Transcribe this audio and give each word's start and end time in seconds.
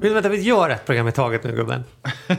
Men 0.00 0.14
vänta, 0.14 0.28
vi 0.28 0.40
gör 0.40 0.70
ett 0.70 0.86
program 0.86 1.08
i 1.08 1.12
taget 1.12 1.44
nu 1.44 1.52
gubben. 1.56 1.84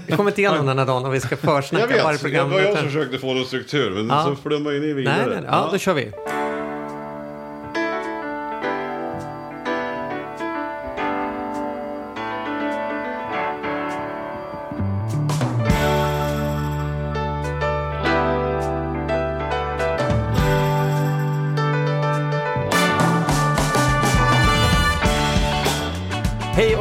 Vi 0.08 0.16
kommer 0.16 0.32
inte 0.32 0.42
igenom 0.42 0.66
den 0.66 0.80
här 0.80 0.86
dagen 0.86 1.06
och 1.06 1.14
vi 1.14 1.20
ska 1.20 1.36
Jag 1.42 1.64
försnacka 1.64 1.88
vet, 1.88 2.04
varje 2.04 2.18
det 2.18 2.22
program. 2.22 2.50
var 2.52 2.60
jag 2.60 2.78
som 2.78 2.86
försökte 2.88 3.18
få 3.18 3.34
någon 3.34 3.46
struktur, 3.46 3.92
men 3.92 4.08
Ja. 4.08 4.24
så 4.24 4.36
flummar 4.50 4.72
ju 4.72 4.80
ni 4.80 4.94
vidare. 4.94 5.16
Nej, 5.18 5.26
nej, 5.28 5.36
nej. 5.42 5.50
Ja, 5.52 5.70
då 5.72 5.78
kör 5.78 5.94
vi. 5.94 6.12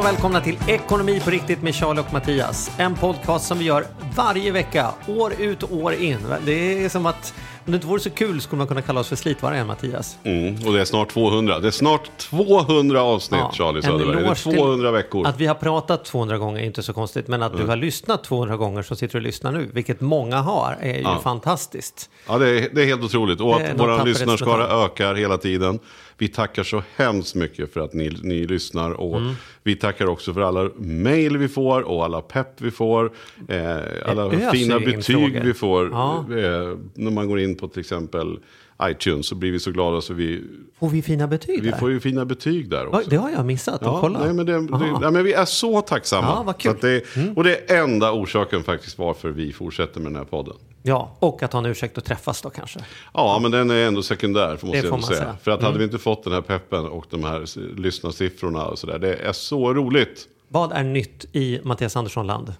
Välkomna 0.09 0.41
till 0.41 0.57
Ekonomi 0.67 1.19
på 1.19 1.29
riktigt 1.29 1.61
med 1.61 1.75
Charlie 1.75 2.01
och 2.01 2.13
Mattias. 2.13 2.71
En 2.77 2.95
podcast 2.95 3.47
som 3.47 3.57
vi 3.57 3.65
gör 3.65 3.85
varje 4.15 4.51
vecka, 4.51 4.91
år 5.07 5.33
ut 5.39 5.63
och 5.63 5.73
år 5.73 5.93
in. 5.93 6.17
Det 6.45 6.83
är 6.83 6.89
som 6.89 7.05
att 7.05 7.33
om 7.65 7.71
det 7.71 7.75
inte 7.75 7.87
vore 7.87 7.99
så 7.99 8.09
kul 8.09 8.41
skulle 8.41 8.57
man 8.57 8.67
kunna 8.67 8.81
kalla 8.81 8.99
oss 8.99 9.07
för 9.07 9.15
slitvargen, 9.15 9.67
Mattias. 9.67 10.17
Mm, 10.23 10.67
och 10.67 10.73
det 10.73 10.81
är 10.81 10.85
snart 10.85 11.09
200. 11.09 11.59
Det 11.59 11.67
är 11.67 11.71
snart 11.71 12.17
200 12.17 13.01
avsnitt, 13.01 13.41
Charlie 13.53 13.77
en 13.77 13.83
Söderberg. 13.83 14.07
Det 14.07 14.13
är 14.13 14.23
eloge 14.23 14.35
till 14.35 14.57
200 14.57 14.91
veckor. 14.91 15.27
Att 15.27 15.39
vi 15.39 15.45
har 15.45 15.55
pratat 15.55 16.05
200 16.05 16.37
gånger 16.37 16.61
är 16.61 16.65
inte 16.65 16.83
så 16.83 16.93
konstigt, 16.93 17.27
men 17.27 17.43
att 17.43 17.57
du 17.57 17.65
har 17.65 17.75
lyssnat 17.75 18.23
200 18.23 18.57
gånger 18.57 18.81
som 18.81 18.97
sitter 18.97 19.15
och 19.15 19.21
lyssnar 19.21 19.51
nu, 19.51 19.69
vilket 19.73 20.01
många 20.01 20.37
har, 20.37 20.77
är 20.81 20.93
ju 20.93 21.01
Ja. 21.01 21.19
fantastiskt. 21.23 22.09
Ja, 22.27 22.37
det 22.37 22.49
är, 22.49 22.69
det 22.73 22.81
är 22.81 22.85
helt 22.85 23.03
otroligt. 23.03 23.41
Och 23.41 23.55
att 23.55 23.79
vår 23.79 24.05
lyssnarskara 24.05 24.85
ökar 24.85 25.15
hela 25.15 25.37
tiden. 25.37 25.79
Vi 26.19 26.27
tackar 26.27 26.63
så 26.63 26.83
hemskt 26.95 27.35
mycket 27.35 27.73
för 27.73 27.79
att 27.79 27.93
ni, 27.93 28.17
ni 28.23 28.47
lyssnar. 28.47 28.91
Och 28.91 29.17
Mm. 29.17 29.33
vi 29.63 29.75
tackar 29.75 30.05
också 30.05 30.33
för 30.33 30.41
alla 30.41 30.69
mejl 30.77 31.37
vi 31.37 31.47
får 31.47 31.81
och 31.81 32.05
alla 32.05 32.21
pepp 32.21 32.61
vi 32.61 32.71
får. 32.71 33.11
Eh, 33.47 33.77
alla 34.05 34.25
öser 34.25 34.51
fina 34.51 34.77
in 34.77 34.85
betyg 34.85 35.43
vi 35.43 35.53
får. 35.53 35.89
Ja. 35.91 36.25
Eh, 36.29 36.77
när 36.93 37.11
man 37.11 37.27
går 37.27 37.39
in 37.39 37.55
på 37.55 37.67
till 37.67 37.79
exempel 37.79 38.39
iTunes 38.83 39.27
så 39.27 39.35
blir 39.35 39.51
vi 39.51 39.59
så 39.59 39.71
glada 39.71 40.01
så 40.01 40.13
vi, 40.13 40.43
Får 40.79 40.89
vi 40.89 41.01
fina 41.01 41.27
betyg 41.27 41.63
vi 41.63 41.69
där? 41.69 41.77
får 41.77 41.91
ju 41.91 41.99
fina 41.99 42.25
betyg 42.25 42.69
där 42.69 42.87
också. 42.87 43.09
Det 43.09 43.15
har 43.15 43.29
jag 43.29 43.45
missat. 43.45 43.79
Ja, 43.83 43.99
kolla. 44.01 44.19
nej, 44.19 44.33
men 44.33 44.45
det, 44.45 44.53
det, 44.53 44.99
nej, 45.01 45.11
men 45.11 45.23
vi 45.23 45.33
är 45.33 45.45
så 45.45 45.81
tacksamma. 45.81 46.27
Ja, 46.27 46.43
vad 46.43 46.57
kul. 46.57 46.75
Det, 46.81 47.03
Och 47.35 47.43
det 47.43 47.71
är 47.71 47.83
enda 47.83 48.11
orsaken 48.11 48.63
faktiskt 48.63 48.97
varför 48.97 49.29
vi 49.29 49.53
fortsätter 49.53 49.99
med 49.99 50.11
den 50.11 50.15
här 50.17 50.25
podden. 50.25 50.55
Ja, 50.83 51.15
och 51.19 51.43
att 51.43 51.53
ha 51.53 51.59
en 51.59 51.65
ursäkt 51.65 51.97
att 51.97 52.05
träffas 52.05 52.41
då 52.41 52.49
kanske. 52.49 52.79
Ja, 53.13 53.39
men 53.41 53.51
den 53.51 53.69
är 53.71 53.87
ändå 53.87 54.01
sekundär, 54.03 54.51
måste 54.51 54.67
Det 54.67 54.75
jag 54.77 54.83
får 54.85 54.91
man 54.91 55.01
säga. 55.03 55.19
säga. 55.19 55.37
För 55.43 55.51
att 55.51 55.61
hade 55.61 55.77
vi 55.77 55.83
inte 55.83 55.97
fått 55.97 56.23
den 56.23 56.33
här 56.33 56.41
peppen 56.41 56.85
och 56.85 57.05
de 57.09 57.23
här 57.23 57.45
lyssnarsiffrorna 57.79 58.65
och 58.65 58.79
sådär, 58.79 58.99
det 58.99 59.15
är 59.15 59.33
så 59.33 59.73
roligt. 59.73 60.27
Vad 60.47 60.71
är 60.71 60.83
nytt 60.83 61.25
i 61.35 61.59
Mattias 61.63 61.95
Andersson-land? 61.95 62.53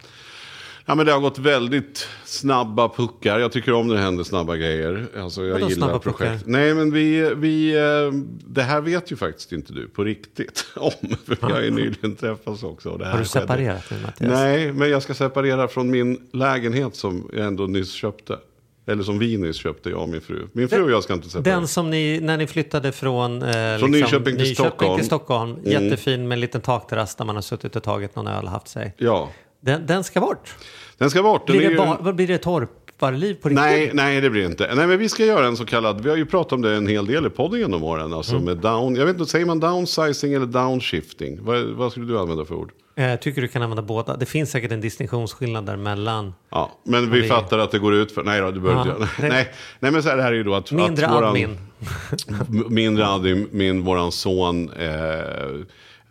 Ja, 0.89 0.95
men 0.95 1.05
det 1.05 1.11
har 1.11 1.19
gått 1.19 1.37
väldigt 1.37 2.07
snabba 2.25 2.89
puckar. 2.89 3.39
Jag 3.39 3.51
tycker 3.51 3.73
om 3.73 3.87
när 3.87 3.95
det 3.95 4.01
händer 4.01 4.23
snabba 4.23 4.55
grejer. 4.55 5.07
Alltså, 5.17 5.43
jag 5.43 5.53
Vadå 5.53 5.69
gillar 5.69 5.87
snabba 5.87 5.99
projekt. 5.99 6.45
puckar? 6.45 6.51
Nej, 6.51 6.73
men 6.73 6.91
vi, 6.91 7.33
vi, 7.35 7.77
eh, 7.77 8.13
det 8.47 8.61
här 8.61 8.81
vet 8.81 9.11
ju 9.11 9.15
faktiskt 9.15 9.51
inte 9.51 9.73
du 9.73 9.87
på 9.87 10.03
riktigt 10.03 10.65
om. 10.75 10.91
För 11.25 11.47
vi 11.47 11.53
har 11.53 11.61
ju 11.61 11.71
nyligen 11.71 12.15
träffats 12.15 12.63
också. 12.63 12.89
Har 12.89 13.19
du 13.19 13.25
separerat 13.25 13.83
nu 13.91 13.97
Mattias? 14.01 14.31
Nej, 14.31 14.73
men 14.73 14.89
jag 14.89 15.03
ska 15.03 15.13
separera 15.13 15.67
från 15.67 15.91
min 15.91 16.21
lägenhet 16.33 16.95
som 16.95 17.29
jag 17.33 17.45
ändå 17.45 17.63
nyss 17.63 17.91
köpte. 17.91 18.37
Eller 18.87 19.03
som 19.03 19.19
vi 19.19 19.37
nyss 19.37 19.57
köpte, 19.57 19.89
jag 19.89 20.01
och 20.01 20.09
min 20.09 20.21
fru. 20.21 20.47
Min 20.53 20.69
fru 20.69 20.83
och 20.83 20.91
jag 20.91 21.03
ska 21.03 21.13
inte 21.13 21.29
separera. 21.29 21.55
Den 21.55 21.67
som 21.67 21.89
ni, 21.89 22.19
när 22.19 22.37
ni 22.37 22.47
flyttade 22.47 22.91
från, 22.91 23.41
eh, 23.41 23.77
Från 23.79 23.91
Nyköping 23.91 24.37
till 24.37 24.55
Stockholm. 24.55 24.89
Mm. 24.89 24.97
till 24.97 25.05
Stockholm. 25.05 25.57
Jättefin 25.63 26.27
med 26.27 26.35
en 26.35 26.39
liten 26.39 26.61
takterrass 26.61 27.15
där 27.15 27.25
man 27.25 27.35
har 27.35 27.41
suttit 27.41 27.75
och 27.75 27.83
tagit 27.83 28.15
någon 28.15 28.27
öl 28.27 28.45
och 28.45 28.51
haft 28.51 28.67
sig. 28.67 28.95
Ja, 28.97 29.29
Den, 29.61 29.85
den 29.85 30.03
ska 30.03 30.19
bort. 30.19 30.55
den 30.97 31.09
ska 31.09 31.23
bort. 31.23 31.47
Den 31.47 31.57
Blir 31.57 31.67
det, 31.69 31.73
ju- 31.75 31.95
vad 31.99 32.15
blir 32.15 32.27
det 32.27 32.37
torparliv 32.37 33.33
på 33.33 33.49
riktigt? 33.49 33.63
Nej, 33.65 33.91
nej, 33.93 34.21
det 34.21 34.29
blir 34.29 34.41
det 34.41 34.47
inte. 34.47 34.75
Nej, 34.75 34.87
men 34.87 34.99
vi 34.99 35.09
ska 35.09 35.25
göra 35.25 35.47
en 35.47 35.57
så 35.57 35.65
kallad, 35.65 36.01
vi 36.03 36.09
har 36.09 36.17
ju 36.17 36.25
pratat 36.25 36.51
om 36.53 36.61
det 36.61 36.75
en 36.75 36.87
hel 36.87 37.05
del 37.05 37.25
i 37.25 37.29
podden 37.29 37.59
genom 37.59 37.83
åren, 37.83 38.13
alltså 38.13 38.33
Mm. 38.33 38.45
med 38.45 38.57
down, 38.57 38.95
jag 38.95 39.05
vet 39.05 39.19
inte, 39.19 39.31
säger 39.31 39.45
man 39.45 39.59
downsizing 39.59 40.33
eller 40.33 40.45
downshifting? 40.45 41.39
Vad, 41.41 41.63
vad 41.65 41.91
skulle 41.91 42.05
du 42.07 42.19
använda 42.19 42.45
för 42.45 42.55
ord? 42.55 42.71
Jag 42.95 43.11
Eh, 43.13 43.19
tycker 43.19 43.41
du 43.41 43.47
kan 43.47 43.61
använda 43.61 43.81
båda. 43.83 44.17
Det 44.17 44.25
finns 44.25 44.51
säkert 44.51 44.71
en 44.71 44.81
distinktionsskillnad 44.81 45.65
däremellan. 45.65 46.33
Ja, 46.49 46.71
men 46.85 47.11
vi 47.11 47.21
vi- 47.21 47.27
fattar 47.27 47.57
att 47.59 47.71
det 47.71 47.79
går 47.79 47.93
ut 47.93 48.11
för, 48.11 48.23
nej 48.23 48.41
då, 48.41 48.51
du 48.51 48.59
behöver 48.59 48.85
Ja, 48.85 48.91
inte 48.91 49.01
göra 49.01 49.09
det- 49.29 49.35
nej, 49.35 49.49
nej, 49.79 49.91
men 49.91 50.03
så 50.03 50.09
här, 50.09 50.17
det 50.17 50.23
här 50.23 50.31
är 50.31 50.35
ju 50.35 50.43
då 50.43 50.55
att... 50.55 50.71
Mindre 50.71 51.07
att 51.07 51.13
våran- 51.15 51.23
admin. 51.29 51.57
Mindre 52.69 53.07
admin, 53.07 53.47
min, 53.51 53.81
våran 53.83 54.11
son 54.11 54.69
eh, 54.69 54.87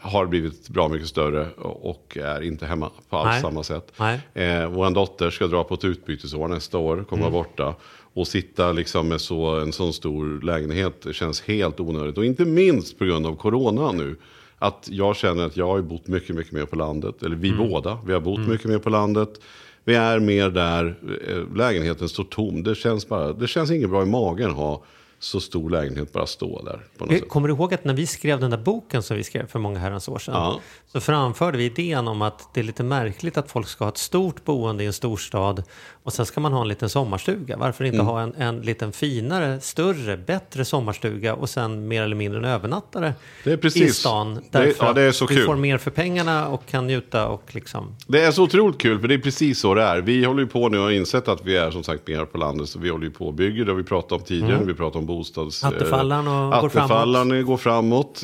har 0.01 0.27
blivit 0.27 0.69
bra 0.69 0.89
mycket 0.89 1.09
större 1.09 1.47
och 1.57 2.19
är 2.23 2.41
inte 2.43 2.67
hemma 2.67 2.91
på 3.09 3.17
alls 3.17 3.29
Nej. 3.29 3.41
samma 3.41 3.63
sätt. 3.63 3.93
Eh, 4.35 4.67
våran 4.69 4.93
dotter 4.95 5.31
ska 5.31 5.47
dra 5.47 5.65
på 5.65 5.75
ett 5.75 5.85
utbytesår 5.85 6.49
nästa 6.49 6.79
år, 6.79 7.05
kommer 7.09 7.23
Mm. 7.23 7.33
vara 7.33 7.43
borta. 7.45 7.75
Och 8.15 8.29
sitta 8.29 8.73
liksom 8.73 9.09
med 9.09 9.21
så, 9.21 9.47
en 9.61 9.73
sån 9.73 9.93
stor 9.93 10.41
lägenhet 10.43 11.07
känns 11.13 11.41
helt 11.43 11.81
onödigt. 11.81 12.19
Och 12.19 12.25
inte 12.25 12.45
minst 12.45 12.99
på 12.99 13.05
grund 13.05 13.27
av 13.27 13.37
corona 13.37 13.93
nu. 13.93 14.17
Att 14.59 14.89
jag 14.91 15.17
känner 15.17 15.47
att 15.47 15.57
jag 15.57 15.67
har 15.67 15.81
bott 15.83 16.07
mycket, 16.07 16.37
mycket 16.37 16.53
mer 16.53 16.65
på 16.65 16.77
landet. 16.77 17.23
Eller 17.23 17.37
vi 17.37 17.49
Mm. 17.51 17.69
båda, 17.69 17.99
vi 18.07 18.13
har 18.13 18.21
bott 18.21 18.41
mycket 18.49 18.67
mer 18.67 18.79
på 18.79 18.91
landet. 18.91 19.41
Vi 19.85 19.95
är 19.95 20.19
mer 20.21 20.51
där, 20.51 20.95
eh, 21.29 21.57
lägenheten 21.57 22.09
står 22.09 22.25
tom. 22.25 22.63
Det 22.63 22.75
känns, 22.75 23.09
bara, 23.09 23.33
det 23.33 23.47
känns 23.49 23.71
inget 23.71 23.91
bra 23.91 24.03
i 24.03 24.07
magen 24.07 24.51
att 24.51 24.57
ha 24.57 24.83
så 25.21 25.41
stor 25.41 25.71
lägenhet 25.71 26.13
bara 26.13 26.27
stå 26.27 26.63
där. 26.63 26.81
På 26.99 27.05
något 27.05 27.15
sätt. 27.15 27.29
Kommer 27.29 27.49
du 27.49 27.55
ihåg 27.55 27.75
att 27.75 27.85
när 27.85 27.95
vi 27.95 28.07
skrev 28.07 28.41
den 28.41 28.51
där 28.51 28.59
boken 28.59 29.03
som 29.03 29.17
vi 29.17 29.25
skrev 29.25 29.47
för 29.47 29.59
många 29.59 29.79
herrans 29.79 30.09
år 30.09 30.19
sedan. 30.19 30.35
Ja. 30.35 30.61
Så 30.93 31.01
framförde 31.01 31.59
vi 31.59 31.65
idén 31.65 32.09
om 32.09 32.23
att 32.23 32.55
det 32.55 32.61
är 32.61 32.65
lite 32.65 32.83
märkligt 32.83 33.37
att 33.37 33.51
folk 33.51 33.69
ska 33.69 33.85
ha 33.85 33.89
ett 33.93 33.99
stort 33.99 34.45
boende 34.45 34.85
i 34.85 34.87
en 34.87 34.93
storstad. 34.93 35.63
Och 36.03 36.13
sen 36.13 36.27
ska 36.27 36.41
man 36.41 36.53
ha 36.53 36.61
en 36.63 36.69
liten 36.69 36.89
sommarstuga. 36.89 37.57
Varför 37.57 37.85
Mm. 37.85 37.95
inte 37.95 38.05
ha 38.05 38.21
en, 38.21 38.35
en 38.35 38.61
liten 38.61 38.93
finare, 38.93 39.61
större, 39.61 40.17
bättre 40.17 40.65
sommarstuga. 40.65 41.35
Och 41.35 41.51
sen 41.51 41.89
mer 41.89 42.03
eller 42.03 42.17
mindre 42.17 42.39
en 42.39 42.45
övernattare 42.45 43.15
Det 43.45 43.51
är 43.51 43.55
i 43.55 43.57
precis. 43.57 43.97
stan. 43.97 44.35
Det- 44.35 44.43
Därför 44.51 44.87
ja, 44.87 44.93
det 44.93 45.03
är 45.03 45.13
så 45.13 45.25
att 45.25 45.31
kul. 45.31 45.47
får 45.47 45.57
mer 45.57 45.79
för 45.79 45.91
pengarna 45.91 46.49
och 46.49 46.67
kan 46.67 46.87
njuta 46.87 47.29
och 47.29 47.55
liksom. 47.55 47.97
Det 48.07 48.21
är 48.25 48.31
så 48.33 48.43
otroligt 48.43 48.79
kul, 48.81 49.01
för 49.01 49.09
det 49.09 49.15
är 49.15 49.19
precis 49.19 49.59
så 49.61 49.75
det 49.75 49.83
är. 49.83 50.01
Vi 50.01 50.25
håller 50.25 50.41
ju 50.43 50.47
på 50.49 50.69
nu 50.69 50.77
och 50.79 50.85
har 50.85 50.91
insett 50.91 51.29
att 51.29 51.45
vi 51.45 51.57
är 51.57 51.71
som 51.71 51.83
sagt 51.85 52.07
mer 52.09 52.25
på 52.25 52.39
landet. 52.39 52.69
Så 52.69 52.79
vi 52.79 52.89
håller 52.89 53.05
ju 53.05 53.11
på 53.11 53.27
och 53.27 53.35
bygger, 53.35 53.65
det 53.65 53.71
har 53.73 53.77
vi 53.77 53.85
pratat 53.85 54.13
om 54.13 54.21
tidigare. 54.21 54.65
Vi 54.65 54.75
pratar 54.75 54.99
om 54.99 55.07
bostads... 55.09 55.63
Mm. 55.65 55.77
Attefallaren 55.77 56.29
och 56.29 56.61
går 56.61 56.69
framåt. 56.69 56.91
Attefallaren 56.91 57.45
går 57.47 57.57
framåt. 57.57 58.21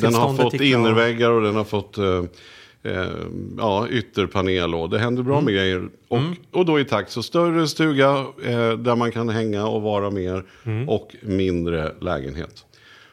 Den 0.00 0.14
har 0.14 0.34
fått 0.34 0.54
innerväggar 0.54 1.30
och 1.30 1.42
den 1.42 1.56
har 1.56 1.64
fått 1.64 1.98
eh, 1.98 2.24
eh, 2.82 3.06
ja, 3.58 3.88
ytterpanel. 3.88 4.74
Och 4.74 4.90
det 4.90 4.98
händer 4.98 5.22
bra 5.22 5.34
Mm. 5.34 5.44
med 5.44 5.54
grejer. 5.54 5.88
Och, 6.08 6.20
och 6.52 6.66
då 6.66 6.80
i 6.80 6.84
takt. 6.84 7.10
Så 7.10 7.22
större 7.22 7.68
stuga 7.68 8.08
eh, 8.44 8.72
där 8.72 8.96
man 8.96 9.12
kan 9.12 9.28
hänga 9.28 9.66
och 9.66 9.82
vara 9.82 10.10
mer. 10.10 10.44
Mm. 10.64 10.88
Och 10.88 11.16
mindre 11.22 11.92
lägenhet. 12.00 12.64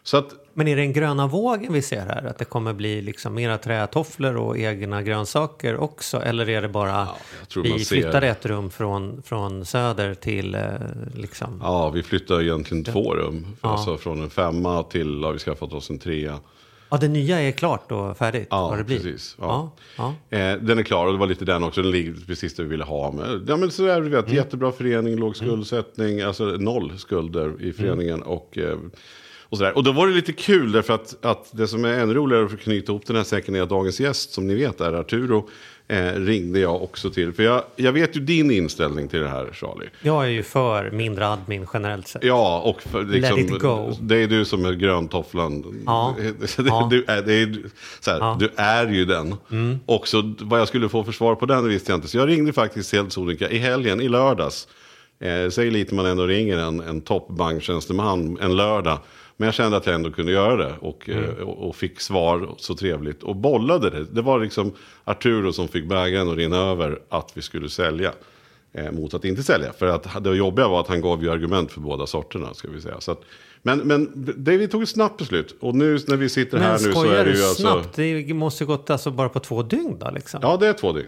Så 0.03 0.17
att 0.17 0.33
Men 0.53 0.67
är 0.67 0.75
det 0.75 0.81
den 0.81 0.93
gröna 0.93 1.27
vågen 1.27 1.73
vi 1.73 1.81
ser 1.81 2.01
här? 2.05 2.25
Att 2.25 2.37
det 2.37 2.45
kommer 2.45 2.73
bli 2.73 3.01
liksom 3.01 3.33
mera 3.33 3.57
trätofflor 3.57 4.37
och 4.37 4.57
egna 4.57 5.01
grönsaker 5.01 5.77
också? 5.77 6.21
Eller 6.21 6.49
är 6.49 6.61
det 6.61 6.69
bara 6.69 6.93
man 6.95 7.15
vi 7.63 7.79
ser- 7.85 7.95
flyttar 7.95 8.21
ett 8.21 8.45
rum 8.45 8.69
från, 8.69 9.21
från 9.25 9.65
söder 9.65 10.13
till 10.13 10.55
eh, 10.55 10.61
liksom... 11.15 11.59
Ja, 11.63 11.89
vi 11.89 12.03
flyttar 12.03 12.41
egentligen 12.41 12.83
två 12.83 13.13
rum. 13.15 13.47
Ja. 13.61 13.69
Alltså 13.69 13.97
från 13.97 14.21
en 14.21 14.29
femma 14.29 14.83
till, 14.83 15.23
har 15.23 15.33
vi 15.33 15.39
skaffat 15.39 15.73
oss 15.73 15.89
en 15.89 15.99
trea. 15.99 16.39
Ja, 16.89 16.97
det 16.97 17.07
nya 17.07 17.41
är 17.41 17.51
klart 17.51 17.91
och 17.91 18.17
färdigt? 18.17 18.47
Ja, 18.49 18.75
det 18.77 18.83
blir. 18.83 18.97
precis. 18.97 19.35
Ja. 19.39 19.71
Ja. 19.97 20.13
Ja. 20.29 20.37
Eh, 20.37 20.57
den 20.57 20.79
är 20.79 20.83
klar 20.83 21.05
och 21.07 21.13
det 21.13 21.19
var 21.19 21.27
lite 21.27 21.45
den 21.45 21.63
också. 21.63 21.81
Den 21.81 21.91
ligger 21.91 22.13
precis 22.27 22.55
där 22.55 22.63
vi 22.63 22.69
ville 22.69 22.83
ha. 22.83 23.11
Men, 23.11 23.45
ja, 23.47 23.57
men 23.57 23.71
så 23.71 23.85
är 23.85 23.95
det, 24.01 24.03
du 24.03 24.09
vet, 24.09 24.25
Mm. 24.25 24.35
jättebra 24.35 24.71
förening, 24.71 25.15
låg 25.15 25.35
skuldsättning, 25.35 26.21
alltså 26.21 26.43
noll 26.45 26.97
skulder 26.97 27.61
i 27.61 27.73
föreningen. 27.73 28.15
Mm. 28.15 28.27
Och, 28.27 28.57
eh, 28.57 28.77
och, 29.51 29.57
sådär. 29.57 29.75
och 29.77 29.83
då 29.83 29.91
var 29.91 30.07
det 30.07 30.13
lite 30.13 30.33
kul 30.33 30.71
därför 30.71 30.93
att, 30.93 31.25
att 31.25 31.49
det 31.51 31.67
som 31.67 31.85
är 31.85 31.99
ännu 31.99 32.13
roligare 32.13 32.47
för 32.49 32.55
att 32.55 32.61
knyta 32.61 32.91
ihop 32.91 33.05
den 33.05 33.15
här 33.15 33.23
säcken 33.23 33.55
är 33.55 33.61
att 33.61 33.69
dagens 33.69 33.99
gäst, 33.99 34.33
som 34.33 34.47
ni 34.47 34.55
vet 34.55 34.81
är 34.81 34.93
Arturo, 34.93 35.49
eh, 35.87 36.13
ringde 36.13 36.59
jag 36.59 36.83
också 36.83 37.09
till. 37.09 37.33
För 37.33 37.43
jag, 37.43 37.63
jag 37.75 37.91
vet 37.91 38.15
ju 38.17 38.21
din 38.21 38.51
inställning 38.51 39.07
till 39.07 39.19
det 39.19 39.27
här 39.27 39.49
Charlie. 39.53 39.89
Jag 40.01 40.23
är 40.25 40.29
ju 40.29 40.43
för 40.43 40.91
mindre 40.91 41.27
admin 41.27 41.67
generellt 41.73 42.07
sett. 42.07 42.23
Ja, 42.23 42.59
och 42.61 42.81
för, 42.81 43.03
liksom, 43.03 43.37
Let 43.39 43.51
it 43.51 43.59
go. 43.59 43.93
det 44.01 44.15
är 44.23 44.27
du 44.27 44.45
som 44.45 44.65
är 44.65 44.73
gröntofflan. 44.73 45.83
Ja. 45.85 46.15
Det, 46.57 46.63
Ja. 46.65 46.87
du, 46.91 47.05
är, 47.07 47.21
det 47.21 47.33
är, 47.33 47.57
så 47.99 48.11
här, 48.11 48.19
Ja. 48.19 48.25
Mm. 48.27 48.39
du 48.39 48.49
är 48.55 48.87
ju 48.87 49.05
den. 49.05 49.35
Och 49.85 50.07
så 50.07 50.33
vad 50.39 50.59
jag 50.59 50.67
skulle 50.67 50.89
få 50.89 51.03
för 51.03 51.11
svar 51.11 51.35
på 51.35 51.45
den 51.45 51.67
visste 51.67 51.91
jag 51.91 51.97
inte. 51.97 52.07
Så 52.07 52.17
jag 52.17 52.29
ringde 52.29 52.53
faktiskt 52.53 52.93
helt 52.93 53.13
sonika 53.13 53.49
i 53.49 53.57
helgen, 53.57 54.01
i 54.01 54.09
lördags. 54.09 54.67
Eh, 55.19 55.49
säg 55.49 55.71
lite 55.71 55.95
man 55.95 56.05
ändå 56.05 56.25
ringer 56.25 56.57
en, 56.57 56.79
en 56.79 57.01
toppbanktjänsteman 57.01 58.37
en 58.41 58.55
lördag. 58.55 58.97
Men 59.41 59.47
jag 59.47 59.53
kände 59.53 59.77
att 59.77 59.85
jag 59.85 59.95
ändå 59.95 60.11
kunde 60.11 60.31
göra 60.31 60.55
det. 60.55 60.73
Och, 60.79 61.09
Mm. 61.09 61.23
eh, 61.23 61.31
och, 61.35 61.69
och 61.69 61.75
fick 61.75 61.99
svar 61.99 62.55
så 62.57 62.75
trevligt. 62.75 63.23
Och 63.23 63.35
bollade 63.35 63.89
det. 63.89 64.03
Det 64.05 64.21
var 64.21 64.39
liksom 64.39 64.71
Arturo 65.03 65.53
som 65.53 65.67
fick 65.67 65.85
bägaren 65.85 66.29
att 66.29 66.37
rinna 66.37 66.57
över 66.57 66.99
att 67.09 67.31
vi 67.33 67.41
skulle 67.41 67.69
sälja. 67.69 68.13
Eh, 68.73 68.91
mot 68.91 69.13
att 69.13 69.25
inte 69.25 69.43
sälja. 69.43 69.73
För 69.73 69.85
att 69.85 70.23
det 70.23 70.29
jobbiga 70.35 70.67
var 70.67 70.79
att 70.81 70.87
han 70.87 71.01
gav 71.01 71.23
ju 71.23 71.31
argument 71.31 71.71
för 71.71 71.81
båda 71.81 72.07
sorterna. 72.07 72.53
Ska 72.53 72.67
vi 72.69 72.81
säga. 72.81 72.99
Så 73.01 73.11
att 73.11 73.21
Men, 73.61 73.79
men 73.79 74.11
det, 74.37 74.57
vi 74.57 74.67
tog 74.67 74.83
ett 74.83 74.89
snabbt 74.89 75.17
beslut. 75.17 75.55
Och 75.59 75.75
nu 75.75 75.99
när 76.07 76.15
vi 76.17 76.29
sitter 76.29 76.57
här 76.57 76.73
Men 76.79 76.87
nu 76.87 76.93
så 76.93 77.05
är 77.05 77.25
det 77.25 77.31
ju 77.31 77.43
alltså... 77.43 77.61
snabbt? 77.61 77.95
Det 77.95 78.33
måste 78.33 78.63
ju 78.63 78.67
gått 78.67 78.89
alltså 78.89 79.11
bara 79.11 79.29
på 79.29 79.39
två 79.39 79.63
dygn 79.63 79.97
då 79.99 80.11
liksom? 80.11 80.39
Ja, 80.43 80.57
det 80.57 80.67
är 80.67 80.73
två 80.73 80.91
dygn. 80.93 81.07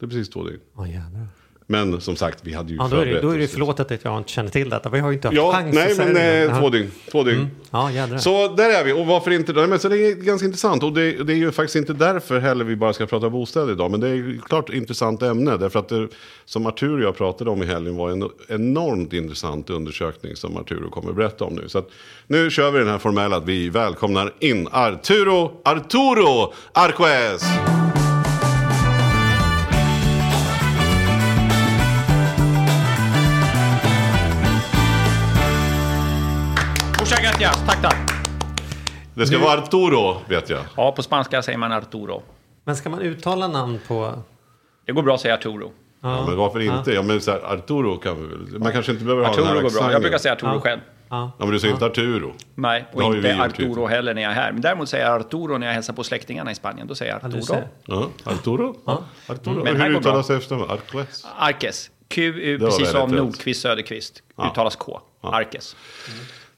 Det 0.00 0.06
är 0.06 0.08
precis 0.08 0.30
två 0.30 0.44
dygn. 0.44 0.60
Åh, 0.76 0.90
jävlar. 0.90 1.26
Men 1.66 2.00
som 2.00 2.16
sagt, 2.16 2.38
vi 2.42 2.52
hade 2.54 2.70
ju 2.72 2.76
Ja, 2.76 2.88
då 2.90 2.96
är 2.96 3.06
det, 3.06 3.20
då 3.20 3.30
är 3.30 3.38
det 3.38 3.48
förlåtet 3.48 3.90
att 3.92 4.04
jag 4.04 4.18
inte 4.18 4.30
känner 4.30 4.50
till 4.50 4.70
detta. 4.70 4.88
Vi 4.88 5.00
har 5.00 5.08
ju 5.10 5.14
inte 5.14 5.28
haft 5.28 5.36
Ja, 5.36 5.52
chans 5.52 5.74
nej 5.74 5.94
men 5.98 6.14
det. 6.14 6.42
eh, 6.44 6.60
två 6.60 6.68
dygn. 6.70 6.90
Två 7.10 7.22
dygn. 7.22 7.50
Ja, 7.70 7.90
jädrar. 7.90 8.18
Så 8.18 8.48
där 8.48 8.70
är 8.80 8.84
vi. 8.84 8.92
Och 8.92 9.06
varför 9.06 9.30
inte? 9.30 9.52
Nej, 9.52 9.66
Men 9.66 9.78
så 9.78 9.88
det 9.88 9.96
är 9.98 10.14
ganska 10.14 10.46
intressant. 10.46 10.82
Och 10.82 10.92
det, 10.92 11.24
det 11.24 11.32
är 11.32 11.36
ju 11.36 11.52
faktiskt 11.52 11.76
inte 11.76 11.92
därför 11.92 12.38
heller 12.38 12.64
vi 12.64 12.76
bara 12.76 12.92
ska 12.92 13.06
prata 13.06 13.30
bostäder 13.30 13.72
idag. 13.72 13.90
Men 13.90 14.00
det 14.00 14.08
är 14.08 14.14
ju 14.14 14.40
klart 14.40 14.68
ett 14.68 14.74
intressant 14.74 15.22
ämne. 15.22 15.56
Därför 15.56 15.78
att 15.78 15.88
det, 15.88 16.08
som 16.44 16.66
Arturo 16.66 16.94
och 16.96 17.02
jag 17.02 17.16
pratade 17.16 17.50
om 17.50 17.62
i 17.62 17.66
helgen 17.66 17.96
var 17.96 18.10
en 18.10 18.28
enormt 18.48 19.12
intressant 19.12 19.70
undersökning 19.70 20.36
som 20.36 20.56
Arturo 20.56 20.90
kommer 20.90 21.10
att 21.10 21.16
berätta 21.16 21.44
om 21.44 21.54
nu. 21.54 21.68
Så 21.68 21.78
att 21.78 21.88
nu 22.26 22.50
kör 22.50 22.70
vi 22.70 22.78
den 22.78 22.88
här 22.88 22.98
formella 22.98 23.36
att 23.36 23.46
vi 23.48 23.68
välkomnar 23.68 24.32
in 24.40 24.68
Arturo, 24.72 25.52
Arturo 25.64 26.52
Arquez! 26.72 27.42
Gracias, 37.44 37.66
tack 37.66 37.82
tack. 37.82 37.96
Det 39.14 39.26
ska 39.26 39.38
vara 39.38 39.58
Arturo, 39.58 40.16
vet 40.28 40.50
jag. 40.50 40.60
Ja, 40.76 40.92
på 40.92 41.02
spanska 41.02 41.42
säger 41.42 41.58
man 41.58 41.72
Arturo. 41.72 42.22
Men 42.64 42.76
ska 42.76 42.88
man 42.90 43.00
uttala 43.00 43.48
namn 43.48 43.80
på... 43.88 44.22
Det 44.86 44.92
går 44.92 45.02
bra 45.02 45.14
att 45.14 45.20
säga 45.20 45.34
Arturo. 45.34 45.72
Ja, 46.00 46.26
men 46.26 46.36
varför 46.36 46.60
inte? 46.60 46.92
Ja, 46.92 47.02
men 47.02 47.20
så 47.20 47.30
här, 47.30 47.40
Arturo 47.54 47.96
kan 47.96 48.16
vi 48.22 48.26
väl... 48.26 48.58
Man 48.58 48.72
kanske 48.72 48.92
inte 48.92 49.04
behöver 49.04 49.24
ha 49.24 49.32
den 49.34 49.44
Arturo 49.44 49.54
här 49.54 49.54
går 49.54 49.60
bra. 49.60 49.68
accenten. 49.68 49.92
Jag 49.92 50.02
brukar 50.02 50.18
säga 50.18 50.32
Arturo 50.34 50.50
Ja. 50.54 50.60
själv. 50.60 50.80
Ja. 51.08 51.30
Ja, 51.38 51.44
men 51.44 51.50
du 51.50 51.60
säger 51.60 51.74
inte 51.74 51.86
Arturo. 51.86 52.32
Nej, 52.54 52.84
och 52.92 53.02
inte 53.02 53.18
vi 53.28 53.34
gjort 53.34 53.46
Arturo 53.46 53.68
hittills. 53.68 53.90
heller 53.90 54.14
när 54.14 54.22
jag 54.22 54.30
är 54.30 54.34
här. 54.36 54.52
Men 54.52 54.60
däremot 54.60 54.88
säger 54.88 55.06
jag 55.10 55.20
Arturo 55.20 55.58
när 55.58 55.66
jag 55.66 55.74
hälsar 55.74 55.94
på 55.94 56.04
släktingarna 56.04 56.50
i 56.50 56.54
Spanien. 56.54 56.86
Då 56.86 56.94
säger 56.94 57.12
jag 57.12 57.20
Ja, 57.22 57.28
du 57.28 57.38
Arturo. 57.38 57.46
ser. 57.54 57.68
Ja, 57.84 58.08
Arturo. 58.24 58.76
Ja. 58.86 59.04
Arturo. 59.28 59.64
Men 59.64 59.76
här 59.80 59.88
Hur 59.88 59.96
uttalas 59.98 60.26
det 60.26 60.36
efter? 60.36 60.72
Arquez? 60.72 61.26
Arkes. 61.38 61.90
QU, 62.08 62.58
var 62.58 62.68
precis 62.68 62.90
som. 62.90 63.10
Nordqvist 63.10 63.60
Söderqvist. 63.62 64.22
Ja. 64.36 64.50
Uttalas 64.50 64.76
K. 64.76 65.00
Arkes. 65.20 65.76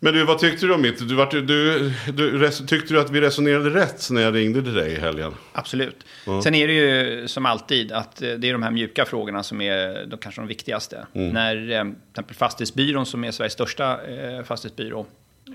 Men 0.00 0.14
du, 0.14 0.24
vad 0.24 0.38
tyckte 0.38 0.66
du 0.66 0.74
om 0.74 0.82
mitt? 0.82 0.98
Du, 0.98 1.26
du, 1.42 1.92
du, 2.12 2.50
tyckte 2.50 2.94
du 2.94 3.00
att 3.00 3.10
vi 3.10 3.20
resonerade 3.20 3.70
rätt 3.70 4.10
när 4.10 4.22
jag 4.22 4.34
ringde 4.34 4.62
till 4.62 4.74
dig 4.74 4.92
i 4.92 5.00
helgen? 5.00 5.34
Absolut. 5.52 6.06
Sen 6.42 6.54
är 6.54 6.66
det 6.66 6.74
ju 6.74 7.28
som 7.28 7.46
alltid 7.46 7.92
att 7.92 8.22
eh, 8.22 8.30
det 8.30 8.48
är 8.48 8.52
de 8.52 8.62
här 8.62 8.70
mjuka 8.70 9.04
frågorna 9.04 9.42
som 9.42 9.60
är 9.60 10.06
de, 10.06 10.18
kanske 10.18 10.40
de 10.40 10.48
viktigaste. 10.48 11.06
När 11.12 11.56
eh, 11.56 11.82
till 11.84 11.94
exempel 12.10 12.36
Fastighetsbyrån 12.36 13.06
som 13.06 13.24
är 13.24 13.30
Sveriges 13.30 13.52
största 13.52 14.06
eh, 14.06 14.42
fastighetsbyrå 14.44 15.06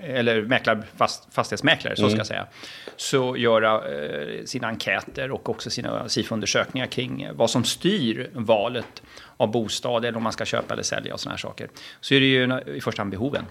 eller 0.03 0.41
mäklar, 0.41 0.83
fast, 0.97 1.33
fastighetsmäklare, 1.33 1.95
så 1.95 2.09
ska 2.09 2.17
jag 2.17 2.27
säga, 2.27 2.47
så 2.95 3.37
göra 3.37 3.93
eh, 3.93 4.45
sina 4.45 4.67
enkäter 4.67 5.31
och 5.31 5.49
också 5.49 5.69
sina 5.69 6.09
SIFO-undersökningar 6.09 6.85
kring 6.85 7.27
vad 7.33 7.49
som 7.49 7.63
styr 7.63 8.29
valet 8.33 9.03
av 9.37 9.51
bostad 9.51 10.05
eller 10.05 10.17
om 10.17 10.23
man 10.23 10.31
ska 10.31 10.45
köpa 10.45 10.73
eller 10.73 10.83
sälja 10.83 11.13
och 11.13 11.19
sådana 11.19 11.33
här 11.33 11.41
saker. 11.41 11.69
Så 12.01 12.13
är 12.13 12.19
det 12.19 12.25
ju 12.25 12.75
i 12.77 12.81
första 12.81 13.01
hand 13.01 13.11
behoven. 13.11 13.45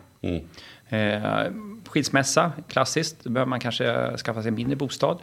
Eh, 0.90 1.44
skilsmässa, 1.86 2.52
klassiskt, 2.68 3.24
då 3.24 3.30
behöver 3.30 3.50
man 3.50 3.60
kanske 3.60 4.16
skaffa 4.16 4.42
sig 4.42 4.48
en 4.48 4.54
mindre 4.54 4.76
bostad. 4.76 5.18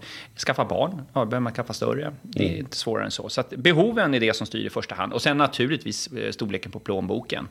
Skaffa 0.45 0.65
barn, 0.65 1.01
ja, 1.13 1.19
då 1.19 1.25
behöver 1.25 1.43
man 1.43 1.53
skaffa 1.53 1.73
större. 1.73 2.13
Det 2.21 2.53
är 2.53 2.57
inte 2.57 2.77
svårare 2.77 3.05
än 3.05 3.11
så. 3.11 3.29
Så 3.29 3.41
att 3.41 3.49
behoven 3.49 4.13
är 4.13 4.19
det 4.19 4.35
som 4.35 4.47
styr 4.47 4.65
i 4.65 4.69
första 4.69 4.95
hand. 4.95 5.13
Och 5.13 5.21
sen 5.21 5.37
naturligtvis 5.37 6.07
eh, 6.07 6.31
storleken 6.31 6.71
på 6.71 6.79
plånboken. 6.79 7.47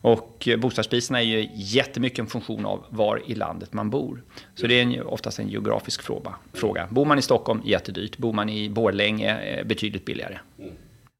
Och 0.00 0.48
eh, 0.48 0.56
bostadspriserna 0.56 1.22
är 1.22 1.24
ju 1.24 1.48
jättemycket 1.54 2.18
en 2.18 2.26
funktion 2.26 2.66
av 2.66 2.84
var 2.88 3.22
i 3.26 3.34
landet 3.34 3.72
man 3.72 3.90
bor. 3.90 4.22
Så 4.54 4.66
det 4.66 4.74
är 4.74 4.82
en, 4.82 5.02
oftast 5.02 5.38
en 5.38 5.48
geografisk 5.48 6.02
fråga. 6.02 6.34
fråga. 6.52 6.86
Bor 6.90 7.04
man 7.04 7.18
i 7.18 7.22
Stockholm, 7.22 7.62
jättedyrt. 7.64 8.18
Bor 8.18 8.32
man 8.32 8.48
i 8.48 8.70
Borlänge, 8.70 9.62
betydligt 9.64 10.04
billigare. 10.04 10.38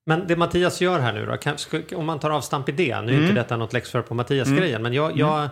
Men 0.06 0.26
det 0.26 0.36
Mattias 0.36 0.80
gör 0.80 0.98
här 0.98 1.12
nu 1.12 1.26
då, 1.26 1.96
om 1.96 2.06
man 2.06 2.18
tar 2.18 2.30
avstamp 2.30 2.68
i 2.68 2.72
det, 2.72 3.00
nu 3.00 3.14
är 3.14 3.20
inte 3.22 3.32
detta 3.32 3.56
något 3.56 3.72
läxför 3.72 4.02
på 4.02 4.14
Mattias-grejen, 4.14 4.82
men 4.82 4.92
jag, 4.92 5.18
jag, 5.18 5.48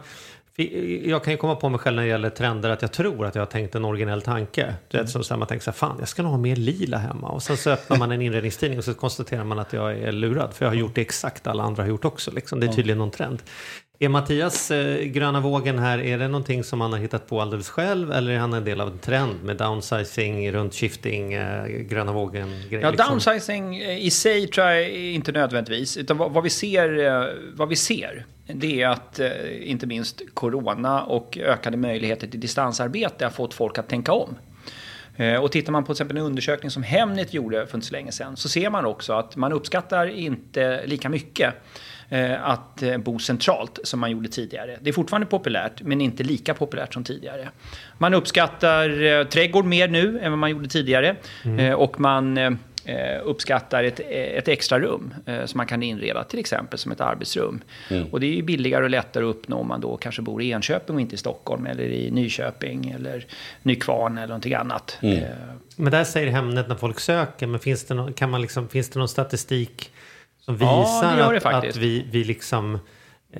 jag 1.05 1.25
kan 1.25 1.32
ju 1.32 1.37
komma 1.37 1.56
på 1.56 1.69
mig 1.69 1.81
själv 1.81 1.97
när 1.97 2.02
det 2.02 2.08
gäller 2.08 2.31
trender 2.31 2.70
att 2.70 2.82
jag 2.82 2.93
tror 2.93 3.26
att 3.26 3.35
jag 3.35 3.43
har 3.43 3.47
tänkt 3.47 3.75
en 3.75 3.85
originell 3.85 4.23
tanke. 4.23 4.75
Du 4.88 4.99
vet, 4.99 5.11
som 5.11 5.25
så 5.25 5.35
här, 5.35 5.38
man 5.38 5.49
tänker 5.49 5.64
så 5.64 5.70
här, 5.70 5.76
fan 5.76 5.97
jag 5.99 6.08
ska 6.08 6.23
nog 6.23 6.31
ha 6.31 6.38
mer 6.38 6.56
lila 6.56 6.99
hemma. 6.99 7.29
Och 7.29 7.43
sen 7.43 7.56
så 7.56 7.70
öppnar 7.70 7.97
man 7.97 8.12
en 8.12 8.23
inredningstidning 8.23 8.79
och 8.79 8.85
så 8.85 8.94
konstaterar 8.94 9.44
man 9.44 9.58
att 9.58 9.73
jag 9.73 9.99
är 9.99 10.12
lurad. 10.12 10.55
För 10.55 10.64
jag 10.64 10.70
har 10.70 10.76
gjort 10.76 10.94
det 10.94 11.00
exakt 11.00 11.47
alla 11.47 11.62
andra 11.62 11.82
har 11.82 11.88
gjort 11.88 12.05
också. 12.05 12.31
Liksom. 12.31 12.61
Det 12.61 12.67
är 12.67 12.73
tydligen 12.73 12.99
någon 12.99 13.11
trend. 13.11 13.43
Är 14.02 14.08
Mattias 14.08 14.70
eh, 14.70 15.05
gröna 15.05 15.41
vågen 15.41 15.79
här, 15.79 15.99
är 15.99 16.19
det 16.19 16.29
någonting 16.29 16.64
som 16.64 16.81
han 16.81 16.93
har 16.93 17.00
hittat 17.00 17.26
på 17.26 17.41
alldeles 17.41 17.69
själv? 17.69 18.12
Eller 18.12 18.32
är 18.32 18.38
han 18.38 18.52
en 18.52 18.64
del 18.64 18.81
av 18.81 18.88
en 18.88 18.99
trend 18.99 19.44
med 19.44 19.56
downsizing, 19.56 20.52
runt 20.52 20.75
shifting, 20.75 21.32
eh, 21.32 21.67
gröna 21.67 22.12
vågen-grejer? 22.12 22.85
Ja, 22.85 22.91
liksom? 22.91 23.08
downsizing 23.08 23.76
eh, 23.76 24.06
i 24.06 24.11
sig 24.11 24.47
tror 24.47 24.67
jag 24.67 24.91
inte 24.91 25.32
nödvändigtvis. 25.32 25.97
Utan 25.97 26.17
vad, 26.17 26.32
vad, 26.32 26.44
vi 26.44 26.50
ser, 26.50 27.06
eh, 27.06 27.26
vad 27.55 27.69
vi 27.69 27.76
ser, 27.76 28.26
det 28.55 28.82
är 28.82 28.88
att 28.88 29.20
eh, 29.20 29.70
inte 29.70 29.87
minst 29.87 30.23
corona 30.35 31.02
och 31.02 31.38
ökade 31.38 31.76
möjligheter 31.76 32.26
till 32.26 32.41
distansarbete 32.41 33.25
har 33.25 33.31
fått 33.31 33.55
folk 33.55 33.79
att 33.79 33.88
tänka 33.88 34.12
om. 34.12 34.35
Eh, 35.17 35.35
Och 35.43 35.52
tittar 35.52 35.73
man 35.73 35.85
på 35.85 35.87
till 35.87 35.93
exempel 36.02 36.17
en 36.17 36.23
undersökning 36.23 36.70
som 36.70 36.82
Hemnet 36.82 37.35
gjorde 37.35 37.67
för 37.67 37.75
inte 37.79 37.87
så 37.87 37.93
länge 37.93 38.12
sedan 38.12 38.37
så 38.37 38.49
ser 38.49 38.70
man 38.70 38.85
också 38.87 39.12
att 39.12 39.37
man 39.37 39.52
uppskattar 39.52 40.06
inte 40.06 40.87
lika 40.87 41.08
mycket 41.08 41.55
eh, 42.08 42.44
att 42.49 42.82
bo 43.05 43.19
centralt 43.19 43.79
som 43.85 44.00
man 44.00 44.11
gjorde 44.11 44.29
tidigare. 44.29 44.79
Det 44.81 44.91
är 44.91 44.93
fortfarande 44.93 45.26
populärt 45.26 45.82
men 45.82 46.00
inte 46.00 46.23
lika 46.23 46.55
populärt 46.55 46.94
som 46.94 47.05
tidigare. 47.05 47.49
Man 47.99 48.14
uppskattar 48.14 49.25
trädgård 49.25 49.64
mer 49.64 49.88
nu 49.88 50.20
än 50.20 50.32
vad 50.32 50.38
man 50.38 50.50
gjorde 50.50 50.69
tidigare 50.69 51.17
Eh, 51.58 51.73
och 51.73 52.00
man 52.00 52.38
uppskattar 53.24 53.84
ett, 53.84 54.00
ett 54.10 54.48
extra 54.48 54.80
rum 54.80 55.14
eh, 55.26 55.44
som 55.44 55.58
man 55.58 55.66
kan 55.66 55.82
inreda 55.82 56.24
till 56.24 56.38
exempel 56.38 56.78
som 56.78 56.92
ett 56.92 57.00
arbetsrum. 57.00 57.60
Och 58.10 58.20
det 58.20 58.26
är 58.26 58.34
ju 58.34 58.42
billigare 58.42 58.84
och 58.84 58.90
lättare 58.90 59.24
att 59.24 59.36
uppnå 59.36 59.56
om 59.56 59.68
man 59.68 59.80
då 59.80 59.96
kanske 59.96 60.22
bor 60.22 60.42
i 60.42 60.50
Enköping 60.50 60.94
och 60.94 61.00
inte 61.00 61.14
i 61.14 61.18
Stockholm 61.18 61.66
eller 61.66 61.84
i 61.84 62.10
Nyköping 62.10 62.90
eller 62.90 63.26
Nykvarn 63.62 64.18
eller 64.18 64.28
någonting 64.28 64.54
annat. 64.54 64.98
Eh, 65.00 65.18
Men 65.76 65.92
där 65.92 66.04
säger 66.04 66.30
Hemnet 66.30 66.68
när 66.68 66.76
folk 66.76 67.00
söker, 67.00 67.46
men 67.46 67.60
finns 67.60 67.84
det, 67.84 67.94
någon, 67.94 68.12
kan 68.12 68.30
man 68.30 68.42
liksom, 68.42 68.68
finns 68.68 68.88
det 68.90 68.98
någon 68.98 69.08
statistik 69.08 69.90
som 70.40 70.56
Ja, 70.60 70.80
visar 70.80 71.16
det 71.16 71.22
gör 71.22 71.32
det 71.32 71.48
att, 71.48 71.68
att 71.68 71.76
vi, 71.76 72.06
vi 72.10 72.24
liksom 72.24 72.74
eh, 72.74 72.80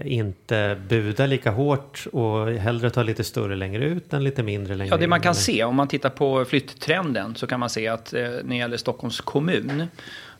inte 0.04 0.81
budar 0.88 1.26
lika 1.26 1.50
hårt 1.50 2.06
och 2.12 2.48
hellre 2.48 2.90
tar 2.90 3.04
lite 3.04 3.25
större 3.25 3.56
längre 3.56 3.84
ut 3.84 4.12
än 4.12 4.25
lite 4.25 4.42
mindre 4.42 4.75
längre 4.75 4.90
Ja, 4.94 4.96
det 4.96 5.06
man 5.06 5.16
in, 5.19 5.22
kan 5.22 5.31
eller? 5.31 5.40
se 5.40 5.64
om 5.64 5.76
man 5.76 5.88
tittar 5.88 6.10
på 6.10 6.44
flytttrenden 6.44 7.34
så 7.34 7.46
kan 7.46 7.60
man 7.60 7.70
se 7.70 7.88
att 7.88 8.12
eh, 8.12 8.20
när 8.22 8.42
det 8.42 8.56
gäller 8.56 8.76
Stockholms 8.76 9.20
kommun 9.20 9.87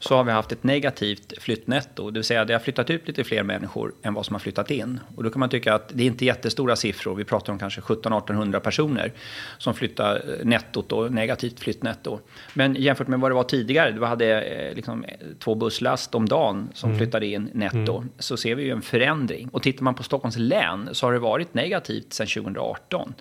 så 0.01 0.17
har 0.17 0.25
vi 0.25 0.33
haft 0.33 0.53
ett 0.53 0.65
negativt 0.65 1.33
flyttnetto. 1.39 2.11
Det 2.11 2.19
vill 2.19 2.25
säga 2.25 2.45
det 2.45 2.53
har 2.53 2.61
flyttat 2.61 2.91
ut 2.91 3.09
lite 3.09 3.25
fler 3.25 3.43
människor 3.43 3.93
än 4.03 4.15
vad 4.15 4.27
som 4.27 4.35
har 4.35 4.41
flyttat 4.41 4.71
in. 4.71 5.01
Och 5.17 5.25
då 5.25 5.31
kan 5.31 5.41
man 5.41 5.49
tycka 5.49 5.75
att 5.75 5.89
det 5.95 6.03
är 6.03 6.07
inte 6.07 6.25
jättestora 6.25 6.77
siffror. 6.77 7.15
Vi 7.15 7.25
pratar 7.25 7.53
om 7.53 7.59
kanske 7.59 7.81
1700-1800 7.81 8.61
personer 8.61 9.13
som 9.59 9.75
flyttar 9.75 10.15
eh, 10.17 10.45
nettot 10.45 10.89
då, 10.89 11.03
negativt 11.03 11.61
flyttnetto. 11.61 12.19
Men 12.55 12.75
jämfört 12.75 13.09
med 13.09 13.21
vad 13.21 13.31
det 13.31 13.35
var 13.35 13.45
tidigare, 13.45 13.91
då 13.91 14.05
hade 14.05 14.43
eh, 14.43 14.75
liksom 14.75 15.05
eh, 15.05 15.11
två 15.39 15.55
busslast 15.55 16.15
om 16.15 16.29
dagen 16.29 16.69
som 16.75 16.97
flyttade 16.97 17.27
in 17.27 17.51
netto, 17.53 18.05
så 18.19 18.37
ser 18.37 18.55
vi 18.55 18.63
ju 18.63 18.71
en 18.71 18.83
förändring. 18.83 19.49
Och 19.49 19.63
tittar 19.63 19.85
man 19.85 19.95
på 19.95 20.03
Stockholms 20.03 20.37
län 20.37 20.89
så 20.93 21.07
har 21.07 21.13
det 21.13 21.19
varit 21.19 21.55
negativt 21.55 22.13
sedan 22.13 22.27
2018. 22.27 23.15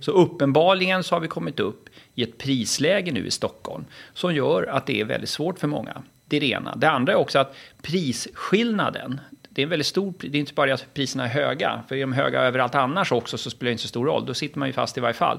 Så 0.00 0.10
uppenbarligen 0.12 1.02
så 1.02 1.14
har 1.14 1.20
vi 1.20 1.28
kommit 1.28 1.60
upp 1.60 1.88
i 2.14 2.22
ett 2.22 2.38
prisläge 2.38 3.12
nu 3.12 3.26
i 3.26 3.30
Stockholm 3.30 3.84
som 4.14 4.34
gör 4.34 4.62
att 4.62 4.86
det 4.86 5.00
är 5.00 5.04
väldigt 5.04 5.30
svårt 5.30 5.58
för 5.58 5.68
många. 5.68 6.02
Det 6.34 6.38
är 6.38 6.40
det 6.40 6.46
ena. 6.46 6.76
Det 6.76 6.90
andra 6.90 7.12
är 7.12 7.16
också 7.16 7.38
att 7.38 7.56
prisskillnaden, 7.82 9.20
det 9.48 9.62
är 9.62 9.62
en 9.62 9.68
väldigt 9.68 9.86
stor, 9.86 10.14
det 10.18 10.38
är 10.38 10.40
inte 10.40 10.54
bara 10.54 10.66
det 10.66 10.72
att 10.72 10.94
priserna 10.94 11.24
är 11.24 11.28
höga, 11.28 11.82
för 11.88 11.96
är 11.96 12.00
de 12.00 12.12
höga 12.12 12.40
överallt 12.40 12.74
annars 12.74 13.12
också 13.12 13.38
så 13.38 13.50
spelar 13.50 13.68
det 13.68 13.72
inte 13.72 13.82
så 13.82 13.88
stor 13.88 14.06
roll, 14.06 14.26
då 14.26 14.34
sitter 14.34 14.58
man 14.58 14.68
ju 14.68 14.72
fast 14.72 14.98
i 14.98 15.00
varje 15.00 15.14
fall. 15.14 15.38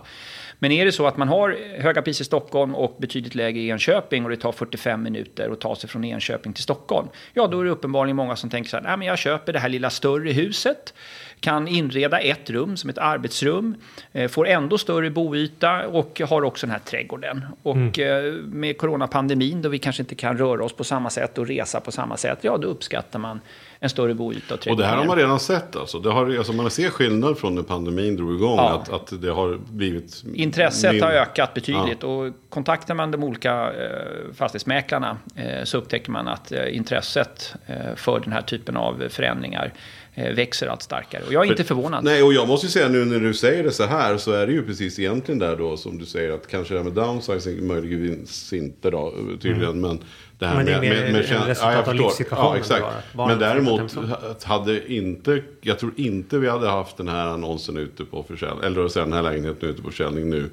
Men 0.60 0.72
är 0.72 0.86
det 0.86 0.92
så 0.92 1.08
att 1.08 1.18
man 1.18 1.28
har 1.28 1.58
höga 1.82 2.02
priser 2.02 2.22
i 2.22 2.26
Stockholm 2.26 2.76
och 2.76 2.98
betydligt 3.00 3.36
lägre 3.36 3.60
i 3.60 3.70
Enköping 3.70 4.24
och 4.24 4.30
det 4.30 4.38
tar 4.38 4.52
45 4.52 5.04
minuter 5.04 5.50
att 5.50 5.62
ta 5.62 5.76
sig 5.76 5.90
från 5.90 6.04
Enköping 6.04 6.54
till 6.54 6.64
Stockholm, 6.64 7.08
ja 7.34 7.48
då 7.48 7.60
är 7.60 7.66
det 7.66 7.72
uppenbarligen 7.72 8.16
många 8.16 8.36
som 8.36 8.50
tänker 8.50 8.70
så 8.70 8.78
här, 8.78 8.84
nej 8.84 8.98
men 8.98 9.08
jag 9.08 9.18
köper 9.18 9.54
det 9.54 9.60
här 9.60 9.70
lilla 9.70 9.90
större 9.90 10.32
huset, 10.32 10.94
kan 11.40 11.68
inreda 11.68 12.20
ett 12.20 12.50
rum 12.50 12.78
som 12.78 12.90
ett 12.90 12.98
arbetsrum, 12.98 13.76
eh, 14.12 14.28
får 14.30 14.48
ändå 14.48 14.78
större 14.78 15.10
boyta 15.10 15.88
och 15.88 16.22
har 16.30 16.42
också 16.44 16.66
den 16.68 16.72
här 16.72 16.80
trädgården. 16.80 17.46
Och 17.64 18.00
eh, 18.00 18.34
med 18.34 18.78
coronapandemin 18.78 19.62
då 19.62 19.70
vi 19.70 19.80
kanske 19.80 20.02
inte 20.02 20.16
kan 20.16 20.38
röra 20.38 20.64
oss 20.64 20.74
på 20.74 20.84
samma 20.84 21.10
sätt 21.10 21.38
och 21.38 21.48
resa 21.48 21.80
på 21.80 21.92
samma 21.92 22.18
sätt, 22.18 22.40
ja 22.42 22.58
då 22.58 22.68
uppskattar 22.68 23.20
man 23.20 23.40
en 23.80 23.90
större 23.90 24.14
boyta 24.14 24.46
och 24.48 24.54
Och 24.54 24.60
trädgård. 24.64 24.80
det 24.80 24.86
här 24.86 24.98
har 24.98 25.06
man 25.06 25.18
redan 25.18 25.40
sett 25.40 25.76
alltså. 25.76 26.00
Det 26.00 26.12
har, 26.12 26.38
alltså 26.38 26.54
man 26.54 26.70
ser 26.72 26.90
skillnad 26.90 27.38
från 27.38 27.56
när 27.56 27.64
pandemin 27.64 28.16
drog 28.16 28.36
igång. 28.36 28.58
Ja. 28.58 28.74
Att, 28.82 28.90
att 28.90 29.22
det 29.22 29.30
har 29.32 29.60
blivit... 29.72 30.24
Intresset 30.34 30.92
min- 30.94 31.04
har 31.04 31.12
ökat 31.12 31.54
betydligt 31.54 32.04
och 32.04 32.34
kontaktar 32.50 32.94
man 32.94 33.12
de 33.12 33.24
olika 33.24 33.54
eh, 33.74 34.34
fastighetsmäklarna 34.36 35.18
eh, 35.36 35.64
så 35.64 35.78
upptäcker 35.78 36.12
man 36.12 36.28
att 36.28 36.52
eh, 36.52 36.76
intresset 36.76 37.56
eh, 37.68 37.96
för 37.96 38.20
den 38.20 38.34
här 38.34 38.42
typen 38.42 38.78
av 38.78 39.04
förändringar 39.10 39.74
växer 40.16 40.68
allt 40.68 40.82
starkare. 40.82 41.24
Och 41.28 41.34
jag 41.34 41.46
är 41.46 41.50
inte 41.52 41.64
förvånad. 41.64 42.04
Nej, 42.04 42.24
och 42.24 42.34
jag 42.34 42.48
måste 42.48 42.66
ju 42.68 42.72
säga 42.72 42.90
nu 42.90 43.06
när 43.06 43.20
du 43.20 43.34
säger 43.34 43.64
det 43.64 43.72
så 43.72 43.84
här 43.84 44.18
så 44.18 44.32
är 44.32 44.48
det 44.48 44.54
ju 44.54 44.66
precis 44.66 45.00
egentligen 45.00 45.40
där 45.40 45.56
då 45.58 45.78
som 45.78 45.98
du 45.98 46.06
säger 46.06 46.32
att 46.32 46.48
kanske 46.48 46.74
det 46.74 46.78
här 46.78 46.84
med 46.84 46.94
downsizing 46.94 47.68
möjligtvis 47.68 48.54
inte 48.54 48.90
då 48.90 49.14
tydligen. 49.42 49.82
Men 49.82 50.00
det 50.40 50.46
här 50.46 50.56
Men 50.56 50.66
det 50.66 50.74
är 50.74 50.80
med, 50.82 50.90
med, 50.90 51.12
med, 51.12 51.16
resultat 51.22 51.58
ja, 51.62 51.72
jag 51.72 51.80
av 51.80 51.84
förstår. 51.84 52.04
livssituationen 52.04 52.52
Ja, 52.52 52.58
exakt. 52.58 52.86
bara. 53.14 53.28
Men 53.28 53.40
däremot 53.40 54.44
hade 54.44 54.94
inte, 54.94 55.42
jag 55.62 55.80
tror 55.80 55.92
inte 55.96 56.38
vi 56.38 56.50
hade 56.50 56.68
haft 56.70 56.98
den 56.98 57.08
här 57.08 57.28
annonsen 57.28 57.78
ute 57.78 58.06
på 58.06 58.24
försäljning, 58.24 58.64
eller 58.64 59.00
den 59.00 59.14
här 59.14 59.22
lägenheten 59.22 59.70
ute 59.70 59.82
på 59.82 59.92
försäljning 59.92 60.30
nu. 60.30 60.50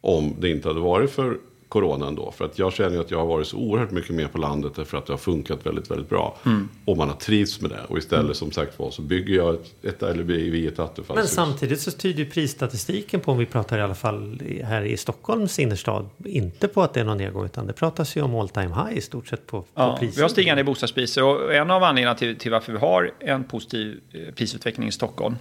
Om 0.00 0.34
det 0.38 0.48
inte 0.48 0.68
hade 0.68 0.80
varit 0.80 1.10
för 1.10 1.36
coronan 1.72 2.14
då. 2.14 2.30
För 2.30 2.44
att 2.44 2.58
jag 2.58 2.72
känner 2.72 2.90
ju 2.90 3.00
att 3.00 3.10
jag 3.10 3.18
har 3.18 3.26
varit 3.26 3.46
så 3.46 3.56
oerhört 3.56 3.90
mycket 3.90 4.14
mer 4.14 4.28
på 4.28 4.38
landet 4.38 4.88
för 4.88 4.98
att 4.98 5.06
det 5.06 5.12
har 5.12 5.18
funkat 5.18 5.66
väldigt, 5.66 5.90
väldigt 5.90 6.08
bra. 6.08 6.36
Mm. 6.46 6.68
Och 6.84 6.96
man 6.96 7.08
har 7.08 7.16
trivts 7.16 7.60
med 7.60 7.70
det. 7.70 7.80
Och 7.88 7.98
istället 7.98 8.36
som 8.36 8.50
sagt 8.50 8.78
var 8.78 8.90
så 8.90 9.02
bygger 9.02 9.34
jag 9.34 9.54
ett, 9.54 9.84
ett 9.84 10.02
eller 10.02 10.22
vi 10.22 10.66
ett 10.66 10.78
attefallshus. 10.78 11.16
Men 11.16 11.28
samtidigt 11.46 11.80
så 11.80 11.90
tyder 11.90 12.18
ju 12.18 12.30
prisstatistiken 12.30 13.20
på, 13.20 13.32
om 13.32 13.38
vi 13.38 13.46
pratar 13.46 13.78
i 13.78 13.82
alla 13.82 13.94
fall 13.94 14.42
här 14.64 14.82
i 14.82 14.96
Stockholms 14.96 15.58
innerstad, 15.58 16.08
inte 16.24 16.68
på 16.68 16.82
att 16.82 16.94
det 16.94 17.00
är 17.00 17.04
någon 17.04 17.18
nedgång 17.18 17.44
utan 17.44 17.66
det 17.66 17.72
pratas 17.72 18.16
ju 18.16 18.22
om 18.22 18.34
all 18.34 18.48
time 18.48 18.74
high 18.74 18.98
i 18.98 19.00
stort 19.00 19.28
sett 19.28 19.46
på, 19.46 19.60
på 19.60 19.66
Ja, 19.74 19.96
priser. 20.00 20.16
vi 20.16 20.22
har 20.22 20.28
stigande 20.28 20.64
bostadspriser 20.64 21.24
och 21.24 21.54
en 21.54 21.70
av 21.70 21.82
anledningarna 21.82 22.14
till, 22.14 22.36
till 22.36 22.50
varför 22.50 22.72
vi 22.72 22.78
har 22.78 23.10
en 23.18 23.44
positiv 23.44 24.00
eh, 24.12 24.34
prisutveckling 24.34 24.88
i 24.88 24.92
Stockholm 24.92 25.36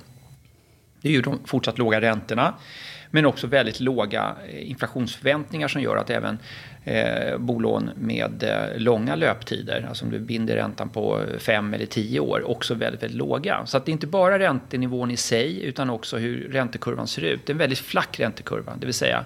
det 1.01 1.09
är 1.09 1.13
ju 1.13 1.21
de 1.21 1.39
fortsatt 1.45 1.77
låga 1.77 2.01
räntorna 2.01 2.53
men 3.11 3.25
också 3.25 3.47
väldigt 3.47 3.79
låga 3.79 4.35
eh, 4.49 4.69
inflationsförväntningar 4.69 5.67
som 5.67 5.81
gör 5.81 5.97
att 5.97 6.09
även 6.09 6.39
eh, 6.83 7.37
bolån 7.37 7.91
med 7.95 8.43
eh, 8.43 8.79
långa 8.79 9.15
löptider, 9.15 9.85
alltså 9.89 10.05
om 10.05 10.11
du 10.11 10.19
binder 10.19 10.55
räntan 10.55 10.89
på 10.89 11.23
fem 11.37 11.73
eller 11.73 11.85
tio 11.85 12.19
år, 12.19 12.49
också 12.49 12.73
väldigt, 12.73 13.03
väldigt 13.03 13.17
låga. 13.17 13.65
Så 13.65 13.77
att 13.77 13.85
det 13.85 13.89
är 13.89 13.93
inte 13.93 14.07
bara 14.07 14.39
räntenivån 14.39 15.11
i 15.11 15.17
sig 15.17 15.63
utan 15.63 15.89
också 15.89 16.17
hur 16.17 16.49
räntekurvan 16.51 17.07
ser 17.07 17.21
ut. 17.21 17.45
Det 17.45 17.51
är 17.51 17.53
en 17.53 17.57
väldigt 17.57 17.79
flack 17.79 18.19
räntekurva, 18.19 18.73
det 18.79 18.85
vill 18.85 18.93
säga 18.93 19.25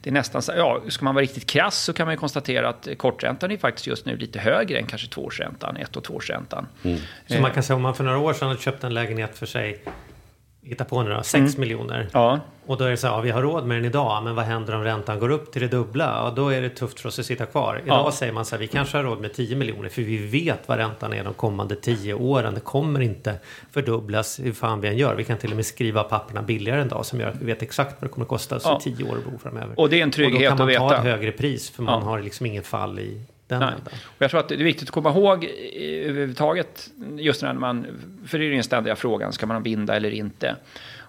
det 0.00 0.10
är 0.10 0.14
nästan 0.14 0.42
ja, 0.56 0.82
ska 0.88 1.04
man 1.04 1.14
vara 1.14 1.22
riktigt 1.22 1.46
krass 1.46 1.78
så 1.78 1.92
kan 1.92 2.06
man 2.06 2.12
ju 2.12 2.18
konstatera 2.18 2.68
att 2.68 2.88
korträntan 2.96 3.50
är 3.50 3.56
faktiskt 3.56 3.86
just 3.86 4.06
nu 4.06 4.16
lite 4.16 4.38
högre 4.38 4.78
än 4.78 4.86
kanske 4.86 5.08
tvåårsräntan, 5.08 5.76
ett 5.76 5.96
och 5.96 6.04
tvåårsräntan. 6.04 6.66
Så 7.26 7.40
man 7.40 7.50
kan 7.50 7.62
säga 7.62 7.76
om 7.76 7.82
man 7.82 7.94
för 7.94 8.04
några 8.04 8.18
år 8.18 8.32
sedan 8.32 8.48
hade 8.48 8.60
köpt 8.60 8.84
en 8.84 8.94
lägenhet 8.94 9.38
för 9.38 9.46
sig, 9.46 9.82
hitta 10.64 10.84
på 10.84 11.02
nu 11.02 11.10
då, 11.10 11.22
6 11.22 11.56
miljoner. 11.56 11.96
Mm. 11.96 12.08
Ja, 12.12 12.40
Och 12.66 12.76
då 12.78 12.84
är 12.84 12.90
det 12.90 12.96
så 12.96 13.06
här, 13.06 13.14
ja, 13.14 13.20
vi 13.20 13.30
har 13.30 13.42
råd 13.42 13.66
med 13.66 13.76
den 13.76 13.84
idag, 13.84 14.24
men 14.24 14.34
vad 14.34 14.44
händer 14.44 14.74
om 14.76 14.84
räntan 14.84 15.18
går 15.18 15.30
upp 15.30 15.52
till 15.52 15.62
det 15.62 15.68
dubbla? 15.68 16.04
Ja, 16.04 16.32
då 16.36 16.48
är 16.48 16.62
det 16.62 16.68
tufft 16.68 17.00
för 17.00 17.08
oss 17.08 17.18
att 17.18 17.26
sitta 17.26 17.46
kvar. 17.46 17.80
Idag 17.84 18.06
Ja. 18.06 18.12
säger 18.12 18.32
man 18.32 18.44
så 18.44 18.54
här, 18.54 18.60
vi 18.60 18.66
kanske 18.66 18.96
har 18.96 19.04
råd 19.04 19.20
med 19.20 19.34
10 19.34 19.56
miljoner, 19.56 19.88
för 19.88 20.02
vi 20.02 20.16
vet 20.16 20.68
vad 20.68 20.78
räntan 20.78 21.12
är 21.12 21.24
de 21.24 21.34
kommande 21.34 21.76
10 21.76 22.14
åren. 22.14 22.54
Det 22.54 22.60
kommer 22.60 23.00
inte 23.00 23.34
fördubblas 23.72 24.40
hur 24.40 24.52
fan 24.52 24.80
vi 24.80 24.88
än 24.88 24.96
gör. 24.96 25.14
Vi 25.14 25.24
kan 25.24 25.38
till 25.38 25.50
och 25.50 25.56
med 25.56 25.66
skriva 25.66 26.02
papperna 26.02 26.42
billigare 26.42 26.80
en 26.80 26.88
dag 26.88 27.06
som 27.06 27.20
gör 27.20 27.28
att 27.28 27.36
vi 27.40 27.44
vet 27.46 27.62
exakt 27.62 27.96
vad 28.00 28.10
det 28.10 28.12
kommer 28.14 28.24
att 28.24 28.28
kosta 28.28 28.56
oss 28.56 28.62
Ja. 28.64 28.78
i 28.86 28.94
10 28.96 29.04
år 29.10 29.16
att 29.18 29.32
bo 29.32 29.38
framöver. 29.38 29.80
Och 29.80 29.88
det 29.90 29.98
är 29.98 30.02
en 30.02 30.10
trygghet 30.10 30.52
Och 30.52 30.56
då 30.58 30.64
kan 30.66 30.66
man 30.66 30.68
att 30.74 30.78
ta 30.78 30.84
veta. 30.88 30.96
ett 30.96 31.04
högre 31.18 31.32
pris, 31.32 31.70
för 31.70 31.82
man 31.82 32.02
har 32.02 32.20
liksom 32.20 32.46
ingen 32.46 32.62
fall 32.62 32.98
i 32.98 33.20
den 33.54 33.68
Nej. 33.68 33.74
ändan. 33.78 33.94
Och 34.04 34.22
jag 34.22 34.30
tror 34.30 34.40
att 34.40 34.48
det 34.48 34.54
är 34.54 34.58
viktigt 34.58 34.88
att 34.88 34.94
komma 34.94 35.10
ihåg 35.10 35.44
eh, 35.44 35.50
överhuvudtaget, 36.10 36.90
just 37.18 37.42
när 37.42 37.52
man, 37.52 37.86
för 38.26 38.38
det 38.38 38.46
är 38.46 38.50
den 38.50 38.64
ständiga 38.64 38.96
frågan, 38.96 39.32
ska 39.32 39.46
man 39.46 39.62
binda 39.62 39.96
eller 39.96 40.10
inte? 40.10 40.56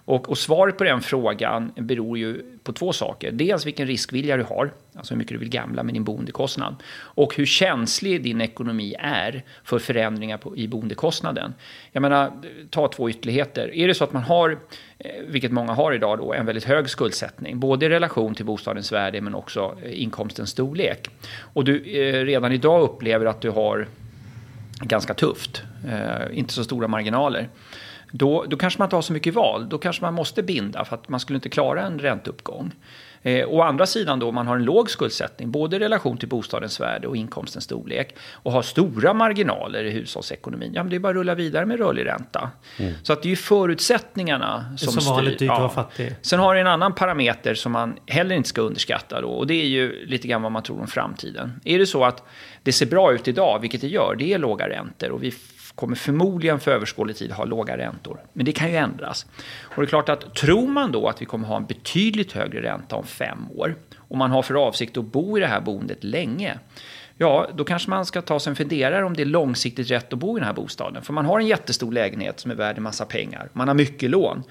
Och, 0.06 0.28
och 0.28 0.38
svaret 0.38 0.78
på 0.78 0.84
den 0.84 1.00
frågan 1.00 1.72
beror 1.76 2.18
ju 2.18 2.42
på 2.62 2.72
två 2.72 2.92
saker. 2.92 3.32
Dels 3.32 3.66
vilken 3.66 3.86
riskvilja 3.86 4.36
du 4.36 4.42
har, 4.42 4.72
alltså 4.94 5.14
hur 5.14 5.18
mycket 5.18 5.32
du 5.32 5.38
vill 5.38 5.48
gamla 5.48 5.82
med 5.82 5.94
din 5.94 6.04
boendekostnad. 6.04 6.74
Och 6.96 7.36
hur 7.36 7.46
känslig 7.46 8.22
din 8.22 8.40
ekonomi 8.40 8.94
är 8.98 9.44
för 9.64 9.78
förändringar 9.78 10.38
på, 10.38 10.56
i 10.56 10.68
boendekostnaden. 10.68 11.54
Jag 11.92 12.00
menar, 12.00 12.32
ta 12.70 12.88
två 12.88 13.10
ytterligheter. 13.10 13.74
Är 13.74 13.88
det 13.88 13.94
så 13.94 14.04
att 14.04 14.12
man 14.12 14.22
har, 14.22 14.58
eh, 14.98 15.10
vilket 15.28 15.52
många 15.52 15.72
har 15.72 15.92
idag 15.92 16.18
då, 16.18 16.34
en 16.34 16.46
väldigt 16.46 16.64
hög 16.64 16.90
skuldsättning, 16.90 17.60
både 17.60 17.86
i 17.86 17.88
relation 17.88 18.34
till 18.34 18.44
bostadens 18.44 18.92
värde 18.92 19.20
men 19.20 19.34
också 19.34 19.76
eh, 19.82 20.02
inkomstens 20.02 20.50
storlek. 20.50 21.10
Och 21.40 21.64
du 21.64 21.76
eh, 21.76 22.24
redan 22.24 22.52
idag 22.52 22.82
upplever 22.82 23.26
att 23.26 23.40
du 23.40 23.50
har 23.50 23.86
ganska 24.80 25.14
tufft, 25.14 25.62
eh, 25.88 26.38
inte 26.38 26.52
så 26.52 26.64
stora 26.64 26.88
marginaler. 26.88 27.48
Då, 28.10 28.44
då 28.48 28.56
kanske 28.56 28.78
man 28.78 28.86
inte 28.86 28.96
har 28.96 29.02
så 29.02 29.12
mycket 29.12 29.34
val. 29.34 29.68
Då 29.68 29.78
kanske 29.78 30.02
man 30.02 30.14
måste 30.14 30.42
binda 30.42 30.84
för 30.84 30.96
att 30.96 31.08
man 31.08 31.20
skulle 31.20 31.36
inte 31.36 31.48
klara 31.48 31.82
en 31.82 31.98
ränteuppgång. 31.98 32.72
Eh, 33.22 33.48
å 33.48 33.62
andra 33.62 33.86
sidan 33.86 34.18
då, 34.18 34.28
om 34.28 34.34
man 34.34 34.46
har 34.46 34.56
en 34.56 34.64
låg 34.64 34.90
skuldsättning, 34.90 35.50
både 35.50 35.76
i 35.76 35.78
relation 35.78 36.16
till 36.16 36.28
bostadens 36.28 36.80
värde 36.80 37.08
och 37.08 37.16
inkomstens 37.16 37.64
storlek, 37.64 38.16
och 38.32 38.52
har 38.52 38.62
stora 38.62 39.14
marginaler 39.14 39.84
i 39.84 39.90
hushållsekonomin, 39.90 40.74
ja 40.74 40.82
men 40.82 40.90
det 40.90 40.96
är 40.96 41.00
bara 41.00 41.10
att 41.10 41.14
rulla 41.14 41.34
vidare 41.34 41.66
med 41.66 41.78
rörlig 41.78 42.06
ränta. 42.06 42.50
Så 43.02 43.12
att 43.12 43.22
det 43.22 43.28
är 43.28 43.30
ju 43.30 43.36
förutsättningarna 43.36 44.76
som, 44.78 44.92
som 44.92 45.02
styr. 45.02 45.12
vanligt 45.12 45.42
vara 45.42 45.68
fattig. 45.68 46.14
Sen 46.22 46.40
har 46.40 46.54
det 46.54 46.60
en 46.60 46.66
annan 46.66 46.94
parameter 46.94 47.54
som 47.54 47.72
man 47.72 47.98
heller 48.06 48.34
inte 48.34 48.48
ska 48.48 48.60
underskatta 48.60 49.20
då, 49.20 49.28
och 49.28 49.46
det 49.46 49.54
är 49.54 49.66
ju 49.66 50.06
lite 50.06 50.28
grann 50.28 50.42
vad 50.42 50.52
man 50.52 50.62
tror 50.62 50.80
om 50.80 50.86
framtiden. 50.86 51.60
Är 51.64 51.78
det 51.78 51.86
så 51.86 52.04
att 52.04 52.22
det 52.62 52.72
ser 52.72 52.86
bra 52.86 53.12
ut 53.12 53.28
idag, 53.28 53.58
vilket 53.60 53.80
det 53.80 53.88
gör, 53.88 54.16
det 54.18 54.32
är 54.32 54.38
låga 54.38 54.68
räntor 54.68 55.10
och 55.10 55.22
vi 55.22 55.34
kommer 55.76 55.96
förmodligen 55.96 56.60
för 56.60 56.70
överskådlig 56.70 57.16
tid 57.16 57.32
ha 57.32 57.44
låga 57.44 57.78
räntor. 57.78 58.20
Men 58.32 58.44
det 58.46 58.52
kan 58.52 58.70
ju 58.70 58.76
ändras. 58.76 59.26
Och 59.62 59.82
det 59.82 59.84
är 59.84 59.86
klart 59.86 60.08
att 60.08 60.34
tror 60.34 60.66
man 60.68 60.92
då 60.92 61.08
att 61.08 61.22
vi 61.22 61.26
kommer 61.26 61.48
ha 61.48 61.56
en 61.56 61.66
betydligt 61.66 62.32
högre 62.32 62.62
ränta 62.62 62.96
om 62.96 63.04
fem 63.06 63.50
år 63.54 63.76
och 63.98 64.16
man 64.16 64.30
har 64.30 64.42
för 64.42 64.54
avsikt 64.54 64.96
att 64.96 65.04
bo 65.04 65.38
i 65.38 65.40
det 65.40 65.46
här 65.46 65.60
boendet 65.60 66.04
länge, 66.04 66.58
Ja, 67.18 67.46
då 67.54 67.64
kanske 67.64 67.90
man 67.90 68.06
ska 68.06 68.22
ta 68.22 68.40
sig 68.40 68.50
en 68.50 68.56
funderare 68.56 69.04
om 69.04 69.14
det 69.14 69.22
är 69.22 69.26
långsiktigt 69.26 69.90
rätt 69.90 70.12
att 70.12 70.18
bo 70.18 70.36
i 70.36 70.40
den 70.40 70.46
här 70.46 70.54
bostaden. 70.54 71.02
För 71.02 71.12
man 71.12 71.24
har 71.26 71.40
en 71.40 71.46
jättestor 71.46 71.92
lägenhet 71.92 72.40
som 72.40 72.50
är 72.50 72.54
värd 72.54 72.76
en 72.76 72.82
massa 72.82 73.04
pengar. 73.04 73.48
Man 73.52 73.68
har 73.68 73.74
mycket 73.74 74.10
lån. 74.10 74.42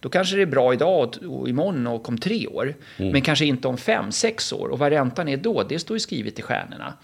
Då 0.00 0.08
kanske 0.08 0.36
det 0.36 0.42
är 0.42 0.46
bra 0.46 0.72
idag 0.72 1.14
och- 1.28 1.48
imorgon 1.48 1.86
och 1.86 2.08
om 2.08 2.18
tre 2.18 2.46
år. 2.46 2.74
Men 2.96 3.20
kanske 3.22 3.44
inte 3.44 3.68
om 3.68 3.76
fem, 3.76 4.12
sex 4.12 4.52
år. 4.52 4.68
Och 4.68 4.78
vad 4.78 4.92
räntan 4.92 5.28
är 5.28 5.36
då, 5.36 5.62
det 5.62 5.78
står 5.78 5.94
ju 5.96 6.00
skrivet 6.00 6.38
i 6.38 6.42
stjärnorna. 6.42 6.94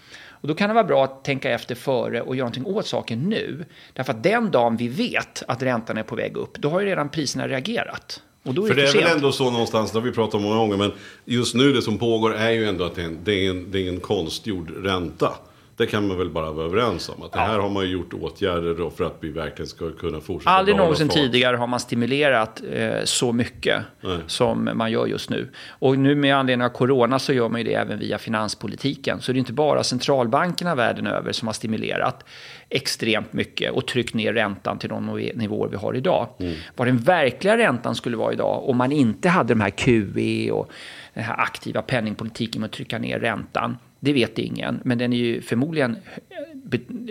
Och 0.41 0.47
då 0.47 0.53
kan 0.53 0.69
det 0.69 0.73
vara 0.73 0.83
bra 0.83 1.03
att 1.03 1.23
tänka 1.23 1.51
efter 1.51 1.75
före 1.75 2.21
och 2.21 2.35
göra 2.35 2.49
någonting 2.49 2.75
åt 2.75 2.87
saken 2.87 3.19
nu. 3.19 3.65
Därför 3.93 4.13
att 4.13 4.23
den 4.23 4.51
dagen 4.51 4.77
vi 4.77 4.87
vet 4.87 5.43
att 5.47 5.63
räntan 5.63 5.97
är 5.97 6.03
på 6.03 6.15
väg 6.15 6.37
upp, 6.37 6.57
då 6.57 6.69
har 6.69 6.79
ju 6.79 6.85
redan 6.85 7.09
priserna 7.09 7.47
reagerat. 7.47 8.21
Och 8.43 8.53
då 8.53 8.65
är 8.65 8.67
För 8.67 8.75
det 8.75 8.81
det 8.81 8.87
är 8.87 9.03
väl 9.03 9.15
ändå 9.15 9.31
så 9.31 9.51
någonstans, 9.51 9.91
det 9.91 9.99
har 9.99 10.05
vi 10.05 10.11
pratat 10.11 10.35
om 10.35 10.43
många 10.43 10.55
gånger, 10.55 10.77
men 10.77 10.91
just 11.25 11.55
nu 11.55 11.73
det 11.73 11.81
som 11.81 11.97
pågår 11.97 12.35
är 12.35 12.49
ju 12.49 12.65
ändå 12.65 12.83
att 12.83 12.95
det 12.95 13.01
är 13.01 13.05
en, 13.05 13.19
det 13.23 13.33
är 13.33 13.49
en, 13.49 13.71
det 13.71 13.87
är 13.87 13.89
en 13.89 13.99
konstgjord 13.99 14.71
ränta. 14.83 15.33
Det 15.81 15.87
kan 15.87 16.07
man 16.07 16.17
väl 16.17 16.29
bara 16.29 16.51
vara 16.51 16.65
överens 16.65 17.09
om. 17.09 17.23
Att 17.23 17.31
det 17.31 17.39
här 17.39 17.59
har 17.59 17.69
man 17.69 17.83
ju 17.83 17.91
gjort 17.91 18.13
åtgärder 18.13 18.89
för 18.89 19.03
att 19.03 19.17
vi 19.19 19.29
verkligen 19.29 19.67
ska 19.67 19.91
kunna 19.91 20.21
fortsätta 20.21 20.51
Aldrig 20.51 20.77
någonsin 20.77 21.07
fart. 21.07 21.15
tidigare 21.15 21.57
har 21.57 21.67
man 21.67 21.79
stimulerat 21.79 22.61
eh, 22.73 23.03
så 23.03 23.31
mycket 23.31 23.81
Nej. 24.01 24.17
som 24.27 24.69
man 24.73 24.91
gör 24.91 25.05
just 25.05 25.29
nu. 25.29 25.49
Och 25.69 25.97
nu 25.97 26.15
med 26.15 26.35
anledning 26.35 26.65
av 26.65 26.69
corona 26.69 27.19
så 27.19 27.33
gör 27.33 27.49
man 27.49 27.61
ju 27.61 27.63
det 27.63 27.73
även 27.73 27.99
via 27.99 28.17
finanspolitiken. 28.17 29.21
Så 29.21 29.31
det 29.31 29.37
är 29.37 29.39
inte 29.39 29.53
bara 29.53 29.83
centralbankerna 29.83 30.75
världen 30.75 31.07
över 31.07 31.31
som 31.31 31.47
har 31.47 31.53
stimulerat 31.53 32.25
extremt 32.69 33.33
mycket 33.33 33.71
och 33.71 33.87
tryckt 33.87 34.13
ner 34.13 34.33
räntan 34.33 34.79
till 34.79 34.89
de 34.89 35.31
nivåer 35.35 35.69
vi 35.69 35.77
har 35.77 35.95
idag. 35.95 36.27
Vad 36.75 36.87
den 36.87 36.97
verkliga 36.97 37.57
räntan 37.57 37.95
skulle 37.95 38.17
vara 38.17 38.33
idag 38.33 38.69
om 38.69 38.77
man 38.77 38.91
inte 38.91 39.29
hade 39.29 39.53
de 39.53 39.61
här 39.61 39.69
QE 39.69 40.51
och 40.51 40.71
den 41.13 41.23
här 41.23 41.39
aktiva 41.39 41.81
penningpolitiken 41.81 42.61
med 42.61 42.67
att 42.67 42.73
trycka 42.73 42.99
ner 42.99 43.19
räntan. 43.19 43.77
Det 44.03 44.13
vet 44.13 44.37
ingen, 44.37 44.79
men 44.83 44.97
den 44.97 45.13
är 45.13 45.17
ju 45.17 45.41
förmodligen, 45.41 45.97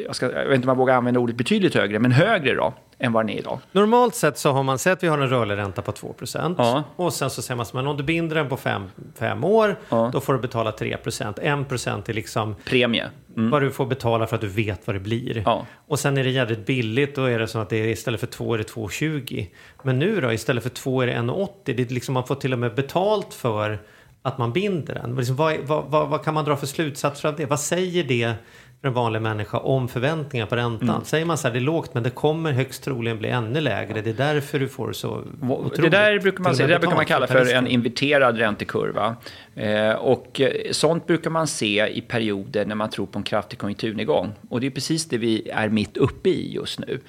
jag, 0.06 0.16
ska, 0.16 0.32
jag 0.32 0.44
vet 0.49 0.54
inte 0.54 0.66
om 0.66 0.68
jag 0.68 0.76
vågar 0.76 0.94
använda 0.94 1.20
ordet 1.20 1.37
betydligt 1.37 1.75
högre, 1.75 1.99
men 1.99 2.12
högre 2.12 2.54
då 2.54 2.75
än 2.99 3.12
vad 3.12 3.26
den 3.26 3.30
är 3.30 3.38
idag. 3.38 3.59
Normalt 3.73 4.14
sett 4.14 4.38
så 4.38 4.50
har 4.52 4.62
man 4.62 4.78
sett 4.78 4.92
att 4.92 5.02
vi 5.02 5.09
har 5.09 5.18
en 5.18 5.28
rörlig 5.28 5.56
ränta 5.56 5.82
på 5.82 5.92
2 5.92 6.14
Ja. 6.59 6.85
Och 6.97 7.12
sen 7.12 7.30
så 7.30 7.42
säger 7.42 7.56
man 7.56 7.66
men 7.75 7.87
om 7.87 7.97
du 7.97 8.02
binder 8.02 8.37
den 8.37 8.49
på 8.49 8.56
5 8.56 9.44
år, 9.44 9.76
Ja. 9.88 10.11
då 10.12 10.20
får 10.20 10.32
du 10.35 10.38
betala 10.38 10.70
3% 10.70 11.38
1% 11.42 12.11
är 12.11 12.12
liksom 12.12 12.54
Premie. 12.64 13.06
vad 13.35 13.62
du 13.62 13.70
får 13.70 13.87
betala 13.87 14.26
för 14.26 14.35
att 14.35 14.40
du 14.40 14.49
vet 14.49 14.87
vad 14.87 14.97
det 14.97 15.00
blir. 15.00 15.42
Ja. 15.47 15.66
Och 15.87 15.99
sen 15.99 16.16
är 16.18 16.25
det 16.25 16.30
jävligt 16.30 16.66
billigt, 16.66 17.14
då 17.14 17.25
är 17.25 17.38
det 17.38 17.49
så 17.49 17.59
att 17.59 17.68
det 17.68 17.76
är, 17.76 17.87
istället 17.87 18.20
för 18.20 18.26
2 18.26 18.54
är 18.54 18.59
det 18.59 18.64
2,20. 18.75 19.47
Men 19.82 19.99
nu 19.99 20.20
då, 20.20 20.32
istället 20.32 20.62
för 20.62 20.70
2 20.70 21.02
är 21.02 21.06
det 21.06 21.12
1,80. 21.12 21.49
Det 21.64 21.82
är 21.90 21.94
liksom, 21.94 22.12
man 22.14 22.26
får 22.26 22.35
till 22.35 22.52
och 22.52 22.59
med 22.59 22.75
betalt 22.75 23.35
för 23.35 23.78
att 24.23 24.39
man 24.39 24.53
binder 24.53 24.95
den. 24.95 25.17
Liksom, 25.17 25.37
vad, 25.37 25.59
vad, 25.59 25.85
vad, 25.85 26.09
vad 26.09 26.25
kan 26.25 26.35
man 26.35 26.45
dra 26.45 26.57
för 26.57 26.67
slutsatser 26.67 27.29
av 27.29 27.37
det? 27.37 27.47
Vad 27.47 27.61
säger 27.61 28.05
det 28.05 28.35
för 28.81 28.89
en 28.89 28.95
vanlig 28.95 29.23
människa 29.23 29.59
om 29.59 29.89
förväntningar 29.89 30.47
på 30.47 30.57
räntan? 30.57 30.89
Mm. 30.89 31.05
Säger 31.05 31.25
man 31.25 31.39
så 31.39 31.49
här, 31.49 31.53
det 31.55 31.59
är 31.59 31.61
lågt 31.61 31.95
men 31.95 32.03
det 32.03 32.11
kommer 32.11 32.53
högst 32.53 32.85
troligen 32.85 33.19
bli 33.19 33.29
ännu 33.29 33.61
lägre. 33.61 34.01
Det 34.01 34.11
är 34.11 34.15
därför 34.15 34.59
du 34.59 34.69
får 34.69 34.93
så 34.93 35.25
otroligt. 35.43 35.77
Det 35.83 35.89
där 35.89 36.19
brukar 36.19 36.43
man, 36.43 36.57
se, 36.57 36.63
det 36.63 36.73
där 36.73 36.79
brukar 36.79 36.97
man 36.97 37.07
kalla 37.07 37.27
för 37.27 37.55
en 37.55 37.67
inverterad 37.67 38.39
räntekurva. 38.39 39.17
Eh, 39.55 39.91
och 39.91 40.41
eh, 40.41 40.51
sånt 40.71 41.07
brukar 41.07 41.31
man 41.31 41.47
se 41.47 41.87
i 41.87 42.01
perioder 42.01 42.67
när 42.67 42.75
man 42.75 42.91
tror 42.91 43.07
på 43.07 43.19
en 43.19 43.23
kraftig 43.23 43.59
konjunkturnedgång. 43.59 44.33
Och 44.49 44.61
det 44.61 44.67
är 44.67 44.71
precis 44.71 45.09
det 45.09 45.19
vi 45.19 45.51
är 45.51 45.69
mitt 45.69 45.97
uppe 45.97 46.29
i 46.29 46.55
just 46.55 46.79
nu. 46.79 47.01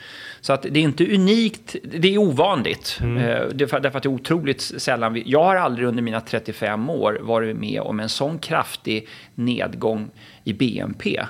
Så 0.42 0.54
att 0.54 0.62
det 0.62 0.80
är 0.80 0.84
inte 0.84 1.16
unikt, 1.16 1.76
det 1.84 2.14
är 2.14 2.18
ovanligt. 2.18 3.00
Mm. 3.02 3.18
Eh, 3.18 3.48
det 3.54 3.64
är 3.64 3.68
för, 3.68 3.80
därför 3.80 3.98
att 3.98 4.04
det 4.04 4.10
är 4.10 4.14
otroligt 4.14 4.62
sällan 4.62 5.14
vi, 5.14 5.24
Jag 5.26 5.44
har 5.44 5.56
aldrig 5.56 5.88
under 5.88 6.04
mina 6.04 6.22
35 6.22 6.90
år 6.90 7.20
varit 7.22 7.58
med 7.58 7.82
om 7.82 8.00
en 8.00 8.10
sån 8.10 8.40
kraftig 8.40 9.08
nedgång 9.36 10.10
i 10.44 10.54
BNP 10.54 11.22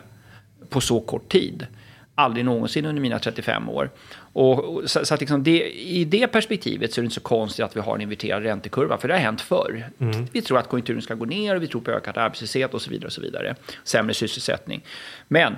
på 0.71 0.81
så 0.81 0.99
kort 0.99 1.29
tid. 1.29 1.67
Aldrig 2.15 2.45
någonsin 2.45 2.85
under 2.85 3.01
mina 3.01 3.19
35 3.19 3.69
år. 3.69 3.89
Och, 4.33 4.81
så, 4.85 5.05
så 5.05 5.13
att 5.13 5.19
liksom 5.19 5.43
det, 5.43 5.71
I 5.71 6.03
det 6.05 6.27
perspektivet 6.27 6.93
så 6.93 7.01
är 7.01 7.03
det 7.03 7.05
inte 7.05 7.15
så 7.15 7.21
konstigt 7.21 7.65
att 7.65 7.75
vi 7.75 7.79
har 7.79 7.95
en 7.95 8.01
inverterad 8.01 8.43
räntekurva, 8.43 8.97
för 8.97 9.07
det 9.07 9.13
har 9.13 9.21
hänt 9.21 9.41
förr. 9.41 9.89
Mm. 9.99 10.27
Vi 10.31 10.41
tror 10.41 10.57
att 10.57 10.69
konjunkturen 10.69 11.01
ska 11.01 11.15
gå 11.15 11.25
ner 11.25 11.55
och 11.55 11.63
vi 11.63 11.67
tror 11.67 11.81
på 11.81 11.91
ökad 11.91 12.17
arbetslöshet 12.17 12.73
och 12.73 12.81
så 12.81 12.89
vidare. 12.89 13.05
och 13.07 13.13
så 13.13 13.21
vidare. 13.21 13.55
Sämre 13.83 14.13
sysselsättning. 14.13 14.83
Men 15.27 15.55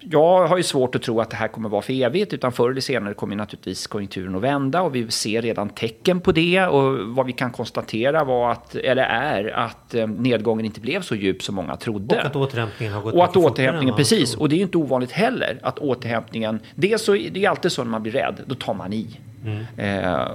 jag 0.00 0.46
har 0.46 0.56
ju 0.56 0.62
svårt 0.62 0.94
att 0.94 1.02
tro 1.02 1.20
att 1.20 1.30
det 1.30 1.36
här 1.36 1.48
kommer 1.48 1.68
vara 1.68 1.82
för 1.82 1.92
evigt, 1.92 2.32
utan 2.32 2.52
förr 2.52 2.70
eller 2.70 2.80
senare 2.80 3.14
kommer 3.14 3.36
naturligtvis 3.36 3.86
konjunkturen 3.86 4.34
att 4.34 4.42
vända 4.42 4.82
och 4.82 4.94
vi 4.94 5.10
ser 5.10 5.42
redan 5.42 5.68
tecken 5.68 6.20
på 6.20 6.32
det. 6.32 6.66
Och 6.66 6.98
vad 6.98 7.26
vi 7.26 7.32
kan 7.32 7.50
konstatera 7.50 8.24
var 8.24 8.52
att, 8.52 8.74
eller 8.74 9.02
är 9.02 9.48
att 9.56 9.94
eh, 9.94 10.06
nedgången 10.06 10.66
inte 10.66 10.80
blev 10.80 11.00
så 11.00 11.14
djup 11.14 11.42
som 11.42 11.54
många 11.54 11.76
trodde. 11.76 12.16
Och 12.16 12.24
att 12.24 12.36
återhämtningen 12.36 12.94
har 12.94 13.02
gått 13.02 13.14
Och 13.14 13.24
att 13.24 13.36
återhämtningen, 13.36 13.96
precis. 13.96 14.34
Och 14.34 14.48
det 14.48 14.54
är 14.54 14.56
ju 14.56 14.62
inte 14.62 14.78
ovanligt 14.78 15.12
heller 15.12 15.58
att 15.62 15.78
återhämtningen, 15.78 16.60
det 16.74 16.92
är, 16.92 16.98
så, 16.98 17.12
det 17.12 17.44
är 17.44 17.50
alltid 17.50 17.72
så 17.72 17.84
när 17.84 17.90
man 17.90 18.02
blir 18.02 18.12
rädd, 18.12 18.40
då 18.46 18.54
tar 18.54 18.74
man 18.74 18.92
i. 18.92 19.20
Mm. 19.44 19.64
Eh, 19.76 20.28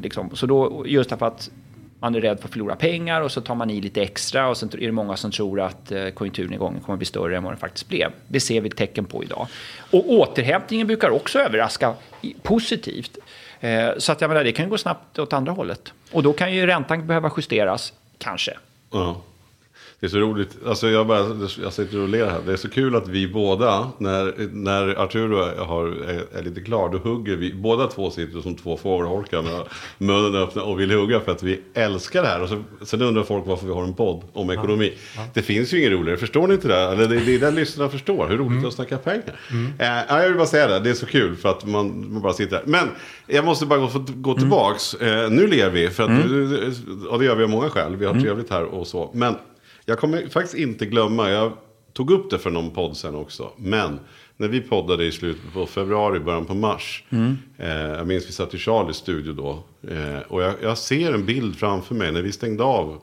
liksom, 0.00 0.30
så 0.36 0.46
då, 0.46 0.84
just 0.86 1.10
därför 1.10 1.26
att 1.26 1.50
man 2.06 2.14
är 2.14 2.20
rädd 2.20 2.40
för 2.40 2.48
att 2.48 2.52
förlora 2.52 2.76
pengar 2.76 3.20
och 3.20 3.32
så 3.32 3.40
tar 3.40 3.54
man 3.54 3.70
i 3.70 3.80
lite 3.80 4.02
extra 4.02 4.48
och 4.48 4.56
sen 4.56 4.70
är 4.72 4.86
det 4.86 4.92
många 4.92 5.16
som 5.16 5.30
tror 5.30 5.60
att 5.60 5.92
eh, 5.92 6.08
konjunkturnedgången 6.08 6.80
kommer 6.80 6.94
att 6.94 6.98
bli 6.98 7.06
större 7.06 7.36
än 7.36 7.42
vad 7.42 7.52
den 7.52 7.60
faktiskt 7.60 7.88
blev. 7.88 8.12
Det 8.28 8.40
ser 8.40 8.60
vi 8.60 8.70
tecken 8.70 9.04
på 9.04 9.24
idag. 9.24 9.46
Och 9.90 10.10
återhämtningen 10.10 10.86
brukar 10.86 11.10
också 11.10 11.38
överraska 11.38 11.94
positivt. 12.42 13.18
Eh, 13.60 13.88
så 13.98 14.12
att 14.12 14.20
jag 14.20 14.28
menar, 14.28 14.44
det 14.44 14.52
kan 14.52 14.68
gå 14.68 14.78
snabbt 14.78 15.18
åt 15.18 15.32
andra 15.32 15.52
hållet. 15.52 15.92
Och 16.12 16.22
då 16.22 16.32
kan 16.32 16.54
ju 16.54 16.66
räntan 16.66 17.06
behöva 17.06 17.30
justeras, 17.36 17.92
kanske. 18.18 18.52
Ja. 18.90 19.22
Det 20.00 20.06
är 20.06 20.10
så 20.10 20.18
roligt, 20.18 20.56
alltså 20.66 20.88
jag, 20.88 21.06
bara, 21.06 21.26
jag 21.62 21.72
sitter 21.72 22.00
och 22.00 22.08
ler 22.08 22.26
här. 22.26 22.40
Det 22.46 22.52
är 22.52 22.56
så 22.56 22.68
kul 22.68 22.96
att 22.96 23.08
vi 23.08 23.28
båda, 23.28 23.90
när, 23.98 24.34
när 24.52 25.02
Arturo 25.02 25.64
har, 25.64 25.86
är, 25.86 26.38
är 26.38 26.42
lite 26.42 26.60
klar, 26.60 26.88
då 26.88 26.98
hugger 26.98 27.36
vi. 27.36 27.54
Båda 27.54 27.86
två 27.86 28.10
sitter 28.10 28.40
som 28.40 28.54
två 28.54 28.76
fågelholkar 28.76 29.42
med 29.42 29.62
munnen 29.98 30.42
öppna 30.42 30.62
och 30.62 30.80
vill 30.80 30.90
hugga 30.90 31.20
för 31.20 31.32
att 31.32 31.42
vi 31.42 31.60
älskar 31.74 32.22
det 32.22 32.28
här. 32.28 32.42
Och 32.42 32.48
så, 32.48 32.62
sen 32.82 33.02
undrar 33.02 33.22
folk 33.22 33.46
varför 33.46 33.66
vi 33.66 33.72
har 33.72 33.82
en 33.82 33.94
podd 33.94 34.22
om 34.32 34.50
ekonomi. 34.50 34.92
Ja, 34.94 35.22
ja. 35.22 35.28
Det 35.34 35.42
finns 35.42 35.74
ju 35.74 35.78
inget 35.78 35.92
roligare, 35.92 36.18
förstår 36.18 36.48
ni 36.48 36.54
inte 36.54 36.68
det? 36.68 36.80
Eller 36.80 37.08
det, 37.08 37.20
det 37.20 37.34
är 37.34 37.38
det 37.38 37.50
lyssnarna 37.50 37.90
förstår, 37.90 38.28
hur 38.28 38.36
roligt 38.36 38.50
mm. 38.50 38.62
det 38.62 38.66
är 38.66 38.68
att 38.68 38.74
snacka 38.74 38.98
pengar. 38.98 39.40
Mm. 39.50 39.72
Äh, 39.78 40.16
jag 40.22 40.28
vill 40.28 40.36
bara 40.36 40.46
säga 40.46 40.66
det, 40.66 40.80
det 40.80 40.90
är 40.90 40.94
så 40.94 41.06
kul 41.06 41.36
för 41.36 41.48
att 41.48 41.66
man, 41.66 42.12
man 42.12 42.22
bara 42.22 42.32
sitter 42.32 42.56
här. 42.56 42.64
Men 42.66 42.88
jag 43.26 43.44
måste 43.44 43.66
bara 43.66 43.78
gå, 43.78 43.90
gå 44.06 44.30
mm. 44.30 44.40
tillbaks. 44.40 44.94
Mm. 44.94 45.24
Eh, 45.24 45.30
nu 45.30 45.46
ler 45.46 45.70
vi, 45.70 45.90
för 45.90 46.02
att, 46.02 46.08
mm. 46.08 46.72
och 47.10 47.18
det 47.18 47.24
gör 47.24 47.34
vi 47.34 47.44
av 47.44 47.50
många 47.50 47.70
skäl. 47.70 47.96
Vi 47.96 48.04
har 48.04 48.12
mm. 48.12 48.24
trevligt 48.24 48.50
här 48.50 48.64
och 48.64 48.86
så. 48.86 49.10
Men 49.14 49.34
jag 49.86 49.98
kommer 49.98 50.28
faktiskt 50.28 50.54
inte 50.54 50.86
glömma, 50.86 51.30
jag 51.30 51.52
tog 51.92 52.10
upp 52.10 52.30
det 52.30 52.38
för 52.38 52.50
någon 52.50 52.70
podd 52.70 52.96
sen 52.96 53.14
också. 53.14 53.52
Men 53.56 53.98
när 54.36 54.48
vi 54.48 54.60
poddade 54.60 55.04
i 55.04 55.12
slutet 55.12 55.52
på 55.52 55.66
februari, 55.66 56.20
början 56.20 56.44
på 56.44 56.54
mars. 56.54 57.04
Mm. 57.10 57.36
Eh, 57.58 57.68
jag 57.68 58.06
minns 58.06 58.28
vi 58.28 58.32
satt 58.32 58.54
i 58.54 58.58
Charlies 58.58 58.96
studio 58.96 59.32
då. 59.32 59.64
Eh, 59.90 60.18
och 60.28 60.42
jag, 60.42 60.54
jag, 60.62 60.78
ser 60.78 61.12
en 61.12 61.26
bild 61.26 61.56
framför 61.56 61.94
mig 61.94 62.12
när 62.12 62.22
vi 62.22 62.32
stängde 62.32 62.64
av 62.64 63.02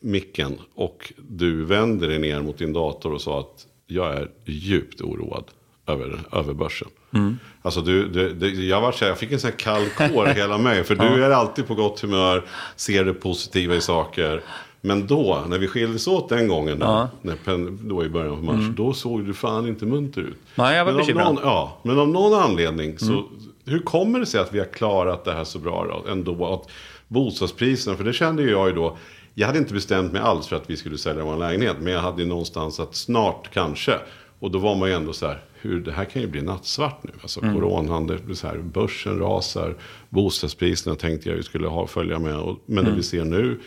micken. 0.00 0.58
Och 0.74 1.12
du 1.16 1.64
vänder 1.64 2.08
dig 2.08 2.18
ner 2.18 2.42
mot 2.42 2.58
din 2.58 2.72
dator 2.72 3.12
och 3.12 3.20
sa 3.20 3.40
att 3.40 3.66
jag 3.86 4.16
är 4.16 4.30
djupt 4.44 5.00
oroad 5.00 5.44
över, 5.86 6.20
över 6.32 6.54
börsen. 6.54 6.88
Mm. 7.14 7.38
Alltså 7.62 7.80
du, 7.80 8.08
du, 8.08 8.34
du, 8.34 8.64
jag, 8.64 8.80
var 8.80 8.92
så 8.92 9.04
här, 9.04 9.08
jag 9.08 9.18
fick 9.18 9.32
en 9.32 9.40
sån 9.40 9.50
här 9.50 9.58
kall 9.58 9.88
kår 9.88 10.26
hela 10.34 10.58
mig. 10.58 10.84
För 10.84 10.94
du 10.94 11.24
är 11.24 11.30
alltid 11.30 11.66
på 11.66 11.74
gott 11.74 12.00
humör, 12.00 12.44
ser 12.76 13.04
det 13.04 13.14
positiva 13.14 13.74
i 13.74 13.80
saker. 13.80 14.42
Men 14.80 15.06
då, 15.06 15.44
när 15.48 15.58
vi 15.58 15.68
skildes 15.68 16.06
åt 16.06 16.28
den 16.28 16.48
gången, 16.48 16.78
där, 16.78 16.86
ja. 16.86 17.08
när 17.22 17.88
då 17.88 18.04
i 18.04 18.08
början 18.08 18.32
av 18.32 18.44
mars, 18.44 18.54
mm. 18.54 18.74
då 18.74 18.92
såg 18.92 19.24
du 19.24 19.34
fan 19.34 19.68
inte 19.68 19.86
munter 19.86 20.20
ut. 20.20 20.36
Nej, 20.54 20.76
jag 20.76 20.84
var 20.84 20.92
men 20.92 21.00
bekymrad. 21.00 21.34
Någon, 21.34 21.42
ja, 21.42 21.78
men 21.82 21.98
av 21.98 22.08
någon 22.08 22.40
anledning 22.40 22.98
så, 22.98 23.12
mm. 23.12 23.24
hur 23.64 23.78
kommer 23.78 24.20
det 24.20 24.26
sig 24.26 24.40
att 24.40 24.54
vi 24.54 24.58
har 24.58 24.66
klarat 24.66 25.24
det 25.24 25.32
här 25.32 25.44
så 25.44 25.58
bra 25.58 25.86
då, 25.88 26.10
ändå? 26.10 26.46
Att 26.46 26.70
bostadspriserna, 27.08 27.96
för 27.96 28.04
det 28.04 28.12
kände 28.12 28.42
ju 28.42 28.50
jag 28.50 28.68
ju 28.68 28.74
då, 28.74 28.96
jag 29.34 29.46
hade 29.46 29.58
inte 29.58 29.74
bestämt 29.74 30.12
mig 30.12 30.22
alls 30.22 30.46
för 30.46 30.56
att 30.56 30.70
vi 30.70 30.76
skulle 30.76 30.98
sälja 30.98 31.24
vår 31.24 31.36
lägenhet, 31.36 31.76
men 31.80 31.92
jag 31.92 32.00
hade 32.00 32.22
ju 32.22 32.28
någonstans 32.28 32.80
att 32.80 32.94
snart 32.94 33.50
kanske. 33.52 33.94
Och 34.38 34.50
då 34.50 34.58
var 34.58 34.74
man 34.74 34.88
ju 34.88 34.94
ändå 34.94 35.12
så 35.12 35.26
här, 35.26 35.42
hur, 35.60 35.80
det 35.80 35.92
här 35.92 36.04
kan 36.04 36.22
ju 36.22 36.28
bli 36.28 36.42
nattsvart 36.42 37.02
nu. 37.02 37.10
Alltså 37.22 37.42
mm. 37.42 37.54
coronan, 37.54 38.06
det 38.06 38.34
så 38.34 38.46
här, 38.46 38.58
börsen 38.58 39.18
rasar, 39.18 39.76
bostadspriserna 40.08 40.96
tänkte 40.96 41.28
jag 41.28 41.36
ju 41.36 41.42
skulle 41.42 41.68
ha, 41.68 41.86
följa 41.86 42.18
med. 42.18 42.36
Och, 42.36 42.58
men 42.66 42.78
mm. 42.78 42.90
det 42.90 42.96
vi 42.96 43.02
ser 43.02 43.24
nu, 43.24 43.60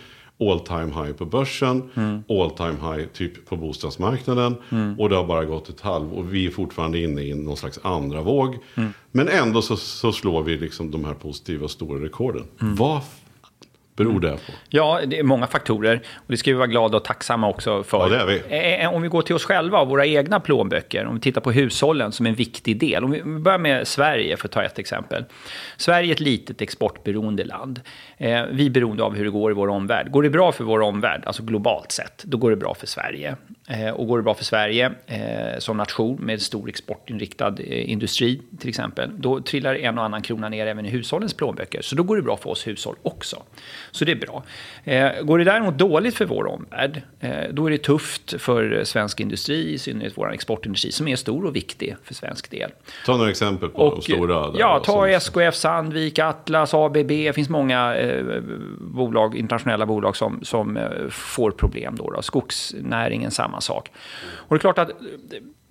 all 0.51 0.59
time 0.59 0.91
high 1.03 1.13
på 1.13 1.25
börsen, 1.25 1.89
mm. 1.93 2.23
all 2.29 2.51
time 2.51 2.75
high 2.81 3.07
typ 3.13 3.45
på 3.45 3.57
bostadsmarknaden. 3.57 4.55
Mm. 4.69 4.99
Och 4.99 5.09
det 5.09 5.15
har 5.15 5.25
bara 5.25 5.45
gått 5.45 5.69
ett 5.69 5.81
halv 5.81 6.13
och 6.13 6.33
vi 6.33 6.45
är 6.45 6.51
fortfarande 6.51 6.99
inne 6.99 7.21
i 7.21 7.33
någon 7.33 7.57
slags 7.57 7.79
andra 7.83 8.21
våg. 8.21 8.57
Mm. 8.75 8.93
Men 9.11 9.27
ändå 9.27 9.61
så, 9.61 9.77
så, 9.77 10.11
slår 10.11 10.43
vi 10.43 10.57
liksom 10.57 10.91
de 10.91 11.05
här 11.05 11.13
positiva 11.13 11.67
stora 11.67 12.03
rekorden. 12.03 12.43
Mm. 12.61 12.75
Vad 12.75 13.01
beror 13.95 14.19
det 14.19 14.31
på? 14.31 14.53
Ja, 14.69 14.99
det 15.07 15.19
är 15.19 15.23
många 15.23 15.47
faktorer. 15.47 16.01
Och 16.15 16.25
det 16.27 16.37
ska 16.37 16.51
vi 16.51 16.57
vara 16.57 16.67
glada 16.67 16.97
och 16.97 17.03
tacksamma 17.03 17.49
också 17.49 17.83
för. 17.83 17.97
Ja, 17.97 18.09
det 18.09 18.17
är 18.17 18.25
vi. 18.25 18.41
Eh, 18.49 18.85
eh, 18.85 18.93
om 18.93 19.01
vi 19.01 19.07
går 19.07 19.21
till 19.21 19.35
oss 19.35 19.45
själva 19.45 19.79
och 19.79 19.87
våra 19.87 20.05
egna 20.05 20.39
plånböcker, 20.39 21.05
om 21.05 21.15
vi 21.15 21.21
tittar 21.21 21.41
på 21.41 21.51
hushållen 21.51 22.11
som 22.11 22.25
en 22.25 22.35
viktig 22.35 22.79
del. 22.79 23.03
Om 23.03 23.11
vi 23.11 23.23
börjar 23.23 23.59
med 23.59 23.87
Sverige, 23.87 24.37
för 24.37 24.47
att 24.47 24.51
ta 24.51 24.63
ett 24.63 24.79
exempel. 24.79 25.25
Sverige 25.77 26.11
är 26.11 26.13
ett 26.13 26.19
litet 26.19 26.61
exportberoende 26.61 27.43
land. 27.43 27.81
Eh, 28.17 28.43
vi 28.51 28.65
är 28.65 28.69
beroende 28.69 29.03
av 29.03 29.15
hur 29.15 29.23
det 29.23 29.31
går 29.31 29.51
i 29.51 29.53
vår 29.53 29.67
omvärld. 29.67 30.11
Går 30.11 30.23
det 30.23 30.29
bra 30.29 30.51
för 30.51 30.63
vår 30.63 30.81
omvärld, 30.81 31.23
alltså 31.25 31.43
globalt 31.43 31.91
sett, 31.91 32.23
då 32.23 32.37
går 32.37 32.49
det 32.49 32.55
bra 32.55 32.75
för 32.75 32.87
Sverige. 32.87 33.35
Och 33.93 34.07
går 34.07 34.17
det 34.17 34.23
bra 34.23 34.33
för 34.33 34.43
Sverige 34.43 34.91
som 35.59 35.77
nation 35.77 36.15
med 36.21 36.41
stor 36.41 36.69
exportinriktad 36.69 37.55
industri 37.63 38.41
till 38.59 38.69
exempel, 38.69 39.21
då 39.21 39.41
trillar 39.41 39.75
en 39.75 39.97
och 39.97 40.03
annan 40.03 40.21
krona 40.21 40.49
ner 40.49 40.67
även 40.67 40.85
i 40.85 40.89
hushållens 40.89 41.33
plånböcker. 41.33 41.81
Så 41.81 41.95
då 41.95 42.03
går 42.03 42.15
det 42.15 42.21
bra 42.21 42.37
för 42.37 42.49
oss 42.49 42.67
hushåll 42.67 42.95
också. 43.03 43.43
Så 43.93 44.05
det 44.05 44.11
är 44.11 44.15
bra. 44.15 44.43
Eh, 44.83 45.21
går 45.21 45.37
det 45.37 45.43
däremot 45.43 45.77
dåligt 45.77 46.15
för 46.15 46.25
vår 46.25 46.47
omvärld, 46.47 47.01
eh, 47.19 47.31
då 47.51 47.65
är 47.65 47.71
det 47.71 47.77
tufft 47.77 48.41
för 48.41 48.83
svensk 48.83 49.19
industri, 49.19 49.73
i 49.73 49.77
synnerhet 49.77 50.13
vår 50.15 50.33
exportindustri, 50.33 50.91
som 50.91 51.07
är 51.07 51.15
stor 51.15 51.45
och 51.45 51.55
viktig 51.55 51.95
för 52.03 52.13
svensk 52.13 52.51
del. 52.51 52.71
Ta 53.05 53.17
några 53.17 53.29
exempel 53.29 53.69
på 53.69 53.77
och, 53.77 53.95
de 53.95 54.01
stora. 54.01 54.51
Ja, 54.59 54.79
ta. 54.85 55.07
SKF, 55.07 55.55
Sandvik, 55.55 56.19
Atlas, 56.19 56.73
ABB. 56.73 57.07
Det 57.07 57.33
finns 57.33 57.49
många 57.49 57.95
eh, 57.95 58.41
bolag, 58.79 59.35
internationella 59.35 59.85
bolag 59.85 60.15
som, 60.15 60.39
som 60.43 60.79
får 61.09 61.51
problem. 61.51 61.95
Då, 61.95 62.09
då. 62.09 62.21
Skogsnäringen, 62.21 63.31
samma 63.31 63.61
sak. 63.61 63.91
Och 64.33 64.55
det 64.55 64.57
är 64.57 64.59
klart 64.59 64.77
att 64.77 64.91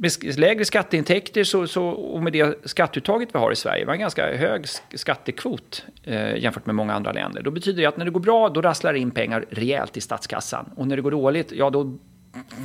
med 0.03 0.39
lägre 0.39 0.65
skatteintäkter 0.65 1.45
så, 1.45 1.67
så, 1.67 1.85
och 1.85 2.23
med 2.23 2.33
det 2.33 2.59
skatteuttaget 2.65 3.29
vi 3.33 3.39
har 3.39 3.53
i 3.53 3.57
Sverige, 3.57 3.85
vi 3.85 3.87
har 3.87 3.95
en 3.95 4.01
ganska 4.01 4.37
hög 4.37 4.65
skattekvot 4.95 5.85
eh, 6.05 6.37
jämfört 6.37 6.67
med 6.67 6.75
många 6.75 6.95
andra 6.95 7.13
länder. 7.13 7.43
Då 7.43 7.51
betyder 7.51 7.83
det 7.83 7.87
att 7.87 7.97
när 7.97 8.05
det 8.05 8.11
det 8.13 8.15
går 8.15 8.21
bra, 8.21 8.49
då 8.49 8.63
rasslar 8.63 8.93
det 8.93 8.99
in 8.99 9.11
pengar 9.11 9.45
rejält 9.51 9.97
i 9.97 10.01
statskassan. 10.01 10.71
Och 10.77 10.87
när 10.87 10.97
det 10.97 11.03
går 11.03 11.11
dåligt, 11.11 11.53
ja 11.53 11.71
då 11.71 11.99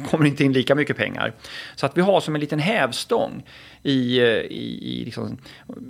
kommer 0.09 0.25
inte 0.25 0.43
in 0.43 0.53
lika 0.53 0.75
mycket 0.75 0.97
pengar. 0.97 1.33
Så 1.75 1.85
att 1.85 1.97
vi 1.97 2.01
har 2.01 2.21
som 2.21 2.35
en 2.35 2.41
liten 2.41 2.59
hävstång 2.59 3.43
i, 3.83 4.19
eh, 4.19 4.25
i, 4.25 4.79
i, 4.81 5.05
liksom, 5.05 5.37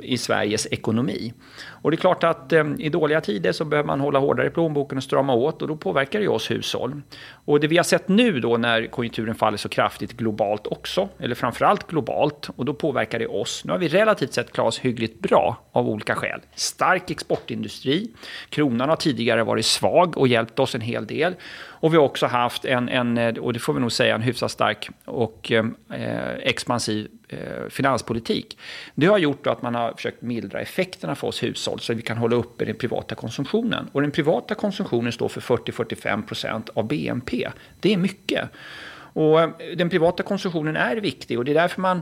i 0.01 0.17
Sveriges 0.17 0.67
ekonomi. 0.71 1.33
Och 1.67 1.91
det 1.91 1.95
är 1.95 1.99
klart 1.99 2.23
att 2.23 2.53
eh, 2.53 2.65
i 2.77 2.89
dåliga 2.89 3.21
tider 3.21 3.51
så 3.51 3.65
behöver 3.65 3.87
man 3.87 3.99
hålla 3.99 4.19
hårdare 4.19 4.47
i 4.47 4.49
plånboken 4.49 4.97
och 4.97 5.03
strama 5.03 5.33
åt 5.33 5.61
och 5.61 5.67
då 5.67 5.75
påverkar 5.75 6.19
det 6.19 6.27
oss 6.27 6.51
hushåll. 6.51 7.01
Och 7.45 7.59
det 7.59 7.67
vi 7.67 7.77
har 7.77 7.83
sett 7.83 8.07
nu 8.07 8.39
då 8.39 8.57
när 8.57 8.87
konjunkturen 8.87 9.35
faller 9.35 9.57
så 9.57 9.69
kraftigt 9.69 10.13
globalt 10.13 10.67
också, 10.67 11.09
eller 11.19 11.35
framförallt 11.35 11.87
globalt, 11.87 12.49
och 12.55 12.65
då 12.65 12.73
påverkar 12.73 13.19
det 13.19 13.27
oss. 13.27 13.65
Nu 13.65 13.71
har 13.71 13.79
vi 13.79 13.87
relativt 13.87 14.33
sett 14.33 14.51
klarat 14.51 14.67
oss 14.67 14.79
hyggligt 14.79 15.19
bra 15.19 15.63
av 15.71 15.89
olika 15.89 16.15
skäl. 16.15 16.41
Stark 16.55 17.11
exportindustri, 17.11 18.11
kronan 18.49 18.89
har 18.89 18.95
tidigare 18.95 19.43
varit 19.43 19.65
svag 19.65 20.17
och 20.17 20.27
hjälpt 20.27 20.59
oss 20.59 20.75
en 20.75 20.81
hel 20.81 21.07
del. 21.07 21.35
Och 21.79 21.93
vi 21.93 21.97
har 21.97 22.03
också 22.03 22.25
haft 22.25 22.65
en, 22.65 22.89
en 22.89 23.17
eh, 23.17 23.37
och 23.37 23.53
det 23.53 23.59
får 23.59 23.73
vi 23.73 23.79
nog 23.79 23.91
säga, 23.91 24.15
en 24.15 24.21
hyfsat 24.21 24.51
stark 24.51 24.89
och 25.05 25.51
eh, 25.51 25.65
eh 25.93 26.33
expansiv 26.41 27.07
eh, 27.29 27.69
finanspolitik. 27.69 28.57
Det 28.95 29.07
har 29.07 29.17
gjort 29.17 29.47
att 29.47 29.61
man 29.61 29.75
har 29.75 29.93
försökt 29.93 30.21
mildra 30.21 30.59
effekterna 30.59 31.15
för 31.15 31.27
oss 31.27 31.43
hushåll 31.43 31.79
så 31.79 31.91
att 31.91 31.97
vi 31.97 32.01
kan 32.01 32.17
hålla 32.17 32.35
uppe 32.35 32.65
den 32.65 32.75
privata 32.75 33.15
konsumtionen. 33.15 33.89
Och 33.91 34.01
den 34.01 34.11
privata 34.11 34.55
konsumtionen 34.55 35.11
står 35.11 35.29
för 35.29 35.41
40-45% 35.41 36.69
av 36.73 36.87
BNP. 36.87 37.49
Det 37.79 37.93
är 37.93 37.97
mycket. 37.97 38.49
Och 39.17 39.41
eh, 39.41 39.49
den 39.75 39.89
privata 39.89 40.23
konsumtionen 40.23 40.75
är 40.75 40.95
viktig 40.95 41.37
och 41.37 41.45
det 41.45 41.51
är 41.51 41.53
därför 41.53 41.81
man, 41.81 42.01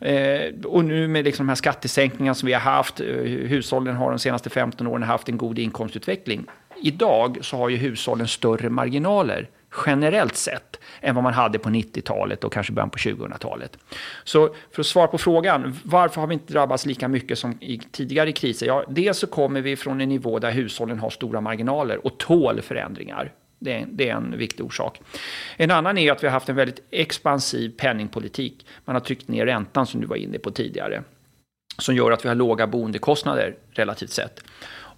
eh, 0.00 0.66
och 0.66 0.84
nu 0.84 1.08
med 1.08 1.24
liksom 1.24 1.46
de 1.46 1.48
här 1.48 1.56
skattesänkningarna 1.56 2.34
som 2.34 2.46
vi 2.46 2.52
har 2.52 2.60
haft, 2.60 3.00
eh, 3.00 3.06
hushållen 3.24 3.96
har 3.96 4.10
de 4.10 4.18
senaste 4.18 4.50
15 4.50 4.86
åren 4.86 5.02
haft 5.02 5.28
en 5.28 5.36
god 5.36 5.58
inkomstutveckling. 5.58 6.46
Idag 6.82 7.38
så 7.40 7.56
har 7.56 7.68
ju 7.68 7.76
hushållen 7.76 8.28
större 8.28 8.70
marginaler 8.70 9.48
generellt 9.86 10.36
sett 10.36 10.80
än 11.00 11.14
vad 11.14 11.24
man 11.24 11.34
hade 11.34 11.58
på 11.58 11.68
90-talet 11.68 12.44
och 12.44 12.52
kanske 12.52 12.72
början 12.72 12.90
på 12.90 12.98
2000-talet. 12.98 13.78
Så 14.24 14.54
för 14.70 14.80
att 14.80 14.86
svara 14.86 15.06
på 15.06 15.18
frågan, 15.18 15.76
varför 15.84 16.20
har 16.20 16.28
vi 16.28 16.34
inte 16.34 16.52
drabbats 16.52 16.86
lika 16.86 17.08
mycket 17.08 17.38
som 17.38 17.58
i 17.60 17.78
tidigare 17.78 18.32
kriser? 18.32 18.66
Ja, 18.66 18.84
dels 18.88 19.18
så 19.18 19.26
kommer 19.26 19.60
vi 19.60 19.76
från 19.76 20.00
en 20.00 20.08
nivå 20.08 20.38
där 20.38 20.50
hushållen 20.50 20.98
har 20.98 21.10
stora 21.10 21.40
marginaler 21.40 22.06
och 22.06 22.18
tål 22.18 22.62
förändringar. 22.62 23.32
Det 23.58 23.72
är, 23.72 23.86
det 23.88 24.08
är 24.08 24.14
en 24.14 24.38
viktig 24.38 24.66
orsak. 24.66 25.00
En 25.56 25.70
annan 25.70 25.98
är 25.98 26.12
att 26.12 26.22
vi 26.22 26.26
har 26.26 26.32
haft 26.32 26.48
en 26.48 26.56
väldigt 26.56 26.82
expansiv 26.90 27.68
penningpolitik. 27.76 28.66
Man 28.84 28.96
har 28.96 29.00
tryckt 29.00 29.28
ner 29.28 29.46
räntan 29.46 29.86
som 29.86 30.00
du 30.00 30.06
var 30.06 30.16
inne 30.16 30.38
på 30.38 30.50
tidigare. 30.50 31.02
Som 31.78 31.94
gör 31.94 32.12
att 32.12 32.24
vi 32.24 32.28
har 32.28 32.34
låga 32.34 32.66
boendekostnader 32.66 33.56
relativt 33.70 34.10
sett. 34.10 34.44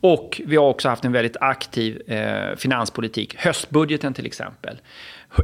Och 0.01 0.41
vi 0.47 0.57
har 0.57 0.69
också 0.69 0.89
haft 0.89 1.05
en 1.05 1.13
väldigt 1.13 1.37
aktiv 1.41 2.11
eh, 2.11 2.57
finanspolitik. 2.57 3.37
Höstbudgeten 3.39 4.15
till 4.15 4.27
exempel. 4.27 4.81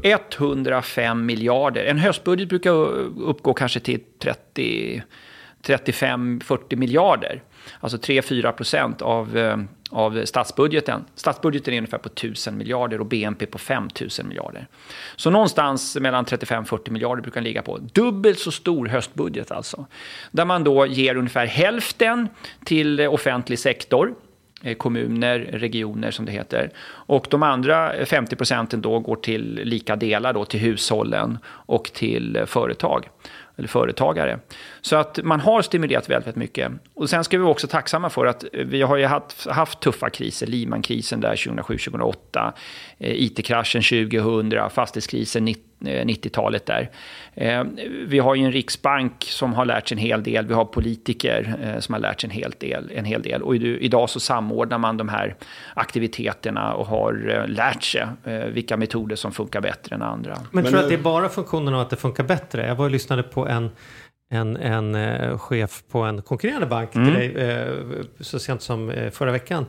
105 0.02 1.26
miljarder. 1.26 1.84
En 1.84 1.98
höstbudget 1.98 2.48
brukar 2.48 2.70
uppgå 2.70 3.54
kanske 3.54 3.80
till 3.80 4.00
30 4.18 5.02
35-40 5.62 6.76
miljarder. 6.76 7.42
Alltså 7.80 7.98
3-4 7.98 8.52
procent 8.52 9.02
av, 9.02 9.38
eh, 9.38 9.58
av 9.90 10.24
statsbudgeten. 10.24 11.04
Statsbudgeten 11.14 11.74
är 11.74 11.78
ungefär 11.78 11.98
på 11.98 12.08
1000 12.08 12.56
miljarder 12.56 13.00
och 13.00 13.06
BNP 13.06 13.46
på 13.46 13.58
5000 13.58 14.28
miljarder. 14.28 14.66
Så 15.16 15.30
någonstans 15.30 15.96
mellan 15.96 16.24
35-40 16.24 16.90
miljarder 16.90 17.22
brukar 17.22 17.40
den 17.40 17.44
ligga 17.44 17.62
på. 17.62 17.78
Dubbelt 17.78 18.38
så 18.38 18.50
stor 18.50 18.86
höstbudget 18.86 19.50
alltså. 19.50 19.86
Där 20.30 20.44
man 20.44 20.64
då 20.64 20.86
ger 20.86 21.16
ungefär 21.16 21.46
hälften 21.46 22.28
till 22.64 23.00
offentlig 23.00 23.58
sektor 23.58 24.14
Eh, 24.64 24.74
kommuner, 24.74 25.38
regioner 25.38 26.10
som 26.10 26.24
det 26.24 26.32
heter. 26.32 26.70
Och 26.84 27.26
de 27.30 27.42
andra 27.42 27.92
50 28.04 28.36
procenten 28.36 28.80
då 28.80 28.98
går 28.98 29.16
till 29.16 29.60
lika 29.64 29.96
delar 29.96 30.32
då 30.32 30.44
till 30.44 30.60
hushållen 30.60 31.38
och 31.46 31.84
till 31.84 32.36
eh, 32.36 32.44
företag 32.44 33.08
eller 33.56 33.68
företagare. 33.68 34.38
Så 34.84 34.96
att 34.96 35.18
man 35.22 35.40
har 35.40 35.62
stimulerat 35.62 36.10
väldigt, 36.10 36.36
mycket. 36.36 36.72
Och 36.94 37.10
sen 37.10 37.24
ska 37.24 37.38
vi 37.38 37.44
också 37.44 37.66
tacksamma 37.66 38.10
för 38.10 38.26
att 38.26 38.44
vi 38.52 38.82
har 38.82 38.96
ju 38.96 39.06
haft, 39.06 39.46
haft 39.46 39.80
tuffa 39.80 40.10
kriser. 40.10 40.46
Lehman-krisen 40.46 41.20
där 41.20 41.36
2007-2008, 41.36 42.52
eh, 42.98 43.22
IT-kraschen 43.22 43.82
2000, 43.82 44.70
fastighetskrisen 44.70 45.48
90-talet 45.82 46.68
eh, 46.68 46.74
där. 46.74 46.90
Eh, 47.34 47.64
vi 48.06 48.18
har 48.18 48.34
ju 48.34 48.44
en 48.44 48.52
riksbank 48.52 49.24
som 49.24 49.54
har 49.54 49.64
lärt 49.64 49.88
sig 49.88 49.94
en 49.94 50.02
hel 50.02 50.22
del. 50.22 50.46
Vi 50.46 50.54
har 50.54 50.64
politiker 50.64 51.56
eh, 51.62 51.80
som 51.80 51.92
har 51.92 52.00
lärt 52.00 52.20
sig 52.20 52.30
en 52.30 52.36
hel 52.36 52.54
del. 52.58 52.90
En 52.94 53.04
hel 53.04 53.22
del. 53.22 53.42
Och 53.42 53.56
idag 53.56 54.10
så 54.10 54.20
samordnar 54.20 54.78
man 54.78 54.96
de 54.96 55.08
här 55.08 55.36
aktiviteterna 55.74 56.74
och 56.74 56.86
har 56.86 57.46
lärt 57.48 57.82
sig 57.82 58.06
vilka 58.52 58.76
metoder 58.76 59.16
som 59.16 59.32
funkar 59.32 59.60
bättre 59.60 59.94
än 59.94 60.02
andra. 60.02 60.38
Men, 60.50 60.64
tror 60.64 60.76
du 60.76 60.82
att 60.82 60.88
det 60.88 60.94
är 60.94 60.98
bara 60.98 61.28
funktionen 61.28 61.74
av 61.74 61.80
att 61.80 61.90
det 61.90 61.96
funkar 61.96 62.24
bättre? 62.24 62.66
Jag 62.66 62.74
var 62.74 62.84
och 62.84 62.90
lyssnade 62.90 63.22
på 63.22 63.48
en 63.48 63.70
en, 64.32 64.56
en 64.56 65.38
chef 65.38 65.82
på 65.90 66.02
en 66.02 66.22
konkurrerande 66.22 66.66
bank 66.66 66.94
mm. 66.94 67.06
till 67.06 67.14
dig 67.14 68.04
så 68.20 68.38
sent 68.38 68.62
som 68.62 68.92
förra 69.12 69.32
veckan 69.32 69.66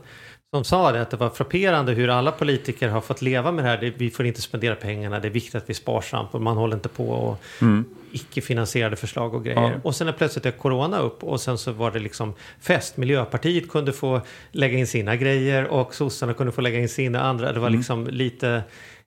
de 0.54 0.64
sa 0.64 0.92
det, 0.92 1.02
att 1.02 1.10
det 1.10 1.16
var 1.16 1.30
frapperande 1.30 1.92
hur 1.92 2.10
alla 2.10 2.32
politiker 2.32 2.88
har 2.88 3.00
fått 3.00 3.22
leva 3.22 3.52
med 3.52 3.64
det 3.64 3.68
här. 3.68 3.94
vi 3.96 4.10
får 4.10 4.26
inte 4.26 4.42
spendera 4.42 4.74
pengarna, 4.74 5.20
det 5.20 5.28
är 5.28 5.30
viktigt 5.30 5.54
att 5.54 5.68
vi 5.68 5.72
är 5.72 5.74
sparsamt 5.74 6.34
och 6.34 6.42
man 6.42 6.56
håller 6.56 6.74
inte 6.74 6.88
på 6.88 7.08
och 7.08 7.40
mm. 7.62 7.84
icke-finansierade 8.12 8.96
förslag 8.96 9.34
och 9.34 9.44
grejer. 9.44 9.60
Ja. 9.60 9.72
Och 9.82 9.94
sen 9.94 10.08
är 10.08 10.12
plötsligt 10.12 10.46
är 10.46 10.50
corona 10.50 10.98
upp 10.98 11.24
och 11.24 11.40
sen 11.40 11.58
så 11.58 11.72
var 11.72 11.90
det 11.90 11.98
liksom 11.98 12.34
fest. 12.60 12.96
Miljöpartiet 12.96 13.68
kunde 13.68 13.92
få 13.92 14.20
lägga 14.50 14.78
in 14.78 14.86
sina 14.86 15.16
grejer 15.16 15.64
och 15.64 15.94
sossarna 15.94 16.34
kunde 16.34 16.52
få 16.52 16.60
lägga 16.60 16.78
in 16.78 16.88
sina 16.88 17.20
andra. 17.20 17.52
Det 17.52 17.60
var 17.60 17.68
mm. 17.68 17.78
liksom 17.78 18.06
lite 18.06 18.62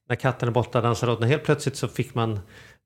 när 0.10 0.16
katten 0.16 0.50
är 0.50 0.54
borta 0.54 0.82
dansar 0.82 1.10
åt. 1.10 1.24
Helt 1.24 1.44
plötsligt 1.44 1.76
så 1.76 1.88
fick 1.88 2.16
man 2.16 2.40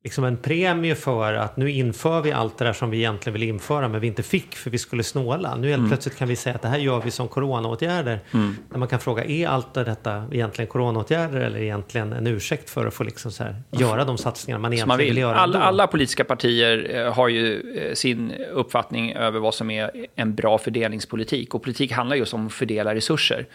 liksom 0.03 0.23
en 0.23 0.37
premie 0.37 0.95
för 0.95 1.33
att 1.33 1.57
nu 1.57 1.71
inför 1.71 2.21
vi 2.21 2.31
allt 2.31 2.57
det 2.57 2.65
där 2.65 2.73
som 2.73 2.89
vi 2.89 2.97
egentligen 2.97 3.33
vill 3.33 3.49
införa 3.49 3.87
men 3.87 4.01
vi 4.01 4.07
inte 4.07 4.23
fick 4.23 4.55
för 4.55 4.69
vi 4.69 4.77
skulle 4.77 5.03
snåla. 5.03 5.55
Nu 5.55 5.67
helt 5.67 5.77
mm. 5.77 5.89
plötsligt 5.89 6.17
kan 6.17 6.27
vi 6.27 6.35
säga 6.35 6.55
att 6.55 6.61
det 6.61 6.67
här 6.67 6.77
gör 6.77 7.01
vi 7.01 7.11
som 7.11 7.27
coronaåtgärder. 7.27 8.19
Mm. 8.33 8.55
Där 8.69 8.77
man 8.77 8.87
kan 8.87 8.99
fråga, 8.99 9.25
är 9.25 9.47
allt 9.47 9.73
detta 9.73 10.23
egentligen 10.31 10.67
coronaåtgärder 10.67 11.39
eller 11.39 11.59
egentligen 11.59 12.13
en 12.13 12.27
ursäkt 12.27 12.69
för 12.69 12.87
att 12.87 12.93
få 12.93 13.03
liksom 13.03 13.31
så 13.31 13.43
här, 13.43 13.55
göra 13.71 14.05
de 14.05 14.17
satsningar 14.17 14.59
man 14.59 14.73
egentligen 14.73 14.87
man 14.87 14.97
vill. 14.97 15.07
vill. 15.07 15.17
göra? 15.17 15.35
Alla, 15.35 15.61
alla, 15.61 15.87
politiska 15.87 16.23
partier 16.23 16.91
eh, 16.95 17.13
har 17.13 17.27
ju 17.27 17.73
eh, 17.75 17.93
sin 17.93 18.31
uppfattning 18.53 19.13
över 19.13 19.39
vad 19.39 19.53
som 19.53 19.71
är 19.71 19.91
en 20.15 20.35
bra 20.35 20.57
fördelningspolitik 20.57 21.55
och 21.55 21.63
politik 21.63 21.91
handlar 21.91 22.15
just 22.15 22.33
om 22.33 22.47
att 22.47 22.53
fördela 22.53 22.95
resurser. 22.95 23.45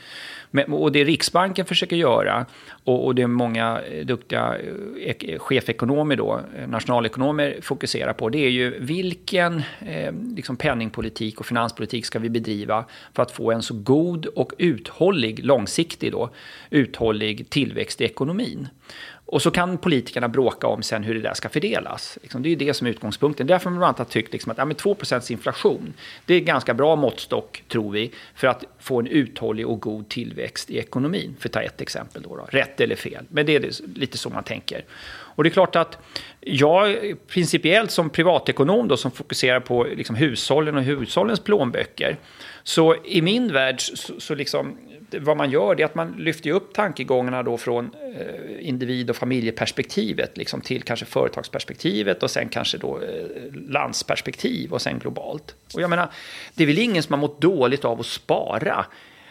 Men, 0.51 0.73
och 0.73 0.93
det 0.93 1.05
Riksbanken 1.05 1.67
försöker 1.67 1.97
göra, 1.97 2.47
och, 2.85 3.07
och 3.07 3.15
det 3.15 3.27
många 3.27 3.81
eh, 3.93 4.07
duktiga 4.07 4.57
eh, 4.99 5.15
eh, 5.21 5.39
chefekonomer 5.39 6.17
då, 6.17 6.41
nationalekonomer 6.69 7.59
fokuserar 7.63 8.13
på, 8.13 8.29
det 8.29 8.39
är 8.39 8.51
ju 8.51 8.79
vilken 8.79 9.63
eh, 9.87 10.13
liksom 10.37 10.57
penningpolitik 10.57 11.41
och 11.41 11.47
finanspolitik 11.47 12.07
ska 12.07 12.19
vi 12.19 12.29
bedriva 12.29 12.85
för 13.15 13.23
att 13.23 13.31
få 13.31 13.53
en 13.53 13.63
så 13.63 13.75
god 13.75 14.27
och 14.27 14.53
uthållig, 14.59 15.45
långsiktig 15.45 16.13
då, 16.13 16.31
uthållig 16.71 17.51
tillväxt 17.51 18.01
i 18.01 18.05
ekonomin. 18.05 18.69
Och 19.29 19.43
så 19.43 19.51
kan 19.51 19.79
politikerna 19.79 20.29
bråka 20.29 20.67
om 20.67 20.83
sen 20.83 21.03
hur 21.03 21.15
det 21.15 21.21
där 21.21 21.35
ska 21.35 21.49
fördelas. 21.49 22.19
Liksom, 22.23 22.43
det 22.43 22.49
är 22.49 22.51
ju 22.51 22.57
det 22.57 22.75
som 22.75 22.87
är 22.87 22.91
utgångspunkten. 22.91 23.47
Därför 23.47 23.65
har 23.65 23.71
man 23.71 23.79
bland 23.79 23.97
annat 23.97 24.11
tyckt 24.11 24.33
liksom 24.33 24.53
att 24.53 24.59
ja, 24.59 24.65
2% 24.65 25.33
inflation, 25.33 25.95
det 26.27 26.35
är 26.35 26.41
ganska 26.41 26.75
bra 26.75 26.97
måttstock, 26.97 27.65
tror 27.69 27.93
vi, 27.93 28.11
för 28.35 28.47
att 28.47 28.65
få 28.79 29.01
en 29.01 29.07
uthållig 29.07 29.67
och 29.67 29.81
god 29.81 30.09
tillväxt 30.09 30.71
i 30.71 30.79
ekonomin. 30.79 31.37
För 31.39 31.49
att 31.49 31.53
ta 31.53 31.61
ett 31.61 31.81
exempel 31.81 32.23
då, 32.23 32.37
då. 32.37 32.47
rätt 32.51 32.81
eller 32.81 32.97
fel. 32.97 33.25
Men 33.29 33.47
det 33.47 33.57
är 33.57 33.71
lite 33.95 34.19
så 34.19 34.31
man 34.31 34.45
tänker. 34.45 34.85
Och 35.37 35.45
det 35.45 35.49
är 35.49 35.53
klart 35.53 35.77
att 35.77 35.99
jag 36.41 36.97
principiellt 37.27 37.91
som 37.91 38.11
privatekonom 38.11 38.89
då, 38.89 38.97
som 38.97 39.11
fokuserar 39.11 39.61
på 39.61 39.85
liksom 39.85 40.17
hushållen 40.17 40.77
och 40.77 40.83
hushållens 40.83 41.41
plånböcker, 41.41 42.17
så 42.63 42.97
i 43.05 43.23
min 43.23 43.53
värld 43.53 43.81
så, 43.81 44.21
så 44.21 44.35
liksom 44.35 44.79
vad 45.11 45.37
man 45.37 45.51
gör 45.51 45.81
är 45.81 45.85
att 45.85 45.95
man 45.95 46.13
lyfter 46.13 46.51
upp 46.51 46.75
tankegångarna 46.75 47.43
då 47.43 47.59
från 47.59 47.85
eh, 47.85 48.69
individ 48.69 49.11
och 49.11 49.17
familjeperspektivet 49.17 50.37
liksom 50.37 50.61
till 50.61 50.83
kanske 50.83 51.07
företagsperspektivet 51.07 52.23
och 52.23 52.31
sen 52.31 52.49
kanske 52.49 52.79
då 52.79 53.01
eh, 53.01 53.55
landsperspektiv 53.69 54.73
och 54.73 54.83
sen 54.83 54.99
globalt. 54.99 55.55
Och 55.75 55.81
jag 55.81 55.91
menar, 55.91 56.09
det 56.55 56.63
är 56.63 56.67
väl 56.67 56.79
ingen 56.79 57.03
som 57.03 57.13
har 57.13 57.21
mått 57.21 57.41
dåligt 57.41 57.85
av 57.85 58.01
att 58.01 58.07
spara 58.07 58.87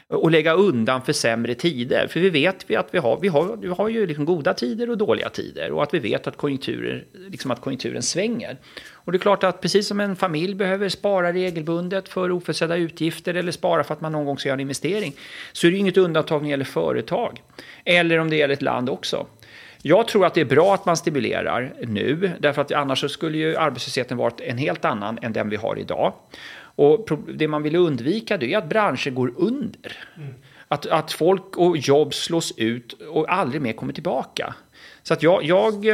och 0.09 0.31
lägga 0.31 0.53
undan 0.53 1.01
för 1.01 1.13
sämre 1.13 1.55
tider. 1.55 2.07
För 2.07 2.19
vi 2.19 2.29
vet 2.29 2.69
vi 2.69 2.75
att 2.75 2.87
vi 2.91 2.97
har, 2.97 3.19
vi 3.21 3.27
har, 3.27 3.57
vi 3.57 3.67
har 3.67 3.89
ju 3.89 4.07
liksom 4.07 4.25
goda 4.25 4.53
tider 4.53 4.89
och 4.89 4.97
dåliga 4.97 5.29
tider 5.29 5.71
och 5.71 5.83
att 5.83 5.93
vi 5.93 5.99
vet 5.99 6.27
att, 6.27 6.37
konjunkturer, 6.37 7.05
liksom 7.29 7.51
att 7.51 7.61
konjunkturen 7.61 8.01
svänger. 8.01 8.57
Och 8.93 9.11
det 9.11 9.15
är 9.15 9.19
klart 9.19 9.43
att 9.43 9.61
precis 9.61 9.87
som 9.87 9.99
en 9.99 10.15
familj 10.15 10.55
behöver 10.55 10.89
spara 10.89 11.33
regelbundet 11.33 12.09
för 12.09 12.31
oförutsedda 12.31 12.75
utgifter 12.75 13.33
eller 13.33 13.51
spara 13.51 13.83
för 13.83 13.93
att 13.93 14.01
man 14.01 14.11
någon 14.11 14.25
gång 14.25 14.37
ska 14.37 14.49
göra 14.49 14.55
en 14.55 14.59
investering 14.59 15.13
så 15.51 15.67
är 15.67 15.71
det 15.71 15.75
ju 15.75 15.79
inget 15.79 15.97
undantag 15.97 16.41
när 16.41 16.47
det 16.47 16.51
gäller 16.51 16.65
företag. 16.65 17.41
Eller 17.85 18.19
om 18.19 18.29
det 18.29 18.35
gäller 18.35 18.53
ett 18.53 18.61
land 18.61 18.89
också. 18.89 19.27
Jag 19.81 20.07
tror 20.07 20.25
att 20.25 20.33
det 20.33 20.41
är 20.41 20.45
bra 20.45 20.73
att 20.73 20.85
man 20.85 20.97
stimulerar 20.97 21.73
nu, 21.81 22.31
därför 22.39 22.61
att 22.61 22.71
annars 22.71 23.11
skulle 23.11 23.37
ju 23.37 23.55
arbetslösheten 23.55 24.17
varit 24.17 24.41
en 24.41 24.57
helt 24.57 24.85
annan 24.85 25.19
än 25.21 25.33
den 25.33 25.49
vi 25.49 25.55
har 25.55 25.79
idag. 25.79 26.13
Och 26.75 27.09
det 27.33 27.47
man 27.47 27.63
vill 27.63 27.75
undvika 27.75 28.37
det 28.37 28.53
är 28.53 28.57
att 28.57 28.69
branscher 28.69 29.09
går 29.09 29.33
under. 29.37 29.97
Mm. 30.17 30.33
Att, 30.67 30.85
att 30.85 31.11
folk 31.11 31.57
och 31.57 31.77
jobb 31.77 32.13
slås 32.13 32.53
ut 32.57 32.93
och 33.09 33.33
aldrig 33.33 33.61
mer 33.61 33.73
kommer 33.73 33.93
tillbaka. 33.93 34.55
Så 35.03 35.13
att 35.13 35.23
jag, 35.23 35.43
jag 35.43 35.87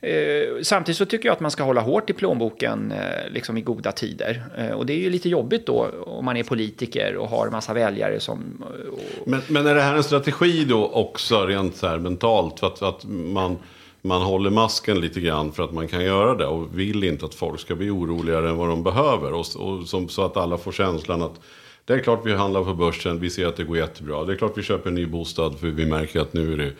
eh, 0.00 0.62
samtidigt 0.62 0.98
så 0.98 1.06
tycker 1.06 1.28
jag 1.28 1.32
att 1.32 1.40
man 1.40 1.50
ska 1.50 1.62
hålla 1.62 1.80
hårt 1.80 2.10
i 2.10 2.12
plånboken 2.12 2.92
eh, 2.92 3.30
liksom 3.30 3.58
i 3.58 3.60
goda 3.60 3.92
tider. 3.92 4.42
Eh, 4.56 4.70
och 4.70 4.86
det 4.86 4.92
är 4.92 4.98
ju 4.98 5.10
lite 5.10 5.28
jobbigt 5.28 5.66
då 5.66 5.90
om 6.06 6.24
man 6.24 6.36
är 6.36 6.42
politiker 6.42 7.16
och 7.16 7.28
har 7.28 7.46
en 7.46 7.52
massa 7.52 7.72
väljare 7.72 8.20
som... 8.20 8.64
Och... 8.92 9.28
Men, 9.28 9.40
men 9.48 9.66
är 9.66 9.74
det 9.74 9.82
här 9.82 9.96
en 9.96 10.02
strategi 10.02 10.64
då 10.64 10.86
också 10.88 11.46
rent 11.46 11.76
så 11.76 11.86
här 11.86 11.98
mentalt? 11.98 12.60
För 12.60 12.66
att, 12.66 12.82
att 12.82 13.04
man 13.04 13.58
man 14.02 14.22
håller 14.22 14.50
masken 14.50 15.00
lite 15.00 15.20
grann 15.20 15.52
för 15.52 15.62
att 15.62 15.72
man 15.72 15.88
kan 15.88 16.04
göra 16.04 16.34
det 16.34 16.46
och 16.46 16.78
vill 16.78 17.04
inte 17.04 17.24
att 17.24 17.34
folk 17.34 17.60
ska 17.60 17.74
bli 17.74 17.90
oroligare 17.90 18.48
än 18.48 18.56
vad 18.56 18.68
de 18.68 18.82
behöver. 18.82 19.32
Och, 19.32 19.46
och 19.56 19.88
som, 19.88 20.08
så 20.08 20.24
att 20.24 20.36
alla 20.36 20.58
får 20.58 20.72
känslan 20.72 21.22
att 21.22 21.40
det 21.84 21.92
är 21.92 21.98
klart 21.98 22.26
vi 22.26 22.34
handlar 22.34 22.64
på 22.64 22.74
börsen, 22.74 23.20
vi 23.20 23.30
ser 23.30 23.46
att 23.46 23.56
det 23.56 23.64
går 23.64 23.76
jättebra. 23.76 24.24
Det 24.24 24.32
är 24.32 24.36
klart 24.36 24.58
vi 24.58 24.62
köper 24.62 24.88
en 24.88 24.94
ny 24.94 25.06
bostad 25.06 25.58
för 25.60 25.66
vi 25.66 25.86
märker 25.86 26.20
att 26.20 26.32
nu 26.32 26.52
är 26.52 26.56
det 26.56 26.72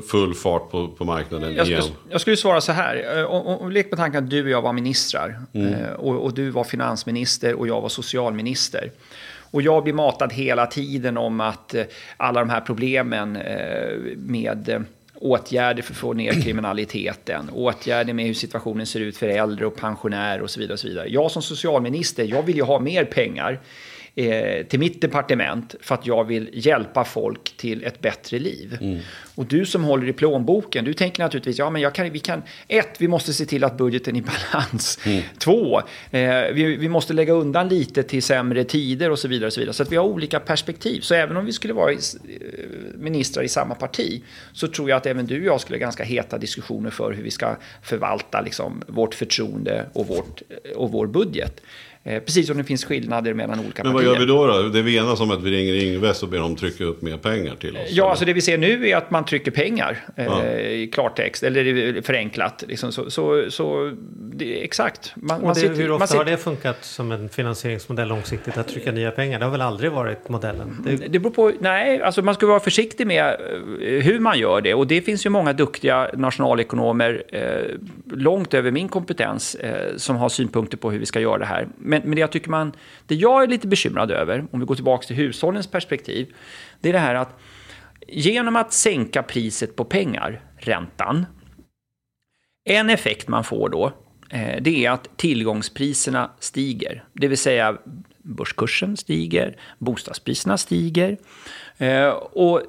full 0.00 0.34
fart 0.34 0.70
på, 0.70 0.88
på 0.88 1.04
marknaden 1.04 1.54
jag 1.54 1.66
igen. 1.66 1.82
Skulle, 1.82 1.96
jag 2.10 2.20
skulle 2.20 2.36
svara 2.36 2.60
så 2.60 2.72
här. 2.72 3.24
Om, 3.26 3.46
om, 3.46 3.72
lek 3.72 3.90
med 3.90 3.98
tanken 3.98 4.24
att 4.24 4.30
du 4.30 4.42
och 4.42 4.50
jag 4.50 4.62
var 4.62 4.72
ministrar. 4.72 5.42
Mm. 5.52 5.74
Eh, 5.74 5.90
och, 5.90 6.24
och, 6.24 6.34
du 6.34 6.50
var 6.50 6.64
finansminister 6.64 7.54
och 7.54 7.68
jag 7.68 7.80
var 7.80 7.88
socialminister. 7.88 8.90
Och 9.50 9.62
jag 9.62 9.82
blir 9.82 9.94
matad 9.94 10.32
hela 10.32 10.66
tiden 10.66 11.16
om 11.16 11.40
att 11.40 11.74
eh, 11.74 11.84
alla 12.16 12.40
de 12.40 12.50
här 12.50 12.60
problemen 12.60 13.36
eh, 13.36 13.96
med 14.16 14.84
åtgärder 15.20 15.82
för 15.82 15.92
att 15.92 15.98
få 15.98 16.12
ner 16.12 16.32
kriminaliteten, 16.42 17.50
åtgärder 17.50 18.12
med 18.14 18.26
hur 18.26 18.34
situationen 18.34 18.86
ser 18.86 19.00
ut 19.00 19.16
för 19.16 19.28
äldre 19.28 19.66
och 19.66 19.76
pensionärer 19.76 20.42
och 20.42 20.50
så 20.50 20.60
vidare. 20.60 20.72
Och 20.72 20.80
så 20.80 20.88
vidare. 20.88 21.08
Jag 21.08 21.30
som 21.30 21.42
socialminister, 21.42 22.24
jag 22.24 22.42
vill 22.42 22.56
ju 22.56 22.62
ha 22.62 22.78
mer 22.78 23.04
pengar 23.04 23.60
eh, 24.20 24.66
till 24.66 24.78
mitt 24.78 25.00
departement 25.00 25.74
för 25.80 25.94
att 25.94 26.06
jag 26.06 26.24
vill 26.24 26.50
hjälpa 26.52 27.04
folk 27.04 27.56
till 27.56 27.84
ett 27.84 28.00
bättre 28.00 28.38
liv. 28.38 28.78
Mm. 28.80 28.98
Och 29.34 29.46
du 29.46 29.66
som 29.66 29.84
håller 29.84 30.08
i 30.08 30.12
plånboken, 30.12 30.84
du 30.84 30.94
tänker 30.94 31.22
naturligtvis, 31.22 31.58
ja 31.58 31.70
men 31.70 31.82
jag 31.82 31.94
kan, 31.94 32.10
vi 32.10 32.18
kan, 32.18 32.42
ett, 32.68 32.96
vi 32.98 33.08
måste 33.08 33.32
se 33.32 33.46
till 33.46 33.64
att 33.64 33.78
budgeten 33.78 34.16
är 34.16 34.20
i 34.20 34.22
balans. 34.22 34.98
Mm. 35.06 35.22
Två, 35.38 35.78
eh, 36.10 36.22
vi, 36.52 36.76
vi 36.76 36.88
måste 36.88 37.12
lägga 37.12 37.32
undan 37.32 37.68
lite 37.68 38.02
till 38.02 38.22
sämre 38.22 38.64
tider 38.64 39.10
och 39.10 39.18
så 39.18 39.28
vidare. 39.28 39.46
Och 39.46 39.52
så, 39.52 39.60
vidare. 39.60 39.74
så 39.74 39.82
att 39.82 39.92
vi 39.92 39.96
har 39.96 40.04
olika 40.04 40.40
perspektiv. 40.40 41.00
Så 41.00 41.14
även 41.14 41.36
om 41.36 41.44
vi 41.44 41.52
skulle 41.52 41.74
vara 41.74 41.92
i, 41.92 41.96
eh, 41.96 41.98
ministrar 42.98 43.42
i 43.42 43.48
samma 43.48 43.74
parti 43.74 44.22
så 44.52 44.68
tror 44.68 44.90
jag 44.90 44.96
att 44.96 45.06
även 45.06 45.26
du 45.26 45.40
och 45.40 45.46
jag 45.46 45.60
skulle 45.60 45.76
ha 45.76 45.80
ganska 45.80 46.04
heta 46.04 46.38
diskussioner 46.38 46.90
för 46.90 47.12
hur 47.12 47.22
vi 47.22 47.30
ska 47.30 47.56
förvalta 47.82 48.40
liksom, 48.40 48.82
vårt 48.86 49.14
förtroende 49.14 49.86
och, 49.92 50.06
vårt, 50.06 50.42
och 50.76 50.90
vår 50.92 51.06
budget. 51.06 51.60
Eh, 52.04 52.22
precis 52.22 52.46
som 52.46 52.56
det 52.58 52.64
finns 52.64 52.84
skillnader 52.84 53.34
mellan 53.34 53.60
olika 53.60 53.82
Men 53.84 53.92
partier. 53.92 54.08
vad 54.08 54.14
gör 54.14 54.20
vi 54.20 54.26
då? 54.26 54.46
då? 54.46 54.62
Det 54.68 54.82
vi 54.82 54.96
enas 54.96 55.20
om 55.20 55.30
att 55.30 55.42
vi 55.42 55.50
ringer 55.50 55.74
Ingves 55.74 56.22
och 56.22 56.28
ber 56.28 56.38
dem 56.38 56.56
trycka 56.56 56.84
upp 56.84 57.02
mer 57.02 57.16
pengar 57.16 57.54
till 57.54 57.76
oss. 57.76 57.82
Ja, 57.88 58.02
eller? 58.02 58.10
alltså 58.10 58.24
det 58.24 58.32
vi 58.32 58.40
ser 58.40 58.58
nu 58.58 58.88
är 58.88 58.96
att 58.96 59.10
man 59.10 59.24
trycker 59.24 59.50
pengar 59.50 59.96
eh, 60.16 60.24
Ja. 60.24 60.44
i 60.50 60.86
klartext, 60.86 61.42
eller 61.42 62.02
förenklat. 62.02 62.64
Liksom, 62.68 62.92
så, 62.92 63.10
så, 63.10 63.44
så 63.50 63.92
det, 64.32 64.64
exakt. 64.64 65.12
Man, 65.16 65.36
Och 65.40 65.44
man 65.46 65.54
det, 65.54 65.60
sitter- 65.60 65.74
hur 65.74 65.88
man 65.88 66.02
ofta 66.02 66.16
har 66.16 66.24
sitter- 66.24 66.36
det 66.36 66.42
funkat 66.42 66.84
som 66.84 67.12
en 67.12 67.28
finansieringsmodell 67.28 68.08
långsiktigt 68.08 68.58
att 68.58 68.68
trycka 68.68 68.92
nya 68.92 69.10
pengar? 69.10 69.38
Det 69.38 69.44
har 69.44 69.52
väl 69.52 69.60
aldrig 69.62 69.92
varit 69.92 70.28
modellen? 70.28 70.76
Det, 70.84 70.96
Det 71.08 71.18
beror 71.18 71.32
på, 71.32 71.52
nej, 71.60 72.02
alltså 72.02 72.22
man 72.22 72.34
ska 72.34 72.46
vara 72.46 72.60
försiktig 72.60 73.06
med 73.06 73.24
eh, 73.80 74.02
hur 74.02 74.18
man 74.18 74.38
gör 74.38 74.60
det. 74.60 74.74
Och 74.74 74.86
det 74.86 75.00
finns 75.02 75.26
ju 75.26 75.30
många 75.30 75.52
duktiga 75.52 76.10
nationalekonomer, 76.14 77.22
eh, 77.28 77.76
långt 78.16 78.54
över 78.54 78.70
min 78.70 78.88
kompetens, 78.88 79.56
som 79.96 80.16
har 80.16 80.28
synpunkter 80.28 80.76
på 80.76 80.90
hur 80.90 80.98
vi 80.98 81.06
ska 81.06 81.20
göra 81.20 81.38
det 81.38 81.44
här. 81.46 81.68
Men, 81.90 82.02
men 82.02 82.10
det 82.10 82.20
jag 82.20 82.32
tycker 82.32 82.50
man, 82.50 82.72
det 83.06 83.14
jag 83.14 83.42
är 83.42 83.46
lite 83.46 83.66
bekymrad 83.66 84.10
över, 84.10 84.46
om 84.50 84.60
vi 84.60 84.66
går 84.66 84.74
tillbaka 84.74 85.06
till 85.06 85.16
hushållens 85.16 85.66
perspektiv, 85.66 86.34
det 86.80 86.88
är 86.88 86.92
det 86.92 86.98
här 86.98 87.14
att 87.14 87.40
genom 88.08 88.56
att 88.56 88.72
sänka 88.72 89.22
priset 89.22 89.76
på 89.76 89.84
pengar, 89.84 90.40
räntan, 90.58 91.26
en 92.64 92.90
effekt 92.90 93.28
man 93.28 93.44
får 93.44 93.68
då, 93.68 93.92
eh, 94.30 94.62
det 94.62 94.86
är 94.86 94.90
att 94.90 95.16
tillgångspriserna 95.16 96.30
stiger. 96.38 97.04
Det 97.12 97.28
vill 97.28 97.38
säga 97.38 97.78
börskursen 98.22 98.96
stiger, 98.96 99.56
bostadspriserna 99.78 100.58
stiger. 100.58 101.18
Eh, 101.80 102.08
och, 102.10 102.62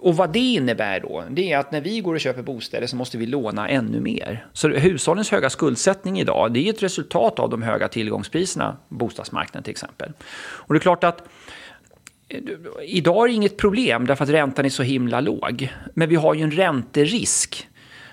och 0.00 0.16
vad 0.16 0.32
det 0.32 0.38
innebär 0.38 1.00
då, 1.00 1.24
det 1.30 1.52
är 1.52 1.58
att 1.58 1.72
när 1.72 1.80
vi 1.80 2.00
går 2.00 2.14
och 2.14 2.20
köper 2.20 2.42
bostäder 2.42 2.86
så 2.86 2.96
måste 2.96 3.18
vi 3.18 3.26
låna 3.26 3.68
ännu 3.68 4.00
mer. 4.00 4.46
Så 4.52 4.68
hushållens 4.68 5.30
höga 5.30 5.50
skuldsättning 5.50 6.20
idag, 6.20 6.52
det 6.52 6.66
är 6.66 6.70
ett 6.70 6.82
resultat 6.82 7.38
av 7.38 7.50
de 7.50 7.62
höga 7.62 7.88
tillgångspriserna, 7.88 8.76
bostadsmarknaden 8.88 9.62
till 9.62 9.70
exempel. 9.70 10.12
Och 10.40 10.74
det 10.74 10.78
är 10.78 10.80
klart 10.80 11.04
att 11.04 11.28
eh, 12.28 12.38
Idag 12.84 13.24
är 13.24 13.28
det 13.28 13.34
inget 13.34 13.56
problem 13.56 14.06
därför 14.06 14.24
att 14.24 14.30
räntan 14.30 14.64
är 14.64 14.70
så 14.70 14.82
himla 14.82 15.20
låg. 15.20 15.72
Men 15.94 16.08
vi 16.08 16.16
har 16.16 16.34
ju 16.34 16.42
en 16.42 16.50
ränterisk 16.50 17.68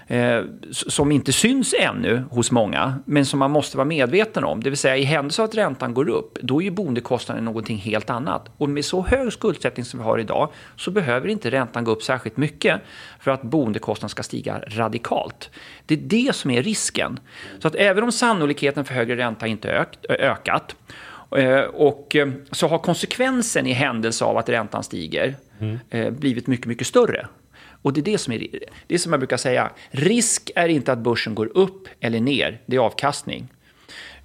eh, 0.08 0.41
som 0.72 1.12
inte 1.12 1.34
syns 1.34 1.76
ännu 1.80 2.24
hos 2.30 2.52
många, 2.52 2.96
men 3.06 3.26
som 3.26 3.39
man 3.39 3.52
måste 3.52 3.78
vara 3.78 3.86
medveten 3.86 4.44
om. 4.44 4.63
Det 4.63 4.70
vill 4.70 4.78
säga 4.78 4.98
i 4.98 5.04
händelse 5.04 5.41
av 5.41 5.46
att 5.50 5.56
räntan 5.56 5.94
går 5.94 6.10
upp, 6.10 6.38
då 6.41 6.62
är 6.62 6.65
ju 6.65 6.72
boendekostnaden 6.72 7.46
någonting 7.46 7.78
helt 7.78 8.10
annat. 8.10 8.50
Och 8.58 8.70
med 8.70 8.86
så 8.86 9.02
hög 9.02 9.34
skuldsättning 9.34 9.86
som 9.86 10.00
vi 10.00 10.06
har 10.06 10.20
idag 10.20 10.50
så 10.76 10.91
behöver 10.91 11.28
inte 11.28 11.52
räntan 11.52 11.84
gå 11.84 11.91
upp 11.91 12.04
särskilt 12.04 12.38
mycket 12.38 12.82
för 13.20 13.32
att 13.32 13.41
boendekostnaden 13.41 14.10
ska 14.10 14.24
stiga 14.24 14.62
radikalt. 14.68 15.50
Det 15.86 15.94
är 15.94 16.00
det 16.00 16.36
som 16.36 16.52
är 16.52 16.63
risken. 16.63 17.20
Så 17.60 17.68
att 17.68 17.76
även 17.76 18.04
om 18.04 18.12
sannolikheten 18.12 18.86
för 18.86 18.94
högre 18.94 19.18
ränta 19.18 19.48
inte 19.48 19.70
ökt, 19.72 20.06
ökat 20.10 20.76
Eh, 21.38 21.60
Och 21.60 22.15
eh, 22.15 22.28
så 22.52 22.68
har 22.68 22.78
konsekvensen 22.78 23.68
i 23.68 23.74
händelse 23.74 24.26
av 24.26 24.38
att 24.38 24.50
räntan 24.50 24.84
stiger 24.84 25.36
eh, 25.89 26.10
blivit 26.10 26.48
mycket, 26.48 26.65
mycket 26.65 26.88
större. 26.88 27.28
Och 27.86 27.93
det 27.93 28.02
är 28.02 28.04
det 28.04 28.17
som 28.17 28.34
är 28.34 28.48
det 28.88 28.93
är 28.93 28.98
som 28.98 29.13
jag 29.13 29.19
brukar 29.19 29.38
säga. 29.38 29.71
Risk 29.91 30.52
är 30.56 30.67
inte 30.67 30.91
att 30.91 31.00
börsen 31.00 31.36
går 31.36 31.58
upp 31.58 31.88
eller 32.00 32.19
ner, 32.19 32.62
det 32.65 32.76
är 32.76 32.80
avkastning. 32.80 33.48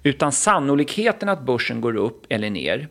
Utan 0.03 0.31
sannolikheten 0.31 1.29
att 1.29 1.41
börsen 1.41 1.81
går 1.81 1.95
upp 1.95 2.25
eller 2.29 2.49
ner 2.49 2.87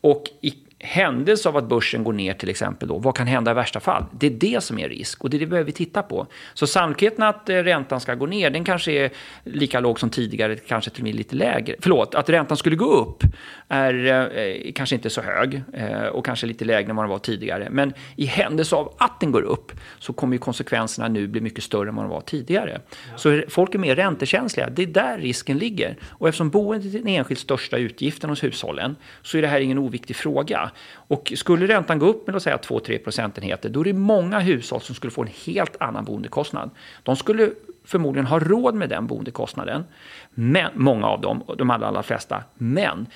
och 0.00 0.24
i 0.40 0.54
händelse 0.84 1.48
av 1.48 1.56
att 1.56 1.68
börsen 1.68 2.04
går 2.04 2.12
ner 2.12 2.34
till 2.34 2.48
exempel, 2.48 2.88
då, 2.88 2.98
vad 2.98 3.16
kan 3.16 3.26
hända 3.26 3.50
i 3.50 3.54
värsta 3.54 3.80
fall? 3.80 4.04
Det 4.12 4.26
är 4.26 4.30
det 4.30 4.62
som 4.62 4.78
är 4.78 4.88
risk 4.88 5.24
och 5.24 5.30
det 5.30 5.36
är 5.36 5.38
det 5.38 5.44
vi 5.44 5.50
behöver 5.50 5.70
titta 5.70 6.02
på. 6.02 6.26
Så 6.54 6.66
sannolikheten 6.66 7.22
att 7.22 7.48
eh, 7.48 7.56
räntan 7.56 8.00
ska 8.00 8.14
gå 8.14 8.26
ner, 8.26 8.50
den 8.50 8.64
kanske 8.64 8.92
är 8.92 9.10
lika 9.44 9.80
låg 9.80 10.00
som 10.00 10.10
tidigare, 10.10 10.56
kanske 10.56 10.90
till 10.90 11.02
och 11.02 11.04
med 11.04 11.14
lite 11.14 11.36
lägre. 11.36 11.76
Förlåt, 11.80 12.14
att 12.14 12.28
räntan 12.28 12.56
skulle 12.56 12.76
gå 12.76 12.84
upp 12.84 13.22
är 13.68 14.06
eh, 14.38 14.72
kanske 14.72 14.94
inte 14.94 15.10
så 15.10 15.20
hög 15.20 15.62
eh, 15.72 16.06
och 16.06 16.24
kanske 16.24 16.46
lite 16.46 16.64
lägre 16.64 16.90
än 16.90 16.96
vad 16.96 17.04
den 17.04 17.10
var 17.10 17.18
tidigare. 17.18 17.68
Men 17.70 17.92
i 18.16 18.26
händelse 18.26 18.76
av 18.76 18.94
att 18.98 19.20
den 19.20 19.32
går 19.32 19.42
upp 19.42 19.72
så 19.98 20.12
kommer 20.12 20.36
konsekvenserna 20.36 21.08
nu 21.08 21.26
bli 21.26 21.40
mycket 21.40 21.64
större 21.64 21.88
än 21.88 21.96
vad 21.96 22.04
de 22.04 22.10
var 22.10 22.20
tidigare. 22.20 22.80
Så 23.16 23.42
folk 23.48 23.74
är 23.74 23.78
mer 23.78 23.96
räntekänsliga, 23.96 24.70
det 24.70 24.82
är 24.82 24.86
där 24.86 25.18
risken 25.18 25.58
ligger. 25.58 25.96
Och 26.10 26.28
eftersom 26.28 26.50
boendet 26.50 26.94
är 26.94 26.98
den 26.98 27.08
enskilt 27.08 27.40
största 27.40 27.76
utgiften 27.76 28.30
hos 28.30 28.44
hushållen 28.44 28.96
så 29.22 29.38
är 29.38 29.42
det 29.42 29.48
här 29.48 29.60
ingen 29.60 29.78
oviktig 29.78 30.16
fråga. 30.16 30.70
Och 30.82 31.32
skulle 31.36 31.66
räntan 31.66 31.98
gå 31.98 32.06
upp 32.06 32.26
med 32.26 32.34
låt 32.34 32.42
säga 32.42 32.56
2-3 32.56 33.04
procentenheter, 33.04 33.68
då 33.68 33.80
är 33.80 33.84
det 33.84 33.92
många 33.92 34.38
hushåll 34.40 34.80
som 34.80 34.94
skulle 34.94 35.10
få 35.10 35.22
en 35.22 35.30
helt 35.44 35.76
annan 35.80 36.04
boendekostnad. 36.04 36.70
De 37.02 37.16
skulle 37.16 37.50
förmodligen 37.84 38.26
ha 38.26 38.38
råd 38.38 38.74
med 38.74 38.88
den 38.88 39.06
boendekostnaden, 39.06 39.84
men, 40.30 40.70
många 40.74 41.06
av 41.06 41.20
dem, 41.20 41.42
de 41.58 41.70
allra, 41.70 41.86
allra 41.86 42.02
flesta, 42.02 42.42
men 42.54 43.06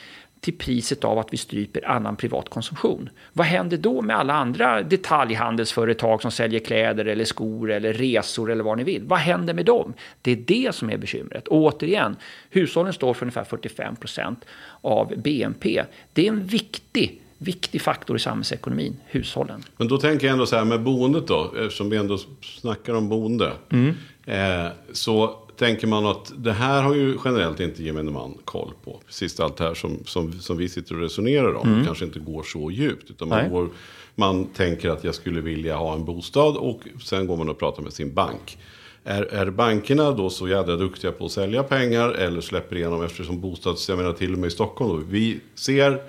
till 0.40 0.58
priset 0.58 1.04
av 1.04 1.18
att 1.18 1.32
vi 1.32 1.36
stryper 1.36 1.88
annan 1.88 2.16
privat 2.16 2.48
konsumtion. 2.48 3.10
Vad 3.32 3.46
händer 3.46 3.76
då 3.76 4.02
med 4.02 4.16
alla 4.16 4.34
andra 4.34 4.82
detaljhandelsföretag 4.82 6.22
som 6.22 6.30
säljer 6.30 6.60
kläder 6.60 7.04
eller 7.04 7.24
skor 7.24 7.70
eller 7.70 7.92
resor 7.92 8.50
eller 8.50 8.64
vad 8.64 8.78
ni 8.78 8.84
vill? 8.84 9.04
Vad 9.04 9.18
händer 9.18 9.54
med 9.54 9.64
dem? 9.64 9.94
Det 10.22 10.30
är 10.30 10.36
det 10.36 10.74
som 10.74 10.90
är 10.90 10.96
bekymret. 10.96 11.48
Och 11.48 11.56
återigen, 11.56 12.16
hushållen 12.50 12.92
står 12.92 13.14
för 13.14 13.24
ungefär 13.24 13.44
45 13.44 13.96
procent 13.96 14.44
av 14.80 15.12
BNP. 15.16 15.84
Det 16.12 16.26
är 16.26 16.28
en 16.28 16.46
viktig, 16.46 17.22
viktig 17.38 17.82
faktor 17.82 18.16
i 18.16 18.18
samhällsekonomin, 18.18 18.96
hushållen. 19.06 19.62
Men 19.76 19.88
då 19.88 19.98
tänker 19.98 20.26
jag 20.26 20.32
ändå 20.32 20.46
så 20.46 20.56
här 20.56 20.64
med 20.64 20.82
boendet 20.82 21.26
då, 21.26 21.52
eftersom 21.58 21.90
vi 21.90 21.96
ändå 21.96 22.18
snackar 22.42 22.94
om 22.94 23.08
boende. 23.08 23.52
Mm. 23.70 23.94
Eh, 24.24 24.72
så 24.92 25.38
tänker 25.58 25.86
man 25.86 26.06
att 26.06 26.32
det 26.36 26.52
här 26.52 26.82
har 26.82 26.94
ju 26.94 27.16
generellt 27.24 27.60
inte 27.60 27.82
gemene 27.82 28.10
man 28.10 28.34
koll 28.44 28.72
på. 28.84 29.00
Precis 29.06 29.40
allt 29.40 29.56
det 29.56 29.64
här 29.64 29.74
som, 29.74 29.98
som, 30.04 30.32
som 30.32 30.56
vi 30.56 30.68
sitter 30.68 30.94
och 30.94 31.00
resonerar 31.00 31.54
om. 31.54 31.82
kanske 31.86 32.04
inte 32.04 32.18
går 32.18 32.42
så 32.42 32.70
djupt. 32.70 33.10
Utan 33.10 33.28
man, 33.28 33.38
Mm. 33.38 33.52
Går, 33.52 33.68
man 34.14 34.46
tänker 34.46 34.90
att 34.90 35.04
jag 35.04 35.14
skulle 35.14 35.40
vilja 35.40 35.76
ha 35.76 35.94
en 35.94 36.04
bostad 36.04 36.56
och 36.56 36.80
sen 37.04 37.26
går 37.26 37.36
man 37.36 37.48
och 37.48 37.58
pratar 37.58 37.82
med 37.82 37.92
sin 37.92 38.14
bank. 38.14 38.58
Är, 39.04 39.22
är 39.22 39.50
bankerna 39.50 40.10
då 40.10 40.30
så 40.30 40.48
jädra 40.48 40.76
duktiga 40.76 41.12
på 41.12 41.24
att 41.24 41.32
sälja 41.32 41.62
pengar 41.62 42.08
eller 42.08 42.40
släpper 42.40 42.76
igenom 42.76 43.02
eftersom 43.02 43.40
bostads, 43.40 43.88
jag 43.88 43.98
menar 43.98 44.12
till 44.12 44.32
och 44.32 44.38
med 44.38 44.48
i 44.48 44.50
Stockholm 44.50 44.90
då, 44.90 45.06
vi 45.08 45.40
ser 45.54 46.02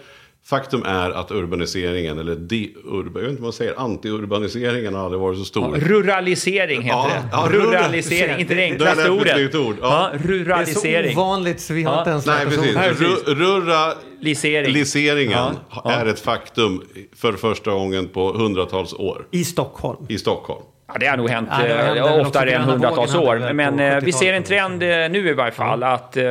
Faktum 0.45 0.83
är 0.85 1.11
att 1.11 1.31
urbaniseringen, 1.31 2.19
eller 2.19 2.35
de, 2.35 2.75
urba, 2.85 3.19
jag 3.19 3.23
vet 3.23 3.29
inte 3.29 3.41
vad 3.41 3.47
man 3.47 3.53
säger, 3.53 3.73
anti-urbaniseringen 3.73 4.93
har 4.95 5.03
aldrig 5.05 5.21
varit 5.21 5.37
så 5.39 5.45
stor. 5.45 5.75
Ruralisering 5.75 6.81
heter 6.81 6.97
Ja, 6.97 7.07
det. 7.09 7.29
ja, 7.31 7.47
ruralisering, 7.51 8.39
inte 8.39 8.53
det 8.55 8.63
enklaste 8.63 9.01
är 9.01 9.09
det 9.25 9.31
ett 9.31 9.55
ordet. 9.55 9.55
ord, 9.55 9.75
Ja. 9.81 10.09
ja. 10.13 10.17
det 10.17 10.17
är 10.17 10.21
så 10.21 10.27
ruralisering. 10.27 11.17
ovanligt 11.17 11.61
så 11.61 11.73
vi 11.73 11.83
har 11.83 11.93
Ja. 11.93 11.99
inte 11.99 12.09
ens 12.09 12.25
Nej, 12.25 12.45
precis. 12.45 12.59
ordet. 12.75 12.97
Precis. 12.97 13.23
Ru- 13.27 13.35
Ruraliseringen 13.35 14.71
Lisering. 14.73 15.31
Ja, 15.31 15.51
ja. 15.83 15.91
är 15.91 16.05
ett 16.05 16.19
faktum 16.19 16.83
för 17.15 17.33
första 17.33 17.71
gången 17.71 18.07
på 18.07 18.31
hundratals 18.33 18.93
år 18.93 19.27
I 19.31 19.43
Stockholm. 19.45 20.05
i 20.09 20.17
Stockholm. 20.17 20.61
Ja, 20.93 20.99
det 20.99 21.05
har 21.05 21.17
nog 21.17 21.29
hänt 21.29 21.49
Ja, 21.51 21.65
eh, 21.67 22.03
också. 22.03 22.21
oftare 22.21 22.51
än 22.51 22.61
hundratals 22.61 23.15
år. 23.15 23.53
Men 23.53 23.79
eh, 23.79 23.97
vi 24.03 24.11
ser 24.11 24.33
en 24.33 24.43
70-talet 24.43 24.79
trend 24.79 24.83
eh, 24.83 25.09
nu 25.23 25.29
i 25.29 25.33
varje 25.33 25.51
fall 25.51 25.83
att 25.83 26.17
eh, 26.17 26.23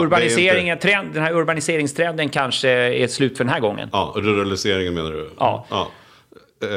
urbaniseringen, 0.00 0.78
trend, 0.78 1.08
den 1.14 1.22
här 1.22 1.32
urbaniseringstrenden 1.36 2.28
kanske 2.28 2.68
är 2.70 3.06
slut 3.06 3.36
för 3.36 3.44
den 3.44 3.52
här 3.52 3.60
gången. 3.60 3.88
Ja, 3.92 4.12
ruraliseringen 4.16 4.94
menar 4.94 5.10
du? 5.10 5.30
Ja. 5.38 5.66
Eh, 6.62 6.68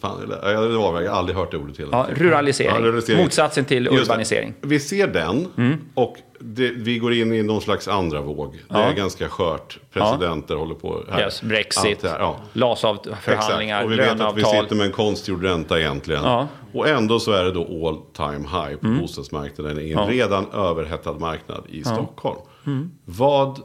fan, 0.00 0.22
eller- 0.24 0.52
ja, 0.52 0.60
det 0.60 0.76
var 0.76 1.00
jag 1.00 1.10
har 1.10 1.18
aldrig 1.18 1.36
hört 1.38 1.50
det 1.50 1.56
ordet 1.56 1.80
hela 1.80 1.90
Ja, 1.92 2.06
ruralisering. 2.16 2.70
Ja, 2.74 2.80
ruralisering. 2.80 3.22
Motsatsen 3.22 3.64
till 3.64 3.84
Just 3.86 3.98
urbanisering. 4.10 4.54
Vi 4.60 4.80
ser 4.80 5.06
den 5.06 5.46
och 5.94 6.16
det, 6.40 6.70
vi 6.70 6.98
går 6.98 7.12
in 7.12 7.32
i 7.32 7.42
någon 7.42 7.60
slags 7.60 7.88
andra 7.88 8.20
våg. 8.20 8.52
Det 8.52 8.58
Ja. 8.68 8.78
är 8.78 8.92
ganska 8.92 9.28
skört. 9.28 9.78
Presidenter 9.92 10.54
håller 10.54 10.74
på 10.74 11.02
här. 11.10 11.20
Yes, 11.20 11.42
Brexit, 11.42 12.02
här, 12.02 12.18
ja. 12.18 12.36
LAS-förhandlingar. 12.52 13.84
Och 13.84 13.92
vi 13.92 13.96
vet 13.96 14.20
att 14.20 14.36
vi 14.36 14.44
sitter 14.44 14.74
med 14.76 14.86
en 14.86 14.92
konstgjord 14.92 15.44
ränta 15.44 15.80
egentligen. 15.80 16.22
Ja. 16.24 16.34
Mm. 16.36 16.46
Och 16.72 16.88
ändå 16.88 17.20
så 17.20 17.32
är 17.32 17.44
det 17.44 17.52
då 17.52 17.88
all 17.88 17.98
time 18.12 18.48
high 18.48 18.76
på 18.76 19.00
bostadsmarknaden 19.00 19.78
i 19.80 19.92
en 19.92 20.06
redan 20.06 20.50
överhettad 20.52 21.12
marknad 21.12 21.64
i 21.68 21.84
Stockholm. 21.84 22.38
Mm. 22.66 22.90
Vad, 23.04 23.60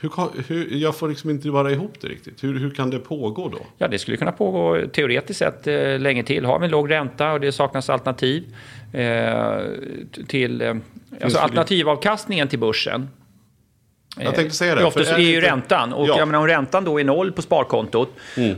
hur, 0.00 0.10
hur, 0.48 0.76
jag 0.76 0.96
får 0.96 1.08
liksom 1.08 1.30
inte 1.30 1.50
bara 1.50 1.70
ihop 1.70 1.94
det 2.00 2.08
riktigt. 2.08 2.44
Hur, 2.44 2.58
hur 2.58 2.70
kan 2.70 2.90
det 2.90 2.98
pågå 2.98 3.48
då? 3.48 3.58
Ja, 3.78 3.88
det 3.88 3.98
skulle 3.98 4.16
kunna 4.16 4.32
pågå 4.32 4.86
teoretiskt 4.92 5.38
sett 5.38 5.66
eh, 5.66 5.98
länge 5.98 6.22
till. 6.22 6.44
Har 6.44 6.58
vi 6.58 6.64
en 6.64 6.70
låg 6.70 6.90
ränta 6.90 7.32
och 7.32 7.40
det 7.40 7.52
saknas 7.52 7.90
alternativ 7.90 8.44
eh, 8.92 9.58
till... 10.28 10.62
Eh, 10.62 10.74
alltså 11.22 11.38
alternativavkastningen 11.38 12.48
till 12.48 12.58
börsen 12.58 13.08
Jag 14.20 14.34
tänkte 14.34 14.56
säga 14.56 14.74
det. 14.74 14.80
Eh, 14.80 14.86
oftast 14.86 15.10
är 15.12 15.18
ju 15.18 15.34
inte- 15.34 15.46
räntan. 15.48 15.92
Och 15.92 16.08
Ja. 16.08 16.18
jag 16.18 16.28
menar, 16.28 16.38
om 16.38 16.46
räntan 16.46 16.84
då 16.84 17.00
är 17.00 17.04
noll 17.04 17.32
på 17.32 17.42
sparkontot, 17.42 18.10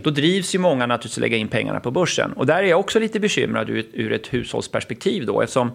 då 0.03 0.11
drivs 0.11 0.55
ju 0.55 0.59
många 0.59 0.87
naturligtvis 0.87 1.19
att 1.19 1.23
lägga 1.23 1.37
in 1.37 1.49
pengarna 1.49 1.81
på 1.81 1.91
börsen. 1.91 2.33
Och 2.33 2.47
där 2.47 2.63
är 2.63 2.67
jag 2.67 2.81
också 2.81 2.99
lite 2.99 3.21
bekymrad 3.21 3.71
ur, 3.71 3.87
ur 3.93 4.13
ett 4.13 4.27
hushållsperspektiv 4.35 5.27
då, 5.27 5.43
eftersom 5.43 5.69
Eh, 5.69 5.75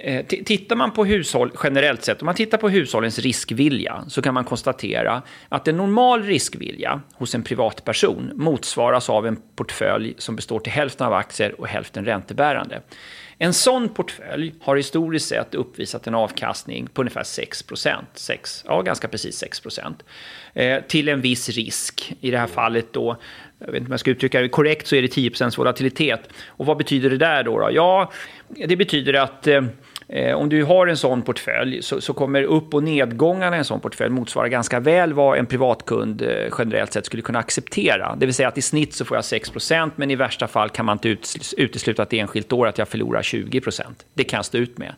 Eh, 0.00 0.24
tittar 0.26 0.76
man 0.76 0.92
på 0.92 1.04
hushåll 1.04 1.52
generellt 1.62 2.04
sett, 2.04 2.22
om 2.22 2.26
man 2.26 2.34
tittar 2.34 2.58
på 2.58 2.68
hushållens 2.68 3.18
riskvilja, 3.18 4.04
så 4.08 4.22
kan 4.22 4.34
man 4.34 4.44
konstatera 4.44 5.22
att 5.48 5.68
en 5.68 5.76
normal 5.76 6.22
riskvilja 6.22 7.00
hos 7.14 7.34
en 7.34 7.42
privatperson 7.42 8.30
motsvaras 8.34 9.10
av 9.10 9.26
en 9.26 9.36
portfölj 9.56 10.14
som 10.18 10.36
består 10.36 10.60
till 10.60 10.72
hälften 10.72 11.06
av 11.06 11.12
aktier 11.12 11.60
och 11.60 11.68
hälften 11.68 12.04
räntebärande. 12.04 12.82
En 13.38 13.54
sån 13.54 13.88
portfölj 13.88 14.54
har 14.60 14.76
historiskt 14.76 15.28
sett 15.28 15.54
uppvisat 15.54 16.06
en 16.06 16.14
avkastning 16.14 16.86
på 16.86 17.02
ungefär 17.02 17.22
6 17.22 17.64
6, 18.14 18.64
ja, 18.66 18.82
ganska 18.82 19.08
precis 19.08 19.36
6 19.38 19.62
eh, 20.54 20.82
till 20.88 21.08
en 21.08 21.20
viss 21.20 21.48
risk. 21.48 22.12
I 22.20 22.30
det 22.30 22.38
här 22.38 22.46
fallet 22.46 22.92
då, 22.92 23.16
jag 23.58 23.66
vet 23.66 23.74
inte 23.74 23.88
om 23.88 23.92
jag 23.92 24.00
ska 24.00 24.10
uttrycka 24.10 24.40
det 24.40 24.48
korrekt, 24.48 24.86
så 24.86 24.96
är 24.96 25.02
det 25.02 25.16
10% 25.16 25.58
volatilitet. 25.58 26.20
Och 26.46 26.66
vad 26.66 26.76
betyder 26.76 27.10
det 27.10 27.16
där 27.18 27.44
då? 27.44 27.58
då? 27.58 27.70
Ja, 27.72 28.12
det 28.48 28.76
betyder 28.76 29.14
att 29.14 29.46
eh, 29.46 29.62
Eh, 30.08 30.34
om 30.34 30.48
du 30.48 30.64
har 30.64 30.86
en 30.86 30.96
sån 30.96 31.22
portfölj 31.22 31.82
så, 31.82 32.00
så 32.00 32.12
kommer 32.12 32.42
upp 32.42 32.74
och 32.74 32.82
nedgångarna 32.82 33.56
i 33.56 33.58
en 33.58 33.64
sån 33.64 33.80
portfölj 33.80 34.10
motsvara 34.10 34.48
ganska 34.48 34.80
väl 34.80 35.12
vad 35.12 35.38
en 35.38 35.46
privatkund 35.46 36.22
eh, 36.22 36.28
generellt 36.58 36.92
sett 36.92 37.06
skulle 37.06 37.22
kunna 37.22 37.38
acceptera. 37.38 38.16
Det 38.16 38.26
vill 38.26 38.34
säga 38.34 38.48
att 38.48 38.58
i 38.58 38.62
snitt 38.62 38.94
så 38.94 39.04
får 39.04 39.16
jag 39.16 39.22
6% 39.22 39.90
men 39.96 40.10
i 40.10 40.16
värsta 40.16 40.46
fall 40.46 40.70
kan 40.70 40.86
man 40.86 40.94
inte 40.94 41.08
ut, 41.08 41.54
utesluta 41.56 42.02
ett 42.02 42.12
enskilt 42.12 42.52
år 42.52 42.66
att 42.66 42.78
jag 42.78 42.88
förlorar 42.88 43.22
20% 43.22 43.82
Det 44.14 44.24
kan 44.24 44.36
jag 44.38 44.44
stå 44.44 44.58
ut 44.58 44.78
med. 44.78 44.94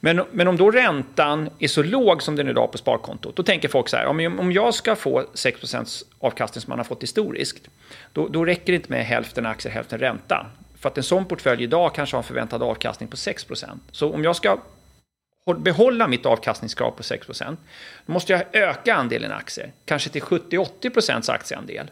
Men, 0.00 0.22
men 0.30 0.48
om 0.48 0.56
då 0.56 0.70
räntan 0.70 1.50
är 1.58 1.68
så 1.68 1.82
låg 1.82 2.22
som 2.22 2.36
den 2.36 2.46
är 2.46 2.50
idag 2.50 2.72
på 2.72 2.78
sparkontot, 2.78 3.36
då 3.36 3.42
tänker 3.42 3.68
folk 3.68 3.88
så 3.88 3.96
här, 3.96 4.06
om, 4.06 4.38
om 4.38 4.52
jag 4.52 4.74
ska 4.74 4.96
få 4.96 5.24
6% 5.34 6.02
avkastning 6.20 6.62
som 6.62 6.70
man 6.70 6.78
har 6.78 6.84
fått 6.84 7.02
historiskt, 7.02 7.68
då, 8.12 8.28
då 8.28 8.44
räcker 8.44 8.72
det 8.72 8.76
inte 8.76 8.92
med 8.92 9.04
hälften 9.04 9.46
aktier, 9.46 9.72
hälften 9.72 9.98
ränta. 9.98 10.46
För 10.86 10.90
att 10.90 10.98
en 10.98 11.04
sån 11.04 11.24
portfölj 11.24 11.62
idag 11.62 11.94
kanske 11.94 12.16
har 12.16 12.22
en 12.22 12.26
förväntad 12.26 12.62
avkastning 12.62 13.08
på 13.08 13.16
6% 13.16 13.78
Så 13.92 14.12
om 14.12 14.24
jag 14.24 14.36
ska 14.36 14.58
behålla 15.56 16.08
mitt 16.08 16.26
avkastningskrav 16.26 16.90
på 16.90 17.02
6 17.02 17.26
då 17.26 17.56
måste 18.12 18.32
jag 18.32 18.42
öka 18.52 18.94
andelen 18.94 19.32
aktier, 19.32 19.72
kanske 19.84 20.10
till 20.10 20.22
70-80% 20.22 21.30
aktieandel. 21.30 21.90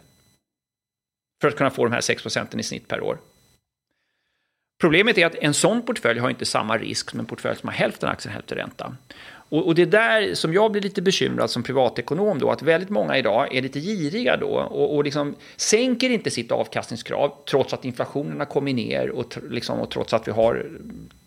För 1.41 1.49
att 1.49 1.57
kunna 1.57 1.71
få 1.71 1.85
de 1.85 1.93
här 1.93 2.01
6% 2.01 2.59
i 2.59 2.63
snitt 2.63 2.89
per 2.89 3.01
år. 3.01 3.19
Problemet 4.81 5.19
är 5.19 5.27
att 5.27 5.35
en 5.35 5.55
sån 5.55 5.83
portfölj 5.83 6.21
har 6.21 6.31
inte 6.31 6.47
samma 6.47 6.79
risk 6.79 7.11
som 7.11 7.21
en 7.21 7.27
portfölj 7.27 7.57
som 7.59 7.69
har 7.69 7.77
hälften 7.77 8.09
aktier 8.09 8.31
och 8.31 8.35
hälften 8.35 8.59
ränta. 8.59 8.97
Och, 9.49 9.67
och 9.67 9.75
det 9.75 9.83
är 9.83 9.87
där 9.87 10.35
som 10.35 10.55
jag 10.55 10.73
blir 10.73 10.83
lite 10.83 11.03
bekymrad 11.03 11.51
som 11.51 11.63
privatekonom 11.63 12.39
då, 12.39 12.51
att 12.51 12.63
väldigt 12.63 12.91
många 12.91 13.19
idag 13.19 13.55
är 13.57 13.63
lite 13.63 13.81
giriga 13.81 14.37
då 14.37 14.47
och, 14.47 14.97
och 14.97 15.05
liksom 15.05 15.35
sänker 15.57 16.11
inte 16.11 16.31
sitt 16.31 16.53
avkastningskrav 16.53 17.33
trots 17.51 17.75
att 17.75 17.85
inflationen 17.85 18.39
har 18.39 18.47
kommit 18.47 18.77
ner 18.77 19.11
och, 19.11 19.33
tr- 19.33 19.51
liksom, 19.51 19.81
och 19.81 19.91
trots 19.91 20.15
att 20.15 20.29
vi 20.29 20.33
har 20.33 20.67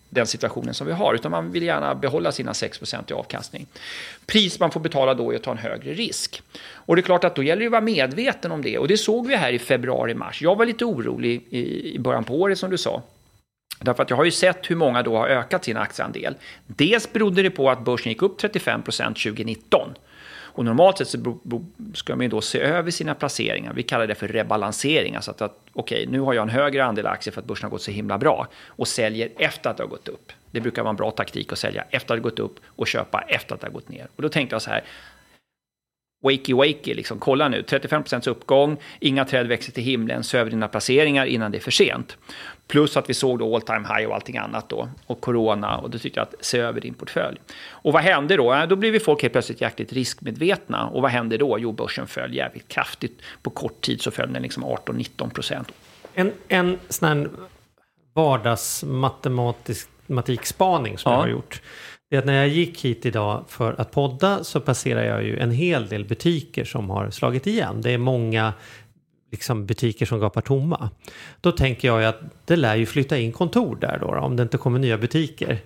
den 0.09 0.27
situationen 0.27 0.73
som 0.73 0.87
vi 0.87 0.93
har, 0.93 1.13
utan 1.13 1.31
man 1.31 1.51
vill 1.51 1.63
gärna 1.63 1.95
behålla 1.95 2.31
sina 2.31 2.53
6 2.53 2.81
i 3.07 3.13
avkastning. 3.13 3.67
Pris 4.25 4.59
man 4.59 4.71
får 4.71 4.79
betala 4.79 5.13
då 5.13 5.31
är 5.31 5.35
att 5.35 5.43
ta 5.43 5.51
en 5.51 5.57
högre 5.57 5.93
risk. 5.93 6.41
Och 6.59 6.95
det 6.95 6.99
är 6.99 7.03
klart 7.03 7.23
att 7.23 7.35
då 7.35 7.43
gäller 7.43 7.59
det 7.59 7.65
att 7.65 7.71
vara 7.71 7.81
medveten 7.81 8.51
om 8.51 8.61
det. 8.61 8.77
Och 8.77 8.87
det 8.87 8.97
såg 8.97 9.27
vi 9.27 9.35
här 9.35 9.51
i 9.51 9.59
februari-mars. 9.59 10.41
Jag 10.41 10.55
var 10.55 10.65
lite 10.65 10.85
orolig 10.85 11.45
i, 11.49 11.93
i 11.95 11.99
början 11.99 12.23
på 12.23 12.41
året 12.41 12.59
som 12.59 12.69
du 12.69 12.77
sa. 12.77 13.01
Därför 13.79 14.03
att 14.03 14.09
jag 14.09 14.17
har 14.17 14.25
ju 14.25 14.31
sett 14.31 14.69
hur 14.69 14.75
många 14.75 15.03
då 15.03 15.17
har 15.17 15.27
ökat 15.27 15.63
sin 15.63 15.77
aktieandel. 15.77 16.35
Dels 16.67 17.13
berodde 17.13 17.41
det 17.41 17.49
på 17.49 17.69
att 17.69 17.85
börsen 17.85 18.11
gick 18.11 18.21
upp 18.21 18.41
35% 18.41 19.07
2019. 19.07 19.89
Och 20.57 20.65
normalt 20.65 20.97
sett 20.97 21.07
så 21.07 21.39
ska 21.93 22.15
man 22.15 22.21
ju 22.21 22.29
då 22.29 22.41
se 22.41 22.59
över 22.59 22.91
sina 22.91 23.15
placeringar. 23.15 23.73
Vi 23.73 23.83
kallar 23.83 24.07
det 24.07 24.15
för 24.15 24.27
rebalansering. 24.27 25.15
Alltså 25.15 25.31
att, 25.31 25.41
att 25.41 25.59
okej, 25.73 26.05
nu 26.09 26.19
har 26.19 26.33
jag 26.33 26.41
en 26.41 26.49
högre 26.49 26.85
andel 26.85 27.07
aktier 27.07 27.31
för 27.31 27.41
att 27.41 27.47
börsen 27.47 27.63
har 27.63 27.69
gått 27.69 27.81
så 27.81 27.91
himla 27.91 28.17
bra 28.17 28.47
och 28.67 28.87
säljer 28.87 29.29
efter 29.37 29.69
att 29.69 29.77
det 29.77 29.83
har 29.83 29.89
gått 29.89 30.07
upp. 30.07 30.31
Det 30.51 30.61
brukar 30.61 30.81
vara 30.81 30.89
en 30.89 30.95
bra 30.95 31.11
taktik 31.11 31.51
att 31.51 31.59
sälja 31.59 31.85
efter 31.89 31.97
att 31.97 32.07
det 32.07 32.13
har 32.13 32.29
gått 32.29 32.39
upp 32.39 32.59
och 32.65 32.87
köpa 32.87 33.21
efter 33.21 33.55
att 33.55 33.61
det 33.61 33.67
har 33.67 33.71
gått 33.73 33.89
ner. 33.89 34.07
Och 34.15 34.21
då 34.21 34.29
tänkte 34.29 34.55
jag 34.55 34.61
så 34.61 34.69
här, 34.69 34.83
wakey 36.23 36.53
wakey, 36.55 36.93
liksom, 36.93 37.19
kolla 37.19 37.47
nu, 37.49 37.61
35% 37.61 38.29
uppgång, 38.29 38.77
inga 38.99 39.25
träd 39.25 39.47
växer 39.47 39.71
till 39.71 39.83
himlen, 39.83 40.23
se 40.23 40.37
över 40.37 40.51
dina 40.51 40.67
placeringar 40.67 41.25
innan 41.25 41.51
det 41.51 41.57
är 41.57 41.61
för 41.61 41.71
sent. 41.71 42.17
Plus 42.67 42.97
att 42.97 43.09
vi 43.09 43.13
såg 43.13 43.39
då 43.39 43.55
all 43.55 43.61
time 43.61 43.87
high 43.97 44.07
och 44.09 44.15
allting 44.15 44.37
annat 44.37 44.69
då, 44.69 44.89
och 45.05 45.21
corona, 45.21 45.77
och 45.77 45.89
då 45.89 45.97
tyckte 45.99 46.19
jag 46.19 46.27
att 46.27 46.45
se 46.45 46.59
över 46.59 46.81
din 46.81 46.93
portfölj. 46.93 47.37
Och 47.69 47.93
vad 47.93 48.01
hände 48.01 48.37
då? 48.37 48.65
Då 48.69 48.75
blev 48.75 48.93
vi 48.93 48.99
folk 48.99 49.21
helt 49.21 49.31
plötsligt 49.33 49.61
jäkligt 49.61 49.93
riskmedvetna. 49.93 50.87
Och 50.87 51.01
vad 51.01 51.11
hände 51.11 51.37
då? 51.37 51.59
Jo, 51.59 51.71
börsen 51.71 52.07
föll 52.07 52.33
jävligt 52.33 52.67
kraftigt. 52.67 53.21
På 53.41 53.49
kort 53.49 53.81
tid 53.81 54.01
så 54.01 54.11
föll 54.11 54.33
den 54.33 54.41
liksom 54.43 54.65
18-19 54.65 55.29
procent. 55.29 55.71
En, 56.13 56.31
en 56.47 56.79
sån 56.89 57.07
här 57.07 57.29
vardagsmatematisk 58.13 59.89
matematikspaning 60.07 60.97
som 60.97 61.11
Ja. 61.11 61.17
jag 61.17 61.23
har 61.23 61.29
gjort. 61.29 61.61
Det 62.09 62.17
att 62.17 62.25
när 62.25 62.33
jag 62.33 62.47
gick 62.47 62.85
hit 62.85 63.05
idag 63.05 63.43
för 63.47 63.81
att 63.81 63.91
podda 63.91 64.43
så 64.43 64.59
passerar 64.59 65.03
jag 65.03 65.23
ju 65.23 65.37
en 65.37 65.51
hel 65.51 65.87
del 65.87 66.05
butiker 66.05 66.65
som 66.65 66.89
har 66.89 67.09
slagit 67.09 67.47
igen. 67.47 67.81
Det 67.81 67.91
är 67.91 67.97
många 67.97 68.53
liksom, 69.31 69.65
butiker 69.65 70.05
som 70.05 70.19
gapar 70.19 70.41
tomma. 70.41 70.89
Då 71.41 71.51
tänker 71.51 71.87
jag 71.87 72.01
ju 72.01 72.07
att 72.07 72.19
det 72.45 72.55
lär 72.55 72.75
ju 72.75 72.85
flytta 72.85 73.17
in 73.17 73.31
kontor 73.31 73.77
där 73.81 73.97
då, 74.01 74.07
om 74.07 74.35
det 74.35 74.43
inte 74.43 74.57
kommer 74.57 74.79
nya 74.79 74.97
butiker. 74.97 75.59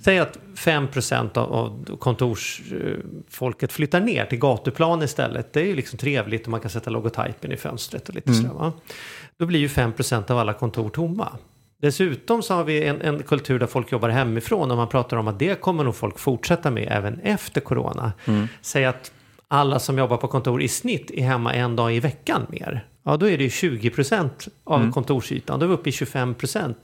Säg 0.00 0.18
att 0.18 0.38
5% 0.54 1.38
av, 1.38 1.52
av 1.52 1.96
kontorsfolket 1.98 3.72
flyttar 3.72 4.00
ner 4.00 4.24
till 4.26 4.38
gatuplan 4.38 5.02
istället. 5.02 5.52
Det 5.52 5.60
är 5.60 5.66
ju 5.66 5.76
liksom 5.76 5.98
trevligt 5.98 6.42
och 6.42 6.48
man 6.48 6.60
kan 6.60 6.70
sätta 6.70 6.90
logotypen 6.90 7.52
i 7.52 7.56
fönstret 7.56 8.08
och 8.08 8.14
lite 8.14 8.34
sådär 8.34 8.54
va. 8.54 8.72
Då 9.38 9.46
blir 9.46 9.60
ju 9.60 9.68
5% 9.68 10.30
av 10.30 10.38
alla 10.38 10.52
kontor 10.52 10.90
tomma. 10.90 11.28
Dessutom 11.82 12.42
så 12.42 12.54
har 12.54 12.64
vi 12.64 12.84
en, 12.86 13.00
en 13.00 13.22
kultur 13.22 13.58
där 13.58 13.66
folk 13.66 13.92
jobbar 13.92 14.08
hemifrån 14.08 14.70
och 14.70 14.76
man 14.76 14.88
pratar 14.88 15.16
om 15.16 15.28
att 15.28 15.38
det 15.38 15.60
kommer 15.60 15.84
nog 15.84 15.96
folk 15.96 16.18
fortsätta 16.18 16.70
med 16.70 16.88
även 16.90 17.20
efter 17.20 17.60
corona. 17.60 18.12
Säg 18.60 18.84
att 18.84 19.12
alla 19.48 19.78
som 19.78 19.98
jobbar 19.98 20.16
på 20.16 20.28
kontor 20.28 20.62
i 20.62 20.68
snitt 20.68 21.10
är 21.10 21.22
hemma 21.22 21.54
en 21.54 21.76
dag 21.76 21.94
i 21.94 22.00
veckan 22.00 22.46
mer. 22.48 22.86
Ja, 23.04 23.16
då 23.16 23.28
är 23.28 23.38
det 23.38 23.44
ju 23.44 23.48
20% 23.48 24.48
av 24.64 24.92
kontorsytan. 24.92 25.58
Då 25.58 25.66
är 25.66 25.68
vi 25.68 25.74
uppe 25.74 25.88
i 25.88 25.92
25%. 25.92 26.74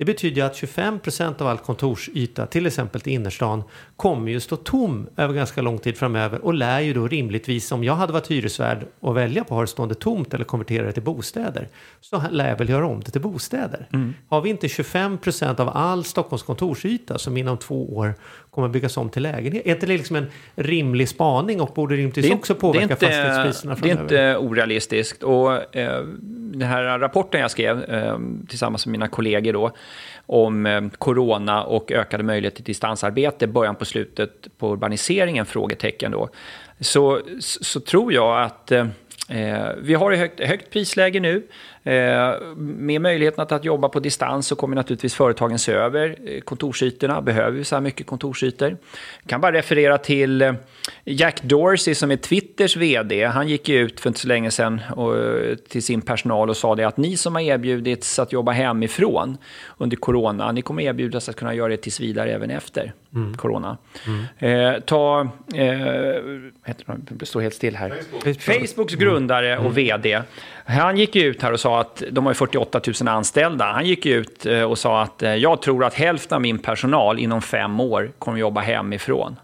Det 0.00 0.06
betyder 0.06 0.44
att 0.44 0.54
25% 0.54 1.42
av 1.42 1.48
all 1.48 1.58
kontorsyta, 1.58 2.46
till 2.46 2.66
exempel 2.66 3.00
till 3.00 3.12
innerstan, 3.12 3.62
kommer 3.96 4.30
ju 4.30 4.40
stå 4.40 4.56
tom 4.56 5.06
över 5.16 5.34
ganska 5.34 5.62
lång 5.62 5.78
tid 5.78 5.96
framöver 5.96 6.44
och 6.44 6.54
lär 6.54 6.80
ju 6.80 6.94
då 6.94 7.08
rimligtvis, 7.08 7.72
om 7.72 7.84
jag 7.84 7.94
hade 7.94 8.12
varit 8.12 8.30
hyresvärd 8.30 8.86
och 9.00 9.16
välja 9.16 9.44
på 9.44 9.54
att 9.54 9.56
ha 9.56 9.60
det 9.60 9.66
stående 9.66 9.94
tomt 9.94 10.34
eller 10.34 10.44
konvertera 10.44 10.86
det 10.86 10.92
till 10.92 11.02
bostäder, 11.02 11.68
så 12.00 12.22
lär 12.30 12.48
jag 12.48 12.56
väl 12.58 12.68
göra 12.68 12.86
om 12.86 13.00
det 13.00 13.10
till 13.10 13.20
bostäder. 13.20 13.88
Har 14.28 14.40
vi 14.40 14.50
inte 14.50 14.66
25% 14.66 15.60
av 15.60 15.68
all 15.68 16.04
Stockholms 16.04 16.42
kontorsyta 16.42 17.18
som 17.18 17.36
inom 17.36 17.58
två 17.58 17.96
år 17.96 18.14
kommer 18.50 18.68
byggas 18.68 18.96
om 18.96 19.10
till 19.10 19.22
lägenhet? 19.22 19.66
Är 19.66 19.70
inte 19.70 19.86
det 19.86 19.96
liksom 19.96 20.16
en 20.16 20.26
rimlig 20.54 21.08
spaning 21.08 21.60
och 21.60 21.74
borde 21.74 21.96
rimligtvis 21.96 22.30
också 22.30 22.54
påverka 22.54 22.88
fastighetspriserna 22.88 23.74
det 23.74 23.90
är 23.90 23.94
framöver? 23.94 24.02
inte 24.02 24.36
orealistiskt. 24.36 25.22
Och, 25.22 25.76
eh, 25.76 26.04
den 26.52 26.68
här 26.68 26.98
rapporten 26.98 27.40
jag 27.40 27.50
skrev 27.50 27.84
eh, 27.84 28.18
tillsammans 28.48 28.86
med 28.86 28.92
mina 28.92 29.08
kollegor 29.08 29.52
då, 29.52 29.72
om 30.26 30.66
eh, 30.66 30.80
corona 30.98 31.64
och 31.64 31.92
ökade 31.92 32.22
möjligheter 32.22 32.56
till 32.56 32.64
distansarbete, 32.64 33.46
början 33.46 33.76
på 33.76 33.84
slutet 33.84 34.58
på 34.58 34.72
urbaniseringen, 34.72 35.46
frågetecken 35.46 36.12
då, 36.12 36.28
så, 36.80 37.20
så 37.40 37.80
tror 37.80 38.12
jag 38.12 38.42
att 38.42 38.72
eh, 38.72 38.86
vi 39.78 39.94
har 39.94 40.12
ett 40.12 40.18
högt, 40.18 40.40
högt 40.40 40.70
prisläge 40.70 41.20
nu. 41.20 41.42
Eh, 41.84 42.34
med 42.56 43.00
möjligheten 43.00 43.42
att, 43.42 43.52
att 43.52 43.64
jobba 43.64 43.88
på 43.88 44.00
distans 44.00 44.46
så 44.46 44.56
kommer 44.56 44.76
naturligtvis 44.76 45.14
företagen 45.14 45.58
se 45.58 45.72
över 45.72 46.16
eh, 46.24 46.40
kontorsytorna. 46.40 47.20
Behöver 47.20 47.50
vi 47.50 47.64
så 47.64 47.76
här 47.76 47.80
mycket 47.80 48.06
kontorsytor? 48.06 48.76
Jag 49.22 49.28
kan 49.30 49.40
bara 49.40 49.52
referera 49.52 49.98
till 49.98 50.42
eh, 50.42 50.54
Jack 51.04 51.42
Dorsey 51.42 51.94
som 51.94 52.10
är 52.10 52.16
Twitters 52.16 52.76
vd. 52.76 53.24
Han 53.24 53.48
gick 53.48 53.68
ut 53.68 54.00
för 54.00 54.10
inte 54.10 54.20
så 54.20 54.28
länge 54.28 54.50
sedan 54.50 54.80
och, 54.96 55.14
till 55.68 55.82
sin 55.82 56.00
personal 56.00 56.50
och 56.50 56.56
sa 56.56 56.74
det 56.74 56.84
att 56.84 56.96
ni 56.96 57.16
som 57.16 57.34
har 57.34 57.42
erbjudits 57.42 58.18
att 58.18 58.32
jobba 58.32 58.52
hemifrån 58.52 59.38
under 59.78 59.96
corona, 59.96 60.52
ni 60.52 60.62
kommer 60.62 60.82
erbjudas 60.82 61.28
att 61.28 61.36
kunna 61.36 61.54
göra 61.54 61.68
det 61.68 61.76
tills 61.76 62.00
vidare 62.00 62.32
även 62.32 62.50
efter 62.50 62.92
corona. 63.36 63.78
Eh, 64.38 64.80
ta, 64.80 65.20
eh, 65.54 65.66
heter 66.64 66.84
det, 66.86 67.14
det 67.14 67.26
står 67.26 67.40
helt 67.40 67.54
still 67.54 67.76
här. 67.76 67.92
Facebooks 68.38 68.94
grundare 68.94 69.58
och 69.58 69.78
vd. 69.78 70.22
Han 70.70 70.96
gick 70.96 71.14
ju 71.16 71.22
ut 71.22 71.42
här 71.42 71.52
och 71.52 71.60
sa 71.60 71.80
att 71.80 72.02
de 72.10 72.26
har 72.26 72.32
ju 72.32 72.34
48 72.34 72.80
000 73.00 73.08
anställda. 73.08 73.64
Han 73.64 73.86
gick 73.86 74.06
ju 74.06 74.14
ut 74.14 74.46
eh, 74.46 74.62
och 74.62 74.78
sa 74.78 75.02
att 75.02 75.22
eh, 75.22 75.34
jag 75.34 75.62
tror 75.62 75.84
att 75.84 75.94
hälften 75.94 76.36
av 76.36 76.42
min 76.42 76.58
personal 76.58 77.18
inom 77.18 77.42
fem 77.42 77.80
år 77.80 78.12
kommer 78.18 78.38
jobba 78.38 78.60
hemifrån. 78.60 79.36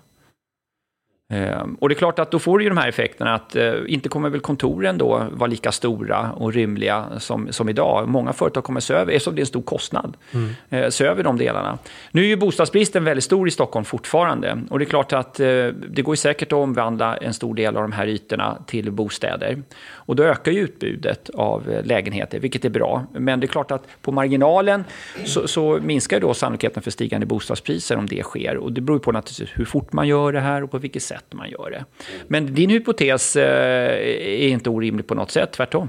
Ehm, 1.28 1.74
och 1.74 1.88
det 1.88 1.92
är 1.92 1.96
klart 1.96 2.18
att 2.18 2.30
då 2.30 2.38
får 2.38 2.58
du 2.58 2.64
ju 2.64 2.70
de 2.70 2.78
här 2.78 2.88
effekterna 2.88 3.34
att 3.34 3.56
eh, 3.56 3.74
inte 3.86 4.08
kommer 4.08 4.30
väl 4.30 4.40
kontoren 4.40 4.98
då 4.98 5.26
vara 5.30 5.50
lika 5.50 5.72
stora 5.72 6.32
och 6.32 6.52
rymliga 6.52 7.06
som, 7.18 7.52
som 7.52 7.68
idag. 7.68 8.08
Många 8.08 8.32
företag 8.32 8.64
kommer 8.64 8.80
se 8.80 8.94
över, 8.94 9.12
eftersom 9.12 9.34
det 9.34 9.38
är 9.38 9.42
en 9.42 9.46
stor 9.46 9.62
kostnad, 9.62 10.16
mm. 10.32 10.50
eh, 10.70 10.88
se 10.88 11.04
över 11.04 11.22
de 11.22 11.38
delarna. 11.38 11.78
Nu 12.10 12.22
är 12.22 12.26
ju 12.26 12.36
bostadsbristen 12.36 13.04
väldigt 13.04 13.24
stor 13.24 13.48
i 13.48 13.50
Stockholm 13.50 13.84
fortfarande. 13.84 14.58
Och 14.70 14.78
det 14.78 14.84
är 14.84 14.86
klart 14.86 15.12
att 15.12 15.40
eh, 15.40 15.46
det 15.88 16.02
går 16.02 16.12
ju 16.12 16.16
säkert 16.16 16.48
att 16.48 16.58
omvandla 16.58 17.16
en 17.16 17.34
stor 17.34 17.54
del 17.54 17.76
av 17.76 17.82
de 17.82 17.92
här 17.92 18.06
ytorna 18.06 18.58
till 18.66 18.90
bostäder. 18.90 19.62
Och 19.92 20.16
då 20.16 20.22
ökar 20.22 20.52
ju 20.52 20.60
utbudet 20.60 21.30
av 21.30 21.80
lägenheter, 21.84 22.38
vilket 22.38 22.64
är 22.64 22.70
bra. 22.70 23.06
Men 23.12 23.40
det 23.40 23.46
är 23.46 23.48
klart 23.48 23.70
att 23.70 23.86
på 24.02 24.12
marginalen 24.12 24.84
så, 25.24 25.48
så 25.48 25.78
minskar 25.82 26.20
då 26.20 26.34
sannolikheten 26.34 26.82
för 26.82 26.90
stigande 26.90 27.26
bostadspriser 27.26 27.96
om 27.96 28.06
det 28.06 28.22
sker. 28.22 28.56
Och 28.56 28.72
det 28.72 28.80
beror 28.80 28.98
på 28.98 29.12
naturligtvis 29.12 29.58
hur 29.58 29.64
fort 29.64 29.92
man 29.92 30.08
gör 30.08 30.32
det 30.32 30.40
här 30.40 30.64
och 30.64 30.70
på 30.70 30.78
vilket 30.78 31.02
sätt 31.02 31.15
man 31.32 31.50
gör 31.50 31.70
det. 31.70 31.84
Men 32.28 32.54
din 32.54 32.70
hypotes 32.70 33.36
eh, 33.36 34.42
är 34.44 34.48
inte 34.48 34.70
orimlig 34.70 35.06
på 35.06 35.14
något 35.14 35.30
sätt, 35.30 35.52
tvärtom. 35.52 35.88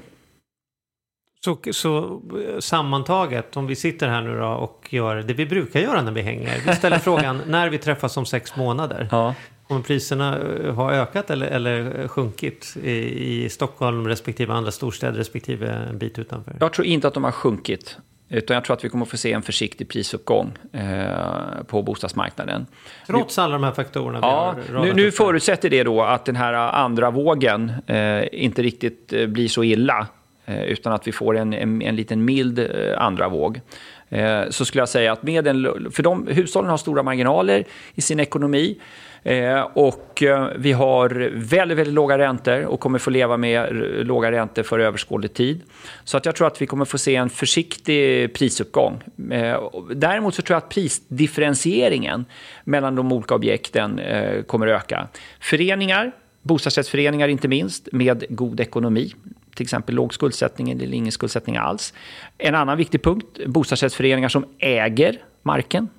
Så, 1.45 1.57
så 1.71 2.21
sammantaget, 2.59 3.57
om 3.57 3.67
vi 3.67 3.75
sitter 3.75 4.07
här 4.07 4.21
nu 4.21 4.39
då 4.39 4.47
och 4.47 4.87
gör 4.89 5.15
det 5.15 5.33
vi 5.33 5.45
brukar 5.45 5.79
göra 5.79 6.01
när 6.01 6.11
vi 6.11 6.21
hänger. 6.21 6.61
Vi 6.67 6.75
ställer 6.75 6.99
frågan 7.09 7.41
när 7.47 7.69
vi 7.69 7.77
träffas 7.77 8.17
om 8.17 8.25
sex 8.25 8.55
månader. 8.55 9.07
Ja. 9.11 9.35
Om 9.67 9.83
priserna 9.83 10.39
eh, 10.39 10.75
har 10.75 10.91
ökat 10.91 11.29
eller, 11.29 11.47
eller 11.47 12.07
sjunkit 12.07 12.77
i, 12.83 13.43
i 13.45 13.49
Stockholm 13.49 14.07
respektive 14.07 14.53
andra 14.53 14.71
storstäder 14.71 15.17
respektive 15.17 15.67
en 15.69 15.97
bit 15.97 16.19
utanför? 16.19 16.55
Jag 16.59 16.73
tror 16.73 16.87
inte 16.87 17.07
att 17.07 17.13
de 17.13 17.23
har 17.23 17.31
sjunkit. 17.31 17.97
Utan 18.29 18.53
jag 18.55 18.63
tror 18.63 18.75
att 18.75 18.85
vi 18.85 18.89
kommer 18.89 19.05
att 19.05 19.09
få 19.09 19.17
se 19.17 19.33
en 19.33 19.41
försiktig 19.41 19.89
prisuppgång 19.89 20.57
eh, 20.71 21.63
på 21.67 21.81
bostadsmarknaden. 21.81 22.65
Trots 23.07 23.39
alla 23.39 23.53
de 23.53 23.63
här 23.63 23.71
faktorerna? 23.71 24.19
Ja, 24.21 24.55
nu, 24.71 24.93
nu 24.93 25.11
förutsätter 25.11 25.69
det 25.69 25.83
då 25.83 26.01
att 26.03 26.25
den 26.25 26.35
här 26.35 26.53
andra 26.53 27.11
vågen 27.11 27.71
eh, 27.87 28.23
inte 28.31 28.61
riktigt 28.61 29.13
eh, 29.13 29.27
blir 29.27 29.47
så 29.47 29.63
illa. 29.63 30.07
Eh, 30.45 30.63
utan 30.63 30.93
att 30.93 31.07
vi 31.07 31.11
får 31.11 31.37
en, 31.37 31.53
en, 31.53 31.81
en 31.81 31.95
liten 31.95 32.25
mild 32.25 32.59
eh, 32.59 32.67
andra 32.97 33.29
våg. 33.29 33.61
Eh, 34.09 34.49
så 34.49 34.65
skulle 34.65 34.81
jag 34.81 34.89
säga 34.89 35.11
att 35.11 35.23
med 35.23 35.47
en, 35.47 35.91
för 35.91 36.03
de, 36.03 36.27
hushållen 36.27 36.69
har 36.69 36.77
stora 36.77 37.03
marginaler 37.03 37.65
i 37.95 38.01
sin 38.01 38.19
ekonomi. 38.19 38.77
Eh, 39.23 39.61
och 39.73 40.23
eh, 40.23 40.47
vi 40.57 40.71
har 40.71 41.09
väldigt, 41.33 41.77
väldigt 41.77 41.93
låga 41.93 42.17
räntor 42.17 42.65
och 42.65 42.79
kommer 42.79 42.99
få 42.99 43.09
leva 43.09 43.37
med 43.37 43.67
låga 44.05 44.31
räntor 44.31 44.63
för 44.63 44.79
överskådlig 44.79 45.33
tid. 45.33 45.61
Så 46.03 46.17
att 46.17 46.25
jag 46.25 46.35
tror 46.35 46.47
att 46.47 46.61
vi 46.61 46.65
kommer 46.65 46.85
få 46.85 46.97
se 46.97 47.15
en 47.15 47.29
försiktig 47.29 48.33
prisuppgång. 48.33 49.03
Eh, 49.31 49.69
däremot 49.95 50.35
så 50.35 50.41
tror 50.41 50.55
jag 50.55 50.63
att 50.63 50.69
prisdifferentieringen 50.69 52.25
mellan 52.63 52.95
de 52.95 53.11
olika 53.11 53.35
objekten 53.35 53.99
eh, 53.99 54.41
kommer 54.43 54.67
öka. 54.67 55.07
Föreningar, 55.39 56.11
bostadsrättsföreningar 56.41 57.27
inte 57.27 57.47
minst, 57.47 57.89
med 57.91 58.25
god 58.29 58.59
ekonomi 58.59 59.13
till 59.57 59.63
exempel 59.63 59.95
låg 59.95 60.13
skuldsättning 60.13 60.71
eller 60.71 60.93
ingen 60.93 61.11
skuldsättning 61.11 61.57
alls. 61.57 61.93
En 62.37 62.55
annan 62.55 62.77
viktig 62.77 63.03
punkt, 63.03 63.25
bostadsrättsföreningar 63.45 64.29
som 64.29 64.45
äger 64.59 65.21
marken. 65.43 65.89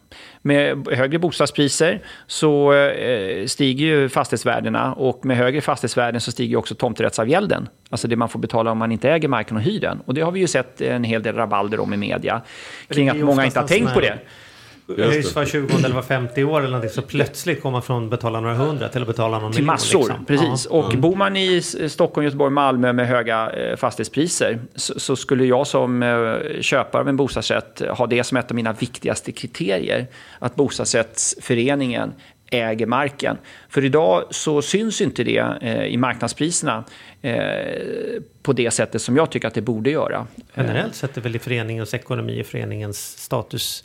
Med 0.43 0.89
högre 0.93 1.19
bostadspriser 1.19 2.03
så 2.27 2.73
eh, 2.73 3.47
stiger 3.47 3.87
ju 3.87 4.09
fastighetsvärdena 4.09 4.95
och 4.95 5.25
med 5.25 5.37
högre 5.37 5.61
fastighetsvärden 5.61 6.21
så 6.21 6.33
stiger 6.33 6.57
också 6.57 6.75
tomträttsavgälden. 6.75 7.69
Alltså 7.91 8.09
det 8.09 8.17
man 8.17 8.29
får 8.29 8.39
betala 8.39 8.71
om 8.71 8.79
man 8.79 8.93
inte 8.93 9.11
äger 9.11 9.29
marken 9.29 9.57
och 9.57 9.63
hyr 9.63 9.81
den. 9.81 10.01
Och 10.01 10.15
det 10.15 10.21
har 10.21 10.33
vi 10.33 10.41
ju 10.41 10.47
sett 10.47 10.81
en 10.81 11.05
hel 11.05 11.23
del 11.23 11.35
rabalder 11.35 11.81
om 11.81 11.95
i 11.95 11.97
media. 11.97 12.43
Kring 12.89 13.09
att 13.09 13.17
många 13.17 13.45
inte 13.45 13.61
har 13.61 13.67
tänkt 13.67 13.95
på 13.95 14.01
det 14.01 14.19
höjs 14.97 15.35
var 15.35 15.45
20 15.45 15.77
eller 15.77 15.95
var 15.95 16.03
50 16.03 16.45
år 16.45 16.59
eller 16.59 16.69
någonting 16.69 16.91
så 16.91 17.03
plötsligt 17.03 17.63
kommer 17.63 17.73
man 17.73 17.83
från 17.83 18.05
att 18.05 18.11
betala 18.11 18.41
några 18.41 18.55
hundra 18.55 18.89
till 18.89 19.03
att 19.03 19.09
betala 19.09 19.39
någon 19.39 19.53
Till 19.53 19.63
miljon, 19.63 19.73
massor, 19.73 19.99
liksom. 19.99 20.25
precis. 20.25 20.67
Ja. 20.71 20.77
Och 20.77 20.99
bor 20.99 21.17
man 21.17 21.37
i 21.37 21.63
Stockholm, 21.89 22.25
Göteborg, 22.25 22.51
Malmö 22.51 22.93
med 22.93 23.09
höga 23.09 23.51
eh, 23.51 23.77
fastighetspriser 23.77 24.59
så, 24.75 25.01
så, 25.01 25.17
skulle 25.17 25.45
jag 25.45 25.67
som 25.67 26.03
eh, 26.03 26.61
köpare 26.61 27.01
av 27.01 27.09
en 27.09 27.17
bostadsrätt 27.17 27.83
ha 27.91 28.07
det 28.07 28.25
som 28.25 28.37
ett 28.37 28.51
av 28.51 28.55
mina 28.55 28.73
viktigaste 28.73 29.33
kriterier. 29.33 30.07
Att 30.39 30.55
bostadsrättsföreningen 30.55 32.13
äger 32.51 32.87
marken. 32.87 33.39
För 33.69 33.85
idag 33.85 34.25
så 34.31 34.63
syns 34.63 35.01
inte 35.01 35.25
det 35.25 35.59
eh, 35.61 35.85
i 35.85 35.97
marknadspriserna 35.97 36.85
eh, 37.23 37.35
på 38.43 38.53
det 38.53 38.71
sättet 38.71 39.03
som 39.03 39.17
jag 39.17 39.31
tycker 39.31 39.49
att 39.49 39.55
det 39.55 39.61
borde 39.61 39.91
göra. 39.91 40.27
Generellt 40.57 40.95
sett 40.95 41.17
är 41.17 41.21
väl 41.21 41.37
i 41.37 41.39
föreningens 41.39 41.95
ekonomi, 41.95 42.41
i 42.41 42.45
föreningens 42.45 43.19
status 43.19 43.85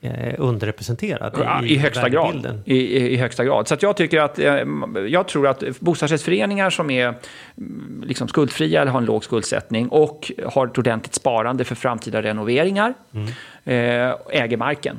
eh, 0.00 0.34
underrepresenterad 0.38 1.34
ja, 1.38 1.62
i, 1.64 1.74
i, 1.74 1.76
högsta 1.78 2.08
grad. 2.08 2.62
I, 2.64 2.96
i, 3.14 3.16
högsta 3.16 3.44
grad. 3.44 3.68
Så 3.68 3.76
jag 3.80 3.96
tycker 3.96 4.20
att, 4.20 4.38
eh, 4.38 4.64
jag 5.08 5.28
tror 5.28 5.46
att 5.46 5.62
bostadsrättsföreningar 5.80 6.70
som 6.70 6.90
är 6.90 7.06
mm, 7.06 8.04
liksom 8.06 8.28
skuldfria 8.28 8.82
eller 8.82 8.92
har 8.92 8.98
en 8.98 9.04
låg 9.04 9.24
skuldsättning 9.24 9.88
och 9.88 10.32
har 10.46 10.66
ett 10.66 10.78
ordentligt 10.78 11.14
sparande 11.14 11.64
för 11.64 11.74
framtida 11.74 12.22
renoveringar, 12.22 12.94
mm. 13.12 13.26
eh, 13.64 14.42
äger 14.42 14.56
marken 14.56 14.96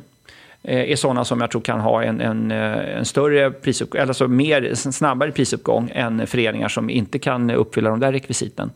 är 0.63 0.95
sådana 0.95 1.25
som 1.25 1.41
jag 1.41 1.51
tror 1.51 1.61
kan 1.61 1.79
ha 1.79 2.03
en, 2.03 2.21
en, 2.21 2.51
en 2.51 3.05
större 3.05 3.51
prisuppgång, 3.51 3.99
eller 3.99 4.07
alltså 4.07 4.27
mer, 4.27 4.73
snabbare 4.75 5.31
prisuppgång 5.31 5.91
än 5.93 6.27
föreningar 6.27 6.67
som 6.67 6.89
inte 6.89 7.19
kan 7.19 7.51
uppfylla 7.51 7.89
de 7.89 7.99
där 7.99 8.11
rekvisiten. 8.11 8.71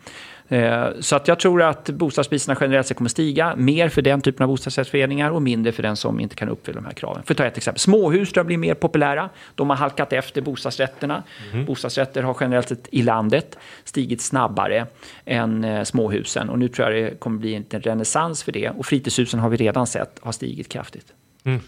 Eh, 0.54 0.90
så 1.00 1.16
att 1.16 1.28
jag 1.28 1.40
tror 1.40 1.62
att 1.62 1.90
bostadspriserna 1.90 2.58
generellt 2.62 2.88
sett 2.88 2.98
kommer 2.98 3.10
stiga. 3.10 3.56
Mer 3.56 3.90
för 3.90 4.02
den 4.02 4.22
typen 4.22 4.44
av 4.44 4.50
bostadsrättsföreningar 4.50 5.32
och 5.32 5.42
mindre 5.42 5.72
för 5.72 5.84
den 5.84 5.96
som 5.96 6.20
inte 6.20 6.36
kan 6.36 6.50
uppfylla 6.50 6.82
de 6.82 6.86
här 6.86 6.94
kraven. 6.94 7.24
För 7.24 7.34
att 7.34 7.38
ta 7.38 7.46
ett 7.46 7.58
exempel. 7.58 7.80
Småhus 7.80 8.32
tror 8.32 8.40
jag 8.40 8.46
blir 8.46 8.58
mer 8.58 8.74
populära. 8.74 9.30
De 9.56 9.70
har 9.70 9.78
halkat 9.78 10.14
efter 10.14 10.42
bostadsrätterna. 10.42 11.24
Mm. 11.54 11.66
Bostadsrätter 11.66 12.24
har 12.24 12.38
generellt 12.40 12.70
sett 12.70 12.88
i 12.92 13.02
landet 13.02 13.58
stigit 13.84 14.22
snabbare 14.22 14.88
än 15.26 15.64
eh, 15.64 15.84
småhusen. 15.84 16.50
Och 16.50 16.60
nu 16.60 16.68
tror 16.68 16.92
jag 16.92 17.04
det 17.04 17.20
kommer 17.20 17.40
bli 17.40 17.56
en 17.56 17.66
renässans 17.70 18.44
för 18.44 18.52
det. 18.52 18.70
Och 18.70 18.86
fritidshusen 18.86 19.40
har 19.40 19.50
vi 19.50 19.58
redan 19.58 19.88
sett 19.88 20.20
har 20.22 20.32
stigit 20.32 20.70
kraftigt. 20.70 21.06
Mm. 21.44 21.60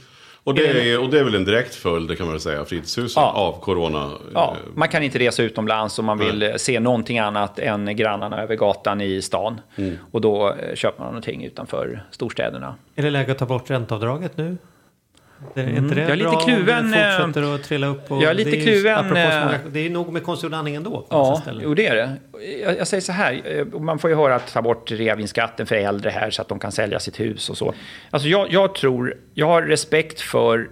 Och 0.45 0.55
det, 0.55 0.91
är, 0.91 0.99
och 0.99 1.09
det 1.09 1.19
är 1.19 1.23
väl 1.23 1.35
en 1.35 1.45
direkt 1.45 1.75
följd, 1.75 2.17
kan 2.17 2.25
man 2.25 2.33
väl 2.33 2.41
säga, 2.41 2.65
fritidshusen 2.65 3.23
ja. 3.23 3.31
av 3.31 3.59
corona? 3.59 4.11
Ja, 4.33 4.57
man 4.75 4.87
kan 4.87 5.03
inte 5.03 5.19
resa 5.19 5.43
utomlands 5.43 5.99
om 5.99 6.05
man 6.05 6.17
vill 6.17 6.39
Nej. 6.39 6.59
se 6.59 6.79
någonting 6.79 7.19
annat 7.19 7.59
än 7.59 7.95
grannarna 7.95 8.41
över 8.41 8.55
gatan 8.55 9.01
i 9.01 9.21
stan. 9.21 9.61
Mm. 9.75 9.97
Och 10.11 10.21
då 10.21 10.49
eh, 10.49 10.75
köper 10.75 10.99
man 10.99 11.07
någonting 11.07 11.43
utanför 11.43 12.03
storstäderna. 12.11 12.75
Är 12.95 13.03
det 13.03 13.09
läge 13.09 13.31
att 13.31 13.37
ta 13.37 13.45
bort 13.45 13.69
ränteavdraget 13.69 14.37
nu? 14.37 14.57
Det 15.53 15.61
är 15.61 15.69
inte 15.69 15.95
det 15.95 16.01
jag 16.01 16.11
är 16.11 16.15
lite 16.15 16.35
kluven. 16.45 16.85
Om 16.85 16.91
det 16.91 17.17
fortsätter 17.17 17.55
att 17.55 17.63
trilla 17.63 17.87
upp? 17.87 18.11
Och 18.11 18.23
jag 18.23 18.29
är 18.29 18.33
lite 18.33 18.49
det 18.49 18.57
är 18.57 18.65
kluven. 18.65 19.17
Eh, 19.17 19.59
det 19.71 19.79
är 19.79 19.89
nog 19.89 20.13
med 20.13 20.23
konstgjord 20.23 20.53
andning 20.53 20.75
ändå. 20.75 21.07
Ja, 21.09 21.41
jo 21.61 21.73
det 21.73 21.87
är 21.87 21.95
det. 21.95 22.17
Jag, 22.63 22.77
jag, 22.77 22.87
säger 22.87 23.01
så 23.01 23.11
här, 23.11 23.41
eh, 23.45 23.79
man 23.79 23.99
får 23.99 24.09
ju 24.09 24.15
höra 24.15 24.35
att 24.35 24.53
ta 24.53 24.61
bort 24.61 24.91
reavinstskatten 24.91 25.65
för 25.65 25.75
äldre 25.75 26.09
här 26.09 26.29
så 26.29 26.41
att 26.41 26.47
de 26.47 26.59
kan 26.59 26.71
sälja 26.71 26.99
sitt 26.99 27.19
hus 27.19 27.49
och 27.49 27.57
så. 27.57 27.73
Alltså 28.09 28.27
jag, 28.27 28.51
jag 28.51 28.75
tror, 28.75 29.13
jag 29.33 29.47
har 29.47 29.61
respekt 29.61 30.21
för 30.21 30.69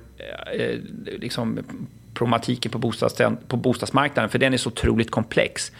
eh, 0.54 0.78
liksom, 1.06 1.60
problematiken 2.14 2.72
på, 2.72 2.94
på 3.48 3.58
bostadsmarknaden, 3.58 4.30
för 4.30 4.40
den 4.40 4.54
är 4.54 4.58
så 4.58 4.70
otroligt 4.70 5.12
komplex. 5.12 5.72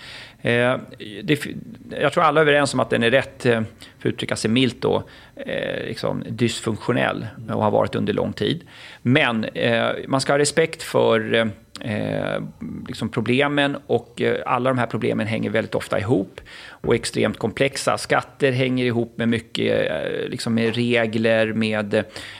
Eh, 0.42 0.78
det, 1.24 1.46
jag 1.90 2.14
tror 2.14 2.24
alla 2.24 2.42
är 2.42 2.46
överens 2.46 2.74
om 2.74 2.80
att 2.80 2.90
den 2.90 3.04
är 3.04 3.12
rätt, 3.12 3.46
eh, 3.46 3.62
för 4.00 4.10
att 4.10 4.14
uttrycka 4.14 4.36
sig 4.36 4.52
milt, 4.52 4.82
då, 4.82 5.04
eh, 5.36 5.86
liksom 5.88 6.24
dysfunktionell 6.30 7.28
och 7.50 7.64
har 7.64 7.72
varit 7.72 7.96
under 7.96 8.14
lång 8.14 8.34
tid. 8.34 8.64
Men 9.02 9.44
eh, 9.44 9.90
man 10.08 10.22
ska 10.22 10.34
ha 10.34 10.38
respekt 10.38 10.84
för 10.84 11.34
eh, 11.34 11.46
eh, 11.84 12.44
liksom 12.88 13.10
problemen 13.10 13.78
och 13.88 14.22
eh, 14.22 14.36
alla 14.46 14.70
de 14.70 14.78
här 14.78 14.86
problemen 14.86 15.28
hänger 15.28 15.50
väldigt 15.50 15.76
ofta 15.76 16.00
ihop 16.00 16.42
och 16.70 16.94
är 16.94 16.96
extremt 16.96 17.38
komplexa. 17.38 17.98
Skatter 17.98 18.52
hänger 18.52 18.86
ihop 18.86 19.18
med 19.18 19.30
mycket 19.30 19.92
eh, 19.92 20.30
liksom 20.30 20.54
med 20.54 20.76
regler, 20.76 21.54
med 21.54 21.94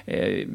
eh, 0.06 0.48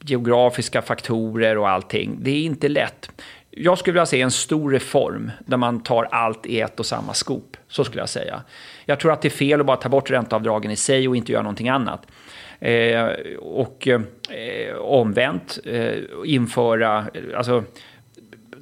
geografiska 0.00 0.82
faktorer 0.82 1.58
och 1.58 1.68
allting. 1.68 2.18
Det 2.20 2.30
är 2.30 2.42
inte 2.42 2.68
lätt. 2.68 3.10
Jag 3.50 3.78
skulle 3.78 3.92
vilja 3.92 4.06
se 4.06 4.20
en 4.20 4.30
stor 4.30 4.70
reform 4.70 5.30
där 5.46 5.56
man 5.56 5.82
tar 5.82 6.08
allt 6.10 6.46
i 6.46 6.60
ett 6.60 6.80
och 6.80 6.86
samma 6.86 7.14
skop. 7.14 7.56
Så 7.68 7.84
skulle 7.84 8.02
jag 8.02 8.08
säga. 8.08 8.42
Jag 8.84 9.00
tror 9.00 9.12
att 9.12 9.22
det 9.22 9.28
är 9.28 9.30
fel 9.30 9.60
att 9.60 9.66
bara 9.66 9.76
ta 9.76 9.88
bort 9.88 10.10
ränteavdragen 10.10 10.70
i 10.70 10.76
sig 10.76 11.08
och 11.08 11.16
inte 11.16 11.32
göra 11.32 11.42
någonting 11.42 11.68
annat. 11.68 12.06
Eh, 12.60 13.04
och 13.38 13.88
eh, 13.88 14.76
omvänt, 14.76 15.58
eh, 15.64 15.94
införa... 16.24 17.06
Alltså, 17.36 17.64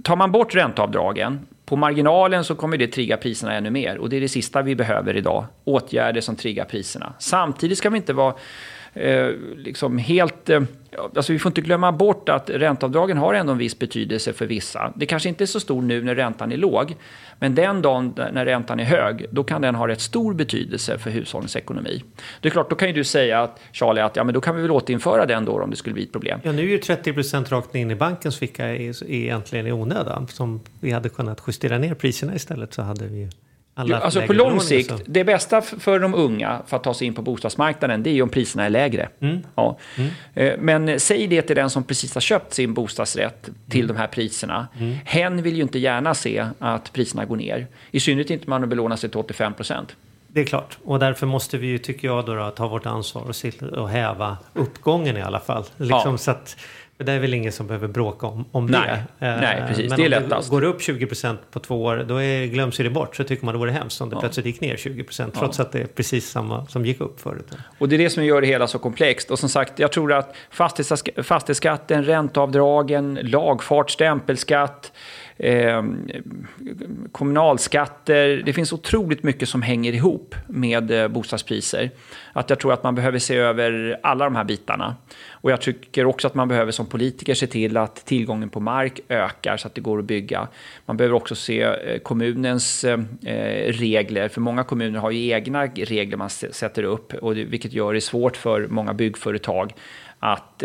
tar 0.06 0.16
man 0.16 0.32
bort 0.32 0.54
ränteavdragen, 0.54 1.46
på 1.64 1.76
marginalen 1.76 2.44
så 2.44 2.54
kommer 2.54 2.76
det 2.76 2.86
trigga 2.86 3.16
priserna 3.16 3.54
ännu 3.54 3.70
mer. 3.70 3.98
Och 3.98 4.08
det 4.08 4.16
är 4.16 4.20
det 4.20 4.28
sista 4.28 4.62
vi 4.62 4.76
behöver 4.76 5.16
idag. 5.16 5.44
Åtgärder 5.64 6.20
som 6.20 6.36
triggar 6.36 6.64
priserna. 6.64 7.12
Samtidigt 7.18 7.78
ska 7.78 7.90
vi 7.90 7.96
inte 7.96 8.12
vara 8.12 8.34
eh, 8.96 9.30
liksom 9.56 9.98
helt... 9.98 10.50
Eh, 10.50 10.62
alltså 11.16 11.32
vi 11.32 11.38
får 11.38 11.50
inte 11.50 11.60
glömma 11.60 11.92
bort 11.92 12.28
att 12.28 12.50
ränteavdragen 12.50 13.16
har 13.16 13.34
ändå 13.34 13.52
en 13.52 13.58
viss 13.58 13.78
betydelse 13.78 14.32
för 14.32 14.46
vissa. 14.46 14.92
Det 14.96 15.06
kanske 15.06 15.28
inte 15.28 15.44
är 15.44 15.46
så 15.46 15.60
stor 15.60 15.82
nu 15.82 16.02
när 16.02 16.14
räntan 16.14 16.52
är 16.52 16.56
låg. 16.56 16.96
Men 17.38 17.54
den 17.54 17.82
dagen 17.82 18.14
när 18.32 18.44
räntan 18.44 18.80
är 18.80 18.84
hög, 18.84 19.26
då 19.30 19.44
kan 19.44 19.62
den 19.62 19.74
ha 19.74 19.88
rätt 19.88 20.00
stor 20.00 20.34
betydelse 20.34 20.98
för 20.98 21.10
hushållens 21.10 21.56
ekonomi. 21.56 22.02
Det 22.40 22.48
är 22.48 22.50
klart, 22.50 22.70
då 22.70 22.76
kan 22.76 22.88
ju 22.88 22.94
du 22.94 23.04
säga, 23.04 23.42
att, 23.42 23.60
Charlie, 23.72 24.00
att 24.00 24.16
ja, 24.16 24.24
men 24.24 24.34
då 24.34 24.40
kan 24.40 24.56
vi 24.56 24.62
väl 24.62 24.70
återinföra 24.70 25.26
den 25.26 25.44
då 25.44 25.62
om 25.62 25.70
det 25.70 25.76
skulle 25.76 25.94
bli 25.94 26.02
ett 26.02 26.12
problem. 26.12 26.40
Ja, 26.42 26.52
nu 26.52 26.62
är 26.62 26.66
ju 26.66 26.78
30 26.78 27.12
procent 27.12 27.52
rakt 27.52 27.74
in 27.74 27.90
i 27.90 27.94
bankens 27.94 28.38
ficka 28.38 28.74
egentligen 28.74 29.66
i 29.66 29.72
onödan. 29.72 30.28
Som 30.28 30.60
vi 30.80 30.90
hade 30.90 31.08
kunnat 31.08 31.42
justera 31.46 31.78
ner 31.78 31.94
priserna 31.94 32.34
istället 32.34 32.74
så 32.74 32.82
hade 32.82 33.06
vi 33.06 33.28
alla 33.78 33.98
alltså 33.98 34.22
på 34.22 34.32
lång 34.32 34.60
sikt, 34.60 34.88
så. 34.88 34.98
det 35.06 35.24
bästa 35.24 35.62
för 35.62 35.98
de 35.98 36.14
unga 36.14 36.62
för 36.66 36.76
att 36.76 36.84
ta 36.84 36.94
sig 36.94 37.06
in 37.06 37.14
på 37.14 37.22
bostadsmarknaden, 37.22 38.02
det 38.02 38.10
är 38.10 38.14
ju 38.14 38.22
om 38.22 38.28
priserna 38.28 38.64
är 38.64 38.70
lägre. 38.70 39.08
Mm. 39.20 39.42
Ja. 39.54 39.78
Mm. 39.96 40.10
Eh, 40.34 40.54
men 40.58 41.00
säg 41.00 41.26
det 41.26 41.42
till 41.42 41.56
den 41.56 41.70
som 41.70 41.84
precis 41.84 42.14
har 42.14 42.20
köpt 42.20 42.54
sin 42.54 42.74
bostadsrätt 42.74 43.48
till 43.68 43.84
mm. 43.84 43.96
de 43.96 44.00
här 44.00 44.06
priserna. 44.06 44.68
Mm. 44.78 44.96
Hen 45.04 45.42
vill 45.42 45.56
ju 45.56 45.62
inte 45.62 45.78
gärna 45.78 46.14
se 46.14 46.46
att 46.58 46.92
priserna 46.92 47.24
går 47.24 47.36
ner. 47.36 47.66
I 47.90 48.00
synnerhet 48.00 48.30
inte 48.30 48.44
om 48.46 48.50
man 48.50 48.68
belånar 48.68 48.96
sig 48.96 49.10
till 49.10 49.18
85 49.18 49.54
procent. 49.54 49.96
Det 50.28 50.40
är 50.40 50.44
klart. 50.44 50.78
Och 50.84 50.98
därför 50.98 51.26
måste 51.26 51.58
vi 51.58 51.66
ju, 51.66 51.78
tycker 51.78 52.08
jag, 52.08 52.26
då, 52.26 52.34
då 52.34 52.50
ta 52.50 52.68
vårt 52.68 52.86
ansvar 52.86 53.22
och, 53.22 53.78
och 53.78 53.88
häva 53.88 54.36
uppgången 54.52 55.16
i 55.16 55.22
alla 55.22 55.40
fall. 55.40 55.64
Liksom 55.76 56.12
ja. 56.12 56.18
så 56.18 56.30
att 56.30 56.56
det 56.98 57.12
är 57.12 57.18
väl 57.18 57.34
ingen 57.34 57.52
som 57.52 57.66
behöver 57.66 57.88
bråka 57.88 58.26
om, 58.26 58.44
om 58.52 58.66
nej, 58.66 58.80
det. 59.18 59.26
Eh, 59.26 59.40
nej, 59.40 59.64
precis. 59.68 59.90
Men 59.90 59.98
det 59.98 60.04
är 60.04 60.08
lättast. 60.08 60.50
går 60.50 60.60
det 60.60 60.66
upp 60.66 60.80
20% 60.80 61.36
på 61.50 61.60
två 61.60 61.84
år, 61.84 62.04
då 62.08 62.22
är, 62.22 62.46
glöms 62.46 62.76
det 62.76 62.90
bort. 62.90 63.16
Så 63.16 63.24
tycker 63.24 63.44
man 63.44 63.54
det 63.54 63.58
vore 63.58 63.70
hemskt 63.70 64.00
om 64.00 64.10
det 64.10 64.16
ja. 64.16 64.20
plötsligt 64.20 64.46
gick 64.46 64.60
ner 64.60 64.76
20% 64.76 65.30
trots 65.30 65.58
ja. 65.58 65.64
att 65.64 65.72
det 65.72 65.80
är 65.80 65.86
precis 65.86 66.30
samma 66.30 66.66
som 66.66 66.86
gick 66.86 67.00
upp 67.00 67.20
förut. 67.20 67.46
Och 67.78 67.88
det 67.88 67.96
är 67.96 67.98
det 67.98 68.10
som 68.10 68.24
gör 68.24 68.40
det 68.40 68.46
hela 68.46 68.66
så 68.66 68.78
komplext. 68.78 69.30
Och 69.30 69.38
som 69.38 69.48
sagt, 69.48 69.78
jag 69.78 69.92
tror 69.92 70.12
att 70.12 70.36
fastighetsskatten, 70.50 72.04
ränteavdragen, 72.04 73.18
lagfart, 73.22 73.90
stämpelskatt, 73.90 74.92
eh, 75.38 75.84
kommunalskatter. 77.12 78.42
Det 78.46 78.52
finns 78.52 78.72
otroligt 78.72 79.22
mycket 79.22 79.48
som 79.48 79.62
hänger 79.62 79.92
ihop 79.92 80.34
med 80.46 80.90
eh, 80.90 81.08
bostadspriser. 81.08 81.90
Att 82.32 82.50
jag 82.50 82.58
tror 82.58 82.72
att 82.72 82.82
man 82.82 82.94
behöver 82.94 83.18
se 83.18 83.36
över 83.36 84.00
alla 84.02 84.24
de 84.24 84.36
här 84.36 84.44
bitarna. 84.44 84.96
Och 85.30 85.50
jag 85.50 85.60
tycker 85.60 86.06
också 86.06 86.26
att 86.26 86.34
man 86.34 86.48
behöver 86.48 86.72
som 86.72 86.86
politiker 86.86 87.34
se 87.34 87.46
till 87.46 87.76
att 87.76 88.06
tillgången 88.06 88.48
på 88.48 88.60
mark 88.60 89.00
ökar 89.08 89.56
så 89.56 89.68
att 89.68 89.74
det 89.74 89.80
går 89.80 89.98
att 89.98 90.04
bygga. 90.04 90.48
Man 90.86 90.96
behöver 90.96 91.16
också 91.16 91.34
se 91.34 91.62
eh, 91.62 91.98
kommunens 91.98 92.84
eh, 92.84 92.98
regler, 93.72 94.28
för 94.28 94.40
många 94.40 94.64
kommuner 94.64 94.98
har 94.98 95.10
ju 95.10 95.28
egna 95.28 95.66
regler 95.66 96.16
man 96.16 96.30
sätter 96.30 96.82
upp, 96.82 97.14
och 97.14 97.34
det, 97.34 97.44
vilket 97.44 97.72
gör 97.72 97.94
det 97.94 98.00
svårt 98.00 98.36
för 98.36 98.66
många 98.68 98.94
byggföretag 98.94 99.74
att 100.18 100.64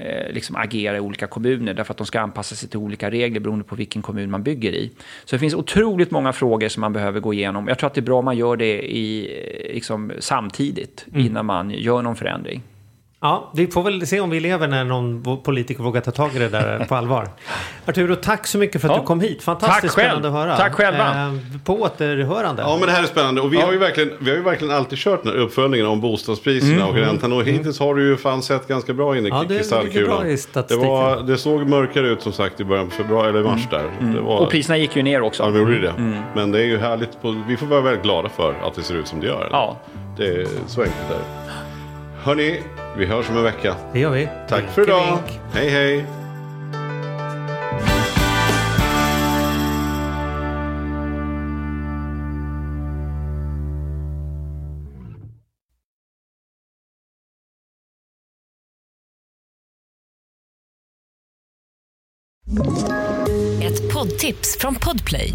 eh, 0.00 0.32
liksom 0.32 0.56
agera 0.56 0.96
i 0.96 1.00
olika 1.00 1.26
kommuner 1.26 1.74
därför 1.74 1.92
att 1.92 1.98
de 1.98 2.06
ska 2.06 2.20
anpassa 2.20 2.54
sig 2.54 2.68
till 2.68 2.78
olika 2.78 3.10
regler 3.10 3.40
beroende 3.40 3.64
på 3.64 3.76
vilken 3.76 4.02
kommun 4.02 4.30
man 4.30 4.42
bygger 4.42 4.72
i. 4.72 4.90
Så 5.24 5.36
det 5.36 5.40
finns 5.40 5.54
otroligt 5.54 6.10
många 6.10 6.32
frågor 6.32 6.68
som 6.68 6.80
man 6.80 6.92
behöver 6.92 7.20
gå 7.20 7.34
igenom. 7.34 7.68
Jag 7.68 7.78
tror 7.78 7.86
att 7.86 7.94
det 7.94 8.00
är 8.00 8.02
bra 8.02 8.18
om 8.18 8.24
man 8.24 8.36
gör 8.36 8.56
det 8.56 8.96
i, 8.96 9.36
eh, 9.66 9.74
liksom, 9.74 10.12
samtidigt 10.18 11.06
mm. 11.12 11.26
innan 11.26 11.46
man 11.46 11.70
gör 11.70 12.02
någon 12.02 12.16
förändring. 12.16 12.62
Ja, 13.22 13.50
vi 13.54 13.66
får 13.66 13.82
väl 13.82 14.06
se 14.06 14.20
om 14.20 14.30
vi 14.30 14.40
lever 14.40 14.68
när 14.68 14.84
någon 14.84 15.42
politiker 15.42 15.82
vågar 15.82 16.00
ta 16.00 16.10
tag 16.10 16.36
i 16.36 16.38
det 16.38 16.48
där 16.48 16.84
på 16.88 16.94
allvar. 16.94 17.28
Arturo, 17.86 18.16
tack 18.16 18.46
så 18.46 18.58
mycket 18.58 18.80
för 18.80 18.88
att 18.88 18.94
ja. 18.94 19.00
du 19.00 19.06
kom 19.06 19.20
hit. 19.20 19.42
Fantastiskt 19.42 19.92
spännande 19.92 20.28
att 20.28 20.34
höra. 20.34 20.56
Tack 20.56 20.74
själva. 20.74 21.26
Eh, 21.26 21.32
på 21.64 21.80
återhörande. 21.80 22.62
Ja, 22.62 22.76
men 22.78 22.86
det 22.86 22.92
här 22.92 23.02
är 23.02 23.06
spännande. 23.06 23.40
Och 23.40 23.52
vi, 23.52 23.58
ja. 23.58 23.66
har, 23.66 23.72
ju 23.72 23.78
verkligen, 23.78 24.12
vi 24.20 24.30
har 24.30 24.36
ju 24.36 24.42
verkligen 24.42 24.74
alltid 24.74 24.98
kört 24.98 25.22
den 25.22 25.32
här 25.32 25.40
uppföljningen 25.40 25.86
om 25.86 26.00
bostadspriserna 26.00 26.74
mm. 26.74 26.88
och 26.88 26.94
räntan. 26.94 27.32
Och 27.32 27.44
hittills 27.44 27.80
har 27.80 27.94
du 27.94 28.08
ju 28.08 28.16
fan 28.16 28.42
sett 28.42 28.68
ganska 28.68 28.92
bra 28.92 29.18
in 29.18 29.26
i 29.26 29.28
ja, 29.28 29.44
kristallkulan. 29.48 30.36
Det, 30.68 30.76
var, 30.76 31.22
det 31.22 31.38
såg 31.38 31.68
mörkare 31.68 32.08
ut 32.08 32.22
som 32.22 32.32
sagt 32.32 32.60
i 32.60 32.64
början 32.64 32.88
på 32.88 32.94
februari, 32.94 33.28
eller 33.28 33.42
mars 33.42 33.68
mm. 33.72 33.84
där. 33.84 34.06
Mm. 34.06 34.24
Var, 34.24 34.38
och 34.38 34.50
priserna 34.50 34.76
gick 34.76 34.96
ju 34.96 35.02
ner 35.02 35.22
också. 35.22 35.42
Ja, 35.42 35.50
de 35.50 35.58
gjorde 35.58 35.80
det. 35.80 35.90
Mm. 35.90 36.22
Men 36.34 36.52
det 36.52 36.58
är 36.58 36.66
ju 36.66 36.78
härligt. 36.78 37.22
På, 37.22 37.42
vi 37.48 37.56
får 37.56 37.66
vara 37.66 37.80
väldigt 37.80 38.02
glada 38.02 38.28
för 38.28 38.54
att 38.62 38.74
det 38.74 38.82
ser 38.82 38.94
ut 38.94 39.08
som 39.08 39.20
det 39.20 39.26
gör. 39.26 39.48
Ja. 39.52 39.76
Det 40.16 40.26
är 40.26 40.46
så 40.66 40.80
enkelt 40.80 41.10
är 41.10 41.39
Hörni, 42.22 42.62
vi 42.96 43.06
hörs 43.06 43.28
om 43.30 43.36
en 43.36 43.42
vecka. 43.42 43.76
Det 43.92 44.00
gör 44.00 44.10
vi. 44.10 44.28
Tack 44.48 44.64
för 44.74 44.82
idag. 44.82 45.18
Hej 45.52 45.70
hej. 45.70 46.06
Ett 63.62 63.92
poddtips 63.92 64.58
från 64.58 64.74
Podplay. 64.74 65.34